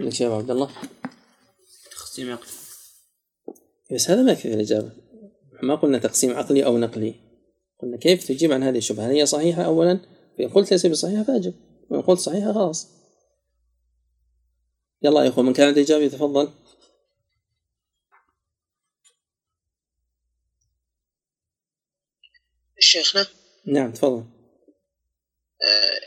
[0.01, 0.71] لك شيخ عبد الله.
[1.91, 2.53] تقسيم عقلي.
[3.93, 4.93] بس هذا ما يكفي الإجابة؟
[5.63, 7.15] ما قلنا تقسيم عقلي أو نقلي.
[7.79, 10.01] قلنا كيف تجيب عن هذه الشبهة؟ هل هي صحيحة أولا؟
[10.39, 11.55] فإن قلت ليس بصحيحة فأجب.
[11.91, 12.89] وإن قلت صحيحة خلاص.
[15.03, 16.49] يلا يا إخوة من كان عنده إجابة يتفضل
[22.79, 23.27] شيخنا
[23.67, 24.19] نعم تفضل.
[24.19, 24.38] آه،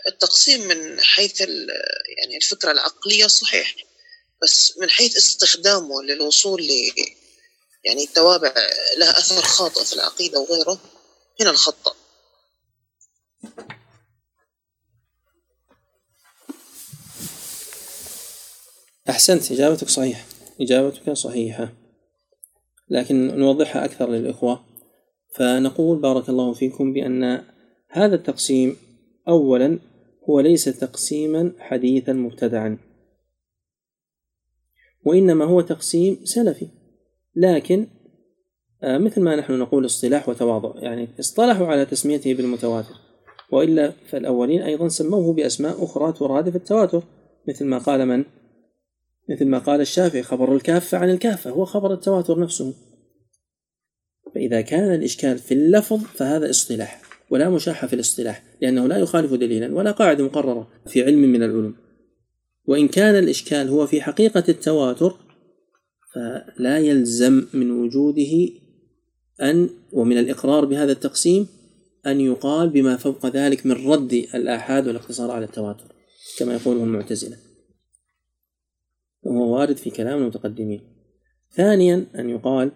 [0.07, 3.75] التقسيم من حيث يعني الفكرة العقلية صحيح
[4.43, 6.71] بس من حيث استخدامه للوصول ل
[7.83, 8.53] يعني توابع
[8.97, 10.79] لها أثر خاطئ في العقيدة وغيره
[11.41, 11.95] هنا الخطأ.
[19.09, 20.25] أحسنت إجابتك صحيحة.
[20.61, 21.73] إجابتك صحيحة.
[22.89, 24.65] لكن نوضحها أكثر للإخوة.
[25.35, 27.45] فنقول بارك الله فيكم بأن
[27.89, 28.90] هذا التقسيم
[29.27, 29.79] أولا
[30.29, 32.77] هو ليس تقسيما حديثا مبتدعا
[35.05, 36.67] وإنما هو تقسيم سلفي.
[37.35, 37.87] لكن
[38.83, 42.95] آه، مثل ما نحن نقول اصطلاح وتواضع يعني اصطلحوا على تسميته بالمتواتر.
[43.51, 47.03] وإلا فالأولين أيضا سموه بأسماء أخرى ترادف التواتر
[47.47, 48.23] مثل ما قال من؟
[49.29, 52.73] مثل ما قال الشافعي خبر الكافة عن الكافة هو خبر التواتر نفسه.
[54.35, 57.00] فإذا كان الإشكال في اللفظ فهذا اصطلاح.
[57.31, 61.75] ولا مشاحة في الاصطلاح لأنه لا يخالف دليلا ولا قاعدة مقررة في علم من العلوم.
[62.65, 65.15] وإن كان الإشكال هو في حقيقة التواتر
[66.13, 68.49] فلا يلزم من وجوده
[69.41, 71.47] أن ومن الإقرار بهذا التقسيم
[72.07, 75.95] أن يقال بما فوق ذلك من رد الآحاد والاقتصار على التواتر
[76.39, 77.37] كما يقوله المعتزلة.
[79.23, 80.81] وهو وارد في كلام المتقدمين.
[81.55, 82.71] ثانيا أن يقال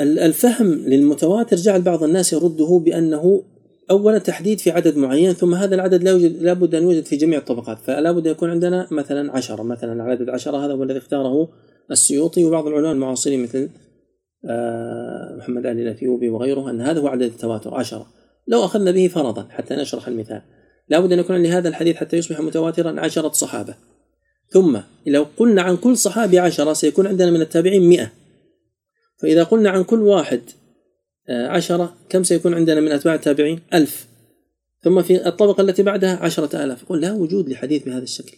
[0.00, 3.42] الفهم للمتواتر جعل بعض الناس يرده بأنه
[3.90, 7.38] اولا تحديد في عدد معين ثم هذا العدد لا يوجد لابد أن يوجد في جميع
[7.38, 11.48] الطبقات فلا بد يكون عندنا مثلا عشرة مثلا عدد عشرة هذا هو الذي اختاره
[11.90, 13.68] السيوطي وبعض العلماء المعاصرين مثل
[14.50, 18.06] آه، محمد علي الأثيوبي وغيره أن هذا هو عدد التواتر عشرة.
[18.48, 20.42] لو أخذنا به فرضا حتى نشرح المثال
[20.88, 23.74] لا بد أن يكون لهذا الحديث حتى يصبح متواترا عشرة صحابة.
[24.48, 28.10] ثم لو قلنا عن كل صحابي عشرة سيكون عندنا من التابعين مئة.
[29.22, 30.40] فإذا قلنا عن كل واحد
[31.28, 34.08] آه، عشرة كم سيكون عندنا من أتباع التابعين؟ ألف.
[34.82, 36.82] ثم في الطبقة التي بعدها عشرة آلاف.
[36.82, 38.36] يقول لا وجود لحديث بهذا الشكل.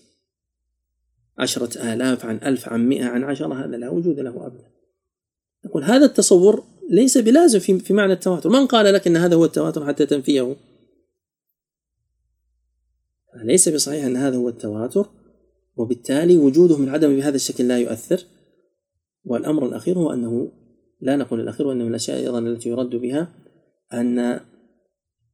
[1.38, 4.70] عشرة آلاف عن ألف عن مئة عن عشرة هذا لا وجود له أبدا.
[5.64, 8.50] يقول هذا التصور ليس بلازم في, في معنى التواتر.
[8.50, 10.56] من قال لك أن هذا هو التواتر حتى تنفيه؟
[13.44, 15.10] ليس بصحيح أن هذا هو التواتر
[15.76, 18.24] وبالتالي وجوده من عدم بهذا الشكل لا يؤثر.
[19.24, 20.63] والأمر الأخير هو أنه
[21.04, 23.28] لا نقول الأخير وإن من الأشياء أيضا التي يرد بها
[23.92, 24.40] أن آه،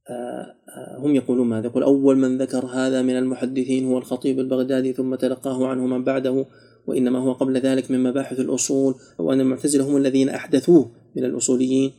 [0.08, 5.14] آه، هم يقولون ماذا؟ يقول أول من ذكر هذا من المحدثين هو الخطيب البغدادي ثم
[5.14, 6.46] تلقاه عنه من بعده
[6.86, 11.92] وإنما هو قبل ذلك من مباحث الأصول وأن المعتزلة هم الذين أحدثوه من الأصوليين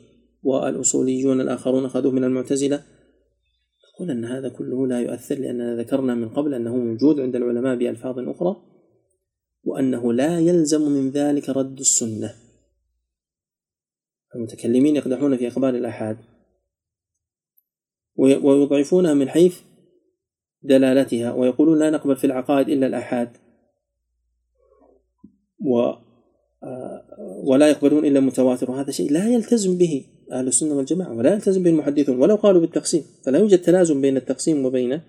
[0.44, 2.84] والأصوليون الآخرون أخذوه من المعتزلة
[3.96, 8.20] نقول أن هذا كله لا يؤثر لأننا ذكرنا من قبل أنه موجود عند العلماء بألفاظ
[8.20, 8.56] أخرى
[9.64, 12.34] وأنه لا يلزم من ذلك رد السنة
[14.36, 16.18] المتكلمين يقدحون في أخبار الآحاد.
[18.16, 19.60] ويضعفونها من حيث
[20.62, 23.30] دلالتها ويقولون لا نقبل في العقائد إلا الآحاد.
[25.66, 25.94] و
[26.64, 27.04] آه،
[27.44, 28.72] ولا يقبلون إلا المتواتر.
[28.72, 32.20] وهذا شيء لا يلتزم به أهل السنة والجماعة ولا يلتزم به المحدثون.
[32.20, 35.02] ولو قالوا بالتقسيم فلا يوجد تلازم بين التقسيم وبين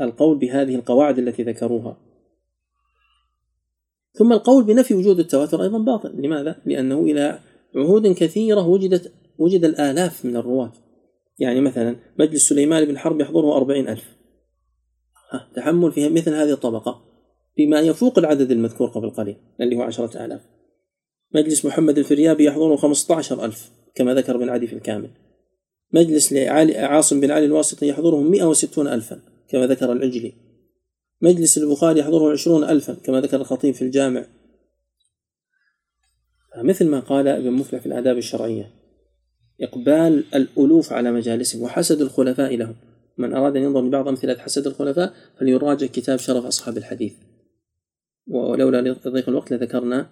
[0.00, 1.96] القول بهذه القواعد التي ذكروها.
[4.12, 6.22] ثم القول بنفي وجود التواتر أيضا باطل.
[6.22, 7.40] لماذا؟ لأنه إلى
[7.76, 10.72] عهود كثيرة وجدت وجد الآلاف من الرواة.
[11.38, 14.04] يعني مثلا مجلس سليمان بن حرب يحضره أربعين ألف.
[15.56, 17.04] تحمل في مثل هذه الطبقة
[17.56, 20.40] بما يفوق العدد المذكور قبل قليل اللي هو عشرة آلاف.
[21.34, 25.10] مجلس محمد الفريابي يحضره خمسة عشر ألف كما ذكر ابن عدي في الكامل.
[25.92, 30.32] مجلس لعلي عاصم بن علي الواسطي يحضره مئة وستون ألفا كما ذكر العجلي.
[31.22, 34.26] مجلس البخاري يحضره عشرون ألفا كما ذكر الخطيب في الجامع.
[36.62, 38.70] مثل ما قال ابن مفلح في الآداب الشرعية.
[39.60, 42.74] إقبال الألوف على مجالسهم وحسد الخلفاء لهم.
[43.18, 47.12] من أراد أن ينظر لبعض أمثلة حسد الخلفاء فليراجع كتاب شرف أصحاب الحديث.
[48.26, 50.06] ولولا ضيق الوقت لذكرنا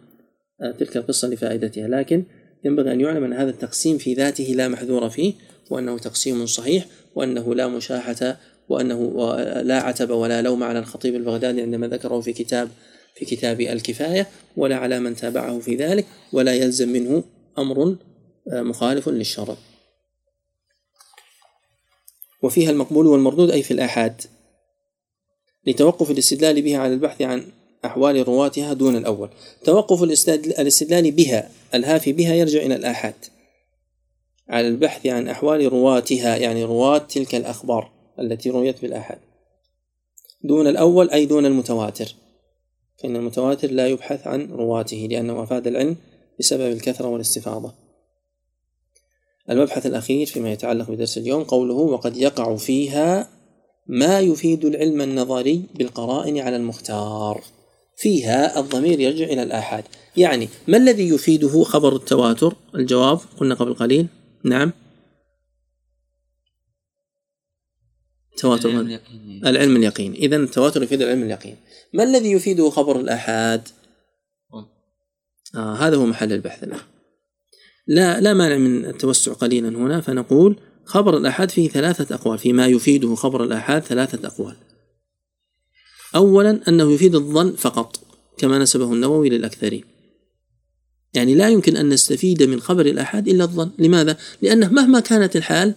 [0.60, 1.88] آه، تلك القصة لفائدتها.
[1.88, 2.24] لكن
[2.64, 5.34] ينبغي أن يعلم أن هذا التقسيم في ذاته لا محذور فيه
[5.70, 8.36] وأنه تقسيم صحيح وأنه لا مشاحة
[8.68, 9.12] وأنه
[9.62, 12.68] لا عتب ولا لوم على الخطيب البغدادي عندما ذكره في كتاب
[13.16, 17.24] في كتاب الكفاية ولا على من تابعه في ذلك ولا يلزم منه
[17.58, 17.96] أمر
[18.52, 19.56] آه، مخالف للشرع.
[22.42, 24.22] وفيها المقبول والمردود أي في الآحاد.
[25.66, 27.44] لتوقف الاستدلال بها على البحث عن
[27.84, 29.28] أحوال رواتها دون الأول.
[29.64, 33.14] توقف الاستدلال بها الهافي بها يرجع إلى الآحاد.
[34.48, 39.18] على البحث عن أحوال رواتها يعني رواة تلك الأخبار التي رويت بالآحاد.
[40.44, 42.14] دون الأول أي دون المتواتر.
[42.98, 45.96] فإن المتواتر لا يبحث عن رواته لأنه أفاد العلم
[46.38, 47.74] بسبب الكثرة والاستفاضة.
[49.50, 53.28] المبحث الأخير فيما يتعلق بدرس اليوم قوله وقد يقع فيها
[53.86, 57.42] ما يفيد العلم النظري بالقرائن على المختار.
[57.96, 59.84] فيها الضمير يرجع إلى الآحاد.
[60.16, 64.06] يعني ما الذي يفيده خبر التواتر؟ الجواب قلنا قبل قليل.
[64.44, 64.72] نعم.
[68.36, 69.76] تواتر العلم اليقيني.
[69.76, 70.18] اليقيني.
[70.18, 71.56] إذا التواتر يفيد العلم اليقيني.
[71.92, 73.68] ما الذي يفيده خبر الآحاد؟
[75.54, 76.80] آه هذا هو محل البحث الآن.
[77.86, 83.14] لا لا مانع من التوسع قليلا هنا فنقول خبر الآحاد فيه ثلاثة أقوال فيما يفيده
[83.14, 84.56] خبر الآحاد ثلاثة أقوال.
[86.14, 88.00] أولا أنه يفيد الظن فقط
[88.38, 89.84] كما نسبه النووي للأكثرين.
[91.14, 93.70] يعني لا يمكن أن نستفيد من خبر الآحاد إلا الظن.
[93.78, 95.74] لماذا؟ لأنه مهما كانت الحال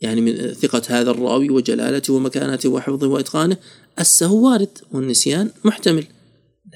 [0.00, 3.56] يعني من ثقة هذا الرأوي وجلالته ومكانته وحفظه وإتقانه
[4.00, 6.06] السهو وارد والنسيان محتمل.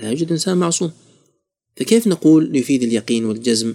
[0.01, 0.93] لا يوجد إنسان معصوم.
[1.77, 3.75] فكيف نقول يفيد اليقين والجزم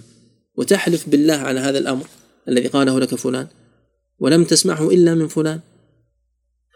[0.54, 2.06] وتحلف بالله على هذا الأمر
[2.48, 3.46] الذي قاله لك فلان
[4.18, 5.60] ولم تسمعه إلا من فلان؟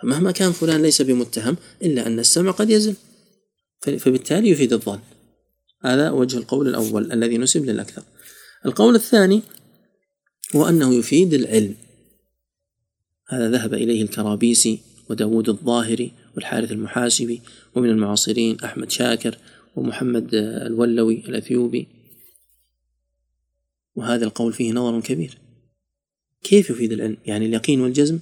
[0.03, 2.95] فمهما كان فلان ليس بمتهم إلا أن السمع قد يزل.
[3.81, 4.99] فبالتالي يفيد الظن.
[5.85, 8.03] هذا وجه القول الأول الذي نسب للأكثر.
[8.67, 9.43] القول الثاني
[10.57, 11.75] هو أنه يفيد العلم.
[13.31, 14.79] هذا ذهب إليه الكرابيسي
[15.11, 17.41] وداود الظاهري والحارث المحاسبي
[17.75, 19.39] ومن المعاصرين أحمد شاكر
[19.77, 21.89] ومحمد الولوي الأثيوبي.
[23.95, 25.39] وهذا القول فيه نظر كبير.
[26.43, 28.19] كيف يفيد العلم؟ يعني اليقين والجزم؟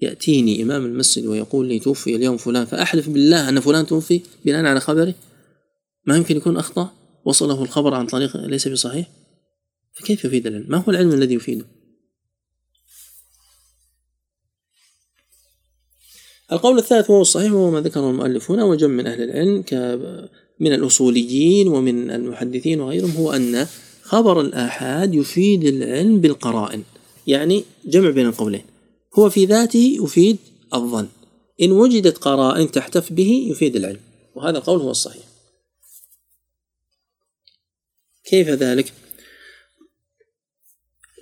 [0.00, 4.80] يأتيني إمام المسجد ويقول لي توفي اليوم فلان فأحلف بالله أن فلان توفي بناء على
[4.80, 5.14] خبره
[6.06, 6.92] ما يمكن يكون أخطأ؟
[7.24, 9.10] وصله الخبر عن طريق ليس بصحيح؟
[9.92, 11.64] فكيف يفيد العلم؟ ما هو العلم الذي يفيده؟
[16.52, 19.64] القول الثالث وهو الصحيح وهو ما ذكره المؤلف هنا وجم من أهل العلم
[20.60, 23.66] من الأصوليين ومن المحدثين وغيرهم هو أن
[24.02, 26.82] خبر الآحاد يفيد العلم بالقرائن
[27.26, 28.64] يعني جمع بين القولين
[29.18, 30.36] هو في ذاته يفيد
[30.74, 31.08] الظن
[31.62, 34.00] إن وجدت قرائن تحتف به يفيد العلم
[34.34, 35.24] وهذا القول هو الصحيح
[38.24, 38.92] كيف ذلك؟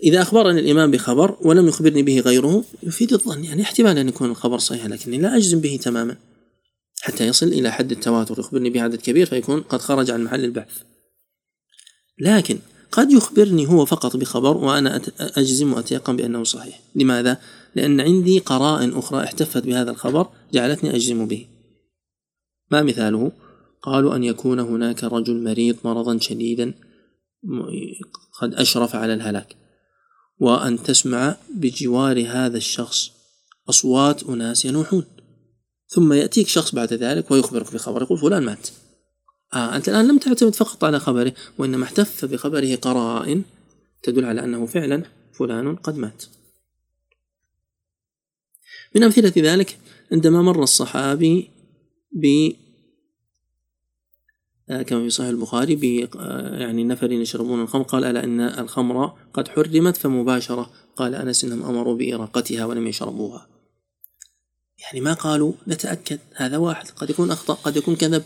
[0.05, 4.59] إذا أخبرني الإمام بخبر ولم يخبرني به غيره يفيد الظن يعني احتمال أن يكون الخبر
[4.59, 6.17] صحيح لكني لا أجزم به تماما.
[7.01, 10.83] حتى يصل إلى حد التواتر يخبرني به عدد كبير فيكون قد خرج عن محل البحث.
[12.19, 12.59] لكن
[12.93, 16.81] قد يخبرني هو فقط بخبر وأنا أجزم وأتيقن بأنه صحيح.
[16.95, 17.41] لماذا؟
[17.75, 21.47] لأن عندي قرائن أخرى احتفت بهذا الخبر جعلتني أجزم به.
[22.71, 23.33] ما مثاله؟
[23.83, 26.75] قالوا أن يكون هناك رجل مريض مرضا شديدا
[28.41, 29.64] قد أشرف على الهلاك.
[30.39, 33.11] وأن تسمع بجوار هذا الشخص.
[33.69, 35.05] أصوات أناس ينوحون.
[35.89, 38.69] ثم يأتيك شخص بعد ذلك ويخبرك بخبر يقول فلان مات.
[39.55, 43.43] آه أنت الآن لم تعتمد فقط على خبره وإنما احتف بخبره قرائن
[44.03, 45.03] تدل على أنه فعلا
[45.39, 46.25] فلان قد مات.
[48.95, 49.79] من أمثلة ذلك
[50.13, 51.51] عندما مر الصحابي
[52.13, 52.53] ب
[54.69, 59.97] كما في صحيح البخاري آه، يعني نفر يشربون الخمر قال ألا إن الخمر قد حرمت
[59.97, 63.49] فمباشرة؟ قال أنس إنهم أمروا بإراقتها ولم يشربوها.
[64.79, 68.23] يعني ما قالوا؟ نتأكد هذا واحد قد يكون أخطأ قد يكون كذب.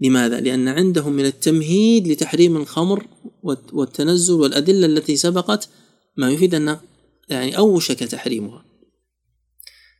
[0.00, 3.06] لماذا؟ لأن عندهم من التمهيد لتحريم الخمر
[3.72, 5.68] والتنزل والأدلة التي سبقت
[6.16, 6.78] ما يفيد أن
[7.28, 8.69] يعني أوشك تحريمها.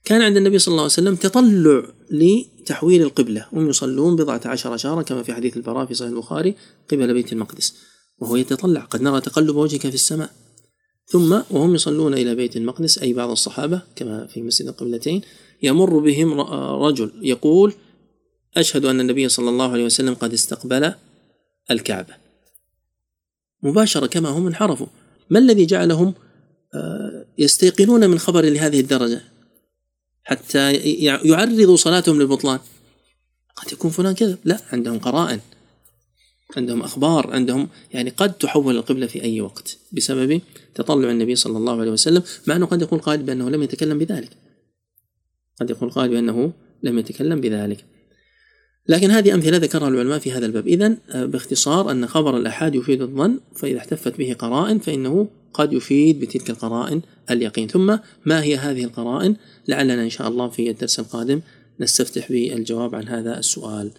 [0.05, 3.47] كان عند النبي صلى الله عليه وسلم تطلع لتحويل القبلة.
[3.53, 6.55] هم يصلون بضعة عشر شهرا كما في حديث البراء في صحيح البخاري
[6.91, 7.75] قبل بيت المقدس.
[8.19, 8.81] وهو يتطلع.
[8.81, 10.31] قد نرى تقلب وجهك في السماء.
[11.07, 15.23] ثم وهم يصلون إلى بيت المقدس أي بعض الصحابة كما في مسجد القبلتين
[15.63, 16.41] يمر بهم
[16.83, 17.73] رجل يقول
[18.57, 20.95] أشهد أن النبي صلى الله عليه وسلم قد استقبل
[21.71, 22.15] الكعبة.
[23.63, 24.87] مباشرة كما هم انحرفوا.
[25.31, 26.15] ما الذي جعلهم
[26.75, 29.23] آه، يستيقنون من خبر لهذه الدرجة؟
[30.25, 30.73] حتى
[31.25, 32.59] يعرضوا صلاتهم للبطلان.
[33.57, 34.39] قد يكون فلان كذب.
[34.45, 35.41] لا عندهم قرائن
[36.57, 40.41] عندهم أخبار عندهم يعني قد تحول القبلة في أي وقت بسبب
[40.75, 44.31] تطلع النبي صلى الله عليه وسلم مع أنه قد يقول قائل بأنه لم يتكلم بذلك.
[45.61, 46.53] قد يقول قائل بأنه
[46.83, 47.85] لم يتكلم بذلك.
[48.89, 50.67] لكن هذه أمثلة ذكرها العلماء في هذا الباب.
[50.67, 56.21] إذا آه، باختصار أن خبر الأحاد يفيد الظن فإذا احتفت به قرائن فإنه قد يفيد
[56.21, 57.69] بتلك القرائن اليقين.
[57.69, 59.37] ثم ما هي هذه القرائن؟
[59.69, 61.41] لعلنا إن شاء الله في الدرس القادم
[61.81, 63.93] نستفتح بالجواب عن هذا السؤال.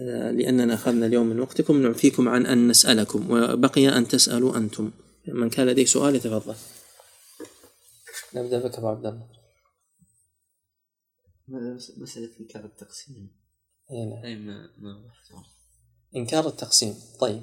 [0.00, 4.90] آه، لأننا أخذنا اليوم من وقتكم نعفيكم عن أن نسألكم وبقي أن تسألوا أنتم.
[5.28, 6.54] من كان لديه سؤال يتفضل.
[8.34, 9.28] نبدأ بك أبو عبد الله.
[11.96, 13.30] مسألة إنكار التقسيم؟
[13.90, 15.10] أي أي ما ما
[16.16, 16.94] إنكار التقسيم.
[17.20, 17.42] طيب.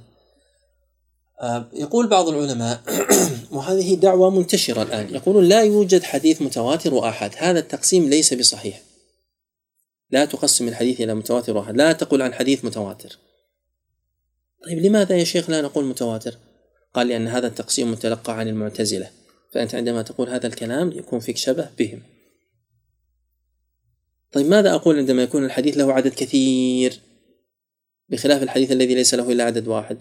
[1.74, 2.82] يقول بعض العلماء
[3.52, 5.16] وهذه دعوة منتشرة الآن.
[5.16, 7.32] يقولون لا يوجد حديث متواتر وآحاد.
[7.38, 8.82] هذا التقسيم ليس بصحيح.
[10.12, 11.78] لا تقسم الحديث إلى متواتر وآحاد.
[11.78, 13.18] لا تقول عن حديث متواتر.
[14.66, 16.38] طيب لماذا يا شيخ لا نقول متواتر؟
[16.94, 19.10] قال لأن هذا التقسيم متلقى عن المعتزلة.
[19.54, 22.02] فأنت عندما تقول هذا الكلام يكون فيك شبه بهم.
[24.32, 27.00] طيب ماذا أقول عندما يكون الحديث له عدد كثير؟
[28.10, 29.98] بخلاف الحديث الذي ليس له إلا عدد واحد.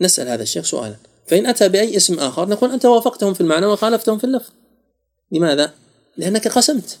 [0.00, 0.96] نسأل هذا الشيخ سؤالا.
[1.26, 4.50] فإن أتى بأي اسم آخر نقول أنت وافقتهم في المعنى وخالفتهم في اللفظ.
[5.32, 5.74] لماذا؟
[6.16, 6.98] لأنك قسمت.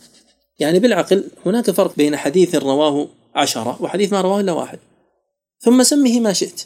[0.58, 4.78] يعني بالعقل هناك فرق بين حديث رواه عشرة وحديث ما رواه إلا واحد.
[5.60, 6.64] ثم سمه ما شئت.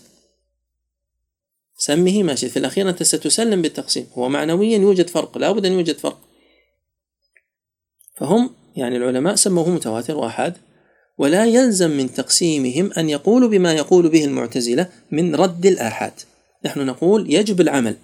[1.77, 2.51] سمه ما شئت.
[2.51, 4.07] في الأخير أنت ستسلم بالتقسيم.
[4.19, 5.39] هو معنويا يوجد فرق.
[5.39, 6.19] لابد أن يوجد فرق.
[8.17, 10.57] فهم يعني العلماء سموه متواتر وآحاد
[11.19, 16.13] ولا يلزم من تقسيمهم أن يقولوا بما يقول به المعتزلة من رد الآحاد.
[16.65, 17.97] نحن نقول يجب العمل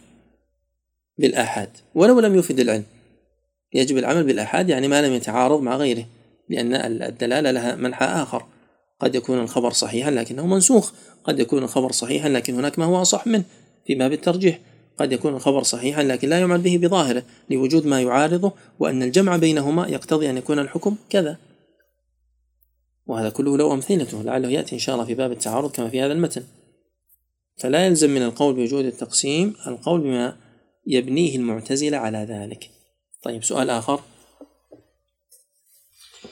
[1.19, 2.85] بالآحاد ولو لم يفد العلم.
[3.75, 6.05] يجب العمل بالآحاد يعني ما لم يتعارض مع غيره
[6.49, 8.47] لأن الدلالة لها منحى آخر.
[9.01, 10.93] قد يكون الخبر صحيحا لكنه منسوخ
[11.25, 13.45] قد يكون الخبر صحيحا لكن هناك ما هو أصح منه
[13.87, 14.59] في باب الترجيح
[14.99, 19.89] قد يكون الخبر صحيحا لكن لا يعمل به بظاهره لوجود ما يعارضه وأن الجمع بينهما
[19.89, 21.37] يقتضي أن يكون الحكم كذا.
[23.09, 26.13] وهذا كله له أمثلته لعله يأتي إن شاء الله في باب التعارض كما في هذا
[26.13, 26.45] المتن.
[27.59, 30.37] فلا يلزم من القول بوجود التقسيم القول بما
[30.87, 32.71] يبنيه المعتزلة على ذلك.
[33.23, 34.01] طيب سؤال آخر.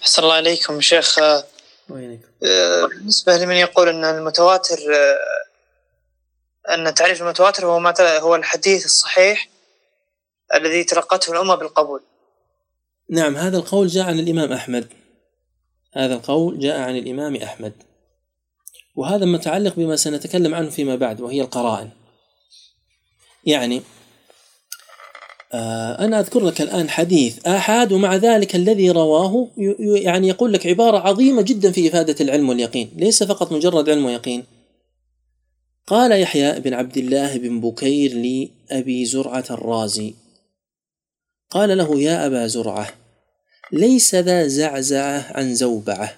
[0.02, 1.18] أحسن الله عليكم شيخ.
[1.88, 8.84] وينكم آه، بالنسبة لمن يقول أن المتواتر آه، أن تعريف المتواتر هو ما هو الحديث
[8.84, 9.48] الصحيح
[10.54, 12.02] الذي تلقته الأمة بالقبول.
[13.10, 15.05] نعم هذا القول جاء عن الإمام أحمد.
[15.96, 17.72] هذا القول جاء عن الإمام أحمد.
[18.96, 21.90] وهذا متعلق بما سنتكلم عنه فيما بعد وهي القرائن.
[23.44, 23.82] يعني
[25.52, 29.48] آه أنا أذكر لك الآن حديث آحاد ومع ذلك الذي رواه
[29.78, 34.44] يعني يقول لك عبارة عظيمة جدا في إفادة العلم واليقين ليس فقط مجرد علم ويقين.
[35.86, 40.14] قال يحيى بن عبد الله بن بكير لأبي زرعة الرازي
[41.50, 43.05] قال له يا أبا زرعة
[43.72, 46.16] ليس ذا زعزعة عن زوبعة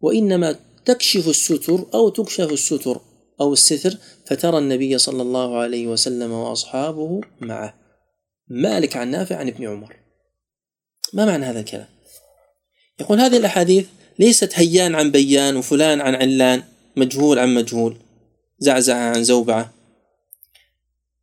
[0.00, 3.00] وإنما تكشف الستر أو تكشف الستر
[3.40, 3.96] أو الستر
[4.26, 7.74] فترى النبي صلى الله عليه وسلم وأصحابه معه.
[8.48, 9.96] مالك عن نافع عن ابن عمر.
[11.12, 11.86] ما معنى هذا الكلام؟
[13.00, 13.86] يقول هذه الأحاديث
[14.18, 16.62] ليست هيان عن بيان وفلان عن علان
[16.96, 17.96] مجهول عن مجهول
[18.58, 19.72] زعزعة عن زوبعة.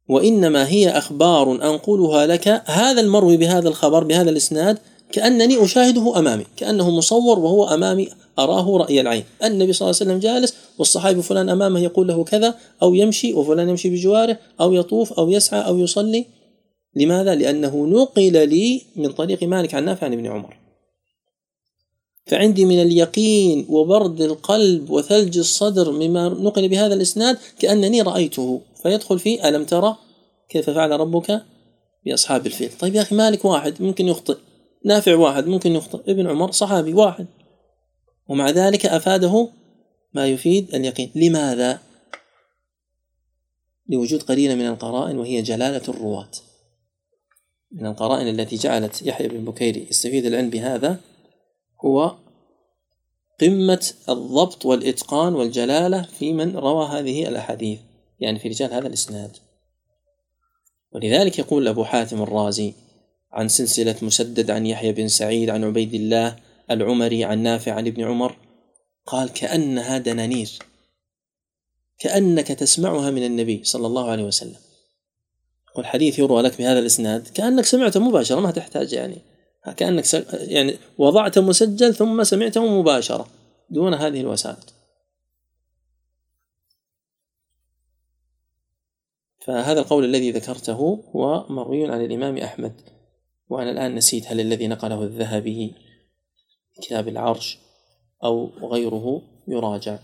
[0.09, 4.79] وإنما هي أخبار أنقلها لك هذا المروي بهذا الخبر بهذا الإسناد
[5.11, 8.09] كأنني أشاهده أمامي كأنه مصور وهو أمامي
[8.39, 9.23] أراه رأي العين.
[9.43, 13.69] النبي صلى الله عليه وسلم جالس والصحابي فلان أمامه يقول له كذا أو يمشي وفلان
[13.69, 16.25] يمشي بجواره أو يطوف أو يسعى أو يصلي.
[16.95, 20.57] لماذا؟ لأنه نقل لي من طريق مالك عن نافع عن ابن عمر.
[22.27, 28.61] فعندي من اليقين وبرد القلب وثلج الصدر مما نقل بهذا الإسناد كأنني رأيته.
[28.83, 29.95] فيدخل في ألم ترى
[30.49, 31.41] كيف فعل ربك
[32.05, 32.69] بأصحاب الفيل.
[32.79, 34.37] طيب يا أخي مالك واحد ممكن يخطئ.
[34.85, 37.27] نافع واحد ممكن يخطئ ابن عمر صحابي واحد.
[38.27, 39.49] ومع ذلك أفاده
[40.13, 41.11] ما يفيد اليقين.
[41.15, 41.79] لماذا؟
[43.89, 46.31] لوجود قرينة من القرائن وهي جلالة الرواة.
[47.71, 50.99] من القرائن التي جعلت يحيى بن بكير يستفيد العلم بهذا
[51.85, 52.15] هو
[53.41, 57.79] قمة الضبط والإتقان والجلالة في من روى هذه الأحاديث
[58.19, 59.37] يعني في رجال هذا الإسناد.
[60.91, 62.73] ولذلك يقول أبو حاتم الرازي
[63.31, 66.35] عن سلسلة مسدد عن يحيى بن سعيد عن عبيد الله
[66.71, 68.37] العمري عن نافع عن ابن عمر.
[69.05, 70.49] قال كأنها دنانير
[71.99, 74.59] كأنك تسمعها من النبي صلى الله عليه وسلم.
[75.75, 77.27] والحديث يروى لك بهذا الإسناد.
[77.27, 79.17] كأنك سمعته مباشرة ما تحتاج يعني.
[79.77, 80.13] كأنك.
[80.31, 83.27] يعني وضعت مسجل ثم سمعته مباشرة
[83.69, 84.73] دون هذه الوسائط
[89.45, 92.94] فهذا القول الذي ذكرته هو مروي عن الإمام أحمد.
[93.49, 95.73] وأنا الآن نسيت هل الذي نقله الذهبي
[96.81, 97.57] كتاب العرش
[98.23, 99.97] أو غيره يراجع.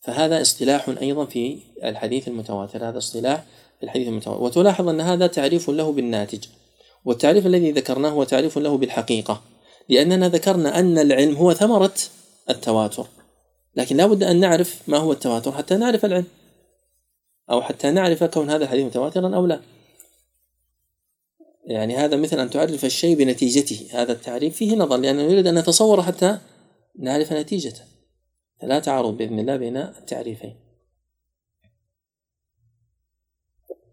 [0.00, 3.44] فهذا اصطلاح أيضا في الحديث المتواتر هذا اصطلاح
[3.78, 4.42] في الحديث المتواتر.
[4.42, 6.44] وتلاحظ أن هذا تعريف له بالناتج.
[7.04, 9.42] والتعريف الذي ذكرناه هو تعريف له بالحقيقة
[9.88, 11.94] لأننا ذكرنا أن العلم هو ثمرة
[12.50, 13.06] التواتر.
[13.76, 16.26] لكن لا بد أن نعرف ما هو التواتر حتى نعرف العلم
[17.50, 19.60] أو حتى نعرف كون هذا الحديث متواترا أو لا.
[21.68, 23.88] يعني هذا مثل أن تعرف الشيء بنتيجته.
[23.92, 26.38] هذا التعريف فيه نظر لأنه يريد أن نتصور حتى
[26.98, 27.82] نعرف نتيجته.
[28.60, 30.56] فلا تعارض بإذن الله بين التعريفين.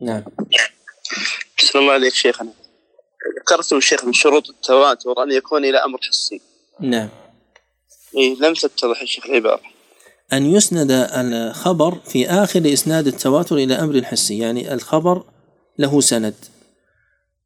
[0.02, 0.24] نعم.
[1.58, 2.54] بسم الله عليك شيخنا.
[3.42, 6.42] ذكرتم الشيخ من شروط التواتر أن يكون إلى أمر حسي.
[6.80, 7.10] نعم.
[8.18, 9.62] إيه لم تتضح الشيخ العبارة.
[10.34, 15.24] أن يسند الخبر في آخر إسناد التواتر إلى أمر حسي يعني الخبر
[15.78, 16.36] له سند.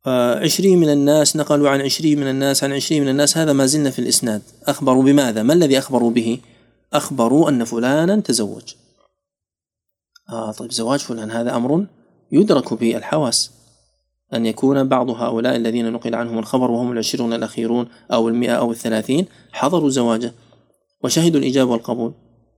[0.05, 3.89] عشرين من الناس نقلوا عن عشرين من الناس عن عشرين من الناس هذا ما زلنا
[3.89, 6.39] في الإسناد أخبروا بماذا؟ ما الذي أخبروا به؟
[6.93, 8.73] أخبروا أن فلانا تزوج
[10.29, 11.85] آه طيب زواج فلان هذا أمر
[12.31, 13.51] يدرك بالحواس
[14.33, 19.25] أن يكون بعض هؤلاء الذين نقل عنهم الخبر وهم العشرون الأخيرون أو المئة أو الثلاثين
[19.51, 20.33] حضروا زواجه
[21.03, 22.13] وشهدوا الإجابة والقبول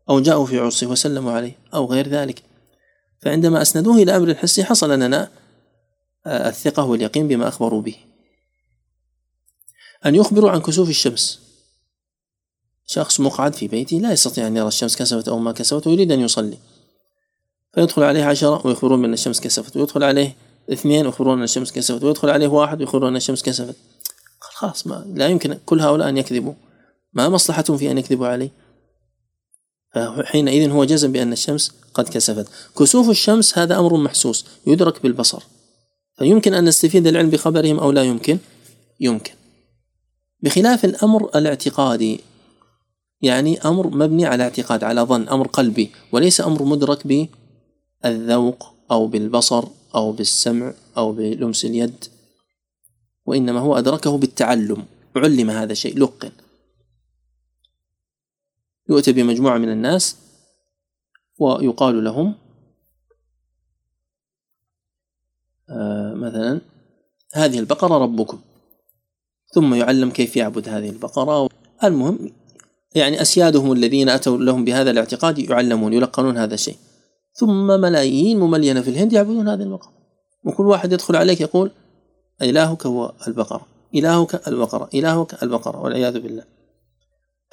[0.09, 2.43] أو جاءوا في عرسه وسلموا عليه أو غير ذلك
[3.19, 5.29] فعندما أسندوه إلى أمر الحسي حصل لنا
[6.27, 7.95] الثقة واليقين بما أخبروا به.
[10.05, 11.39] أن يخبروا عن كسوف الشمس.
[12.87, 16.19] شخص مقعد في بيته لا يستطيع أن يرى الشمس كسفت أو ما كسفت ويريد أن
[16.19, 16.57] يصلي.
[17.73, 20.35] فيدخل عليه عشرة ويخبرون بأن الشمس كسفت ويدخل عليه
[20.73, 23.75] اثنين ويخبرون أن الشمس كسفت ويدخل عليه واحد ويخبرون أن الشمس كسفت.
[24.39, 26.53] خلاص ما لا يمكن كل هؤلاء أن يكذبوا.
[27.13, 28.49] ما مصلحتهم في أن يكذبوا عليه؟
[29.93, 32.47] فحينئذ هو جزم بأن الشمس قد كسفت.
[32.79, 35.43] كسوف الشمس هذا أمر محسوس يدرك بالبصر.
[36.21, 38.37] فيمكن أن نستفيد العلم بخبرهم أو لا يمكن؟
[38.99, 39.33] يمكن.
[40.39, 42.19] بخلاف الأمر الاعتقادي
[43.21, 47.07] يعني أمر مبني على اعتقاد على ظن أمر قلبي وليس أمر مدرك
[48.03, 49.63] بالذوق أو بالبصر
[49.95, 52.05] أو بالسمع أو بلمس اليد
[53.25, 54.85] وإنما هو أدركه بالتعلم.
[55.15, 56.31] علم هذا الشيء لقن.
[58.89, 60.15] يؤتى بمجموعة من الناس
[61.39, 62.41] ويقال لهم آه
[66.15, 66.61] مثلا
[67.33, 68.39] هذه البقرة ربكم.
[69.53, 71.49] ثم يعلم كيف يعبد هذه البقرة.
[71.83, 72.31] المهم
[72.95, 76.75] يعني أسيادهم الذين أتوا لهم بهذا الاعتقاد يعلمون يلقنون هذا الشيء.
[77.33, 79.93] ثم ملايين مملينة في الهند يعبدون هذه البقرة.
[80.45, 81.71] وكل واحد يدخل عليك يقول
[82.41, 86.43] إلهك هو البقرة إلهك البقرة إلهك البقرة والعياذ بالله.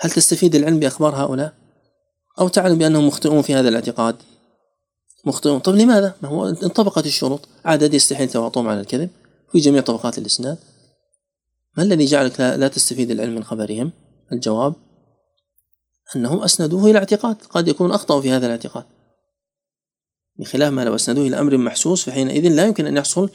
[0.00, 1.52] هل تستفيد العلم بأخبار هؤلاء؟
[2.40, 4.16] أو تعلم بأنهم مخطئون في هذا الاعتقاد؟
[5.24, 5.58] مخطئون.
[5.58, 7.48] طب لماذا؟ ما هو انطبقت الشروط.
[7.64, 9.10] عدد يستحيل تواطؤهم على الكذب
[9.52, 10.58] في جميع طبقات الإسناد.
[11.76, 13.92] ما الذي جعلك لا تستفيد العلم من خبرهم؟
[14.32, 14.74] الجواب
[16.16, 17.36] أنهم أسندوه إلى اعتقاد.
[17.50, 18.84] قد يكون أخطأوا في هذا الاعتقاد.
[20.36, 23.30] بخلاف ما لو أسندوه إلى أمر محسوس فحينئذ لا يمكن أن يحصل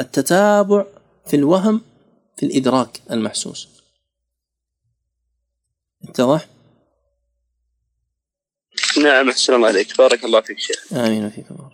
[0.00, 0.86] التتابع
[1.26, 1.80] في الوهم
[2.36, 3.68] في الإدراك المحسوس.
[6.08, 6.48] اتضح؟
[8.98, 9.96] نعم أحسن الله عليك.
[9.98, 10.92] بارك الله فيك شيخ.
[10.92, 11.72] آمين وفيك بارك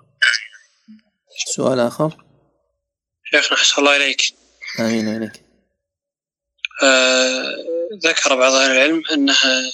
[1.55, 2.25] سؤال آخر؟
[3.31, 4.23] شيخنا أحسن الله إليك.
[4.81, 5.43] آمين وإليك.
[6.83, 7.57] آه
[8.05, 9.73] ذكر بعض أهل العلم أنها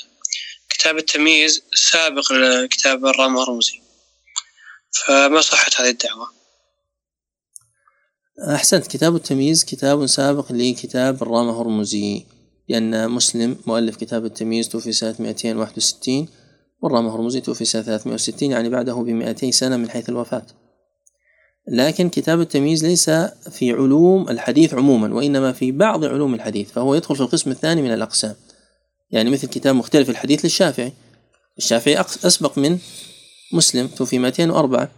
[0.69, 3.81] كتاب التمييز سابق لكتاب الرام هرمزي
[5.07, 6.33] فما صحة هذه الدعوة؟
[8.55, 8.87] أحسنت.
[8.87, 12.27] كتاب التمييز كتاب سابق لكتاب الرام هرمزي
[12.69, 16.29] لأن مسلم مؤلف كتاب التمييز توفي سنة 261
[16.83, 20.47] والرام هرمزي توفي سنة 360 يعني بعده ب 200 سنة من حيث الوفاة.
[21.69, 23.11] لكن كتاب التمييز ليس
[23.51, 27.95] في علوم الحديث عموما وإنما في بعض علوم الحديث فهو يدخل في القسم الثاني من
[27.95, 28.35] الأقسام.
[29.11, 30.93] يعني مثل كتاب مختلف الحديث للشافعي.
[31.59, 32.79] الشافعي أسبق من
[33.53, 34.91] مسلم توفي 204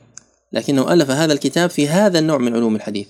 [0.52, 3.09] لكنه ألف هذا الكتاب في هذا النوع من علوم الحديث.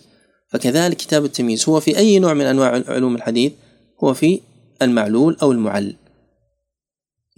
[0.48, 3.52] فكذلك كتاب التمييز هو في أي نوع من أنواع علوم الحديث؟
[4.04, 4.40] هو في
[4.82, 5.96] المعلول أو المعل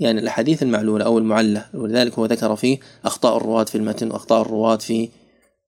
[0.01, 4.77] يعني الأحاديث المعلولة أو المعلة ولذلك هو ذكر فيه أخطاء الرواة في المتن وأخطاء الرواة
[4.77, 5.09] في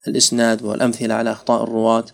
[0.09, 2.04] الإسناد والأمثلة على أخطاء الرواة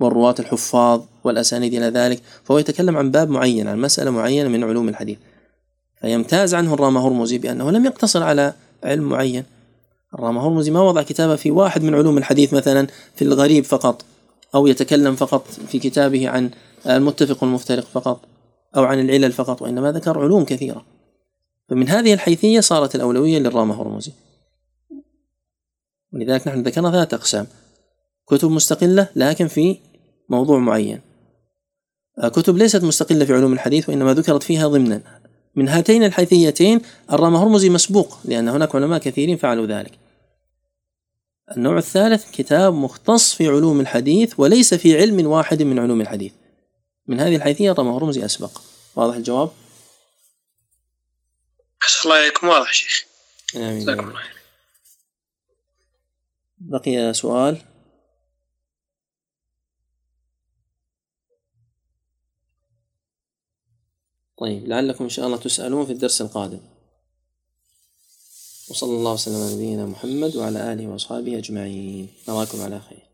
[0.00, 4.88] والرواة الحفاظ والأسانيد إلى ذلك فهو يتكلم عن باب معين عن مسألة معينة من علوم
[4.88, 5.18] الحديث.
[6.00, 8.52] فيمتاز عنه الرامة هرمزي بأنه لم يقتصر على
[8.84, 9.44] علم معين.
[10.14, 14.04] الرامة هرمزي ما وضع كتابه في واحد من علوم الحديث مثلا في الغريب فقط
[14.54, 16.50] أو يتكلم فقط في كتابه عن
[16.86, 18.20] المتفق والمفترق فقط
[18.76, 20.84] أو عن العلل فقط وإنما ذكر علوم كثيرة.
[21.70, 24.12] فمن هذه الحيثية صارت الأولوية للرامة هرمزي.
[26.12, 27.46] ولذلك نحن ذكرنا ثلاثة أقسام.
[28.26, 29.78] كتب مستقلة لكن في
[30.28, 31.00] موضوع معين.
[32.22, 35.20] كتب ليست مستقلة في علوم الحديث وإنما ذكرت فيها ضمنا.
[35.54, 36.80] من هاتين الحيثيتين
[37.12, 39.92] الرامة هرمزي مسبوق لأن هناك علماء كثيرين فعلوا ذلك.
[41.56, 46.32] النوع الثالث كتاب مختص في علوم الحديث وليس في علم واحد من علوم الحديث.
[47.06, 48.60] من هذه الحيثية الرامة هرمزي أسبق.
[48.96, 49.50] واضح الجواب؟
[51.82, 53.04] أحسن الله عليكم واضح شيخ.
[53.56, 54.14] آمين.
[56.58, 57.66] بقي سؤال.
[64.38, 66.60] طيب لعلكم إن شاء الله تسألون في الدرس القادم.
[68.70, 72.14] وصلى الله وسلم على نبينا محمد وعلى آله وأصحابه أجمعين.
[72.28, 73.10] نراكم على خير.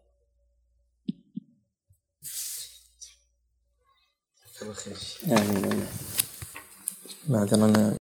[5.27, 5.57] آمين.
[5.57, 5.87] آمين
[7.29, 7.95] معذرة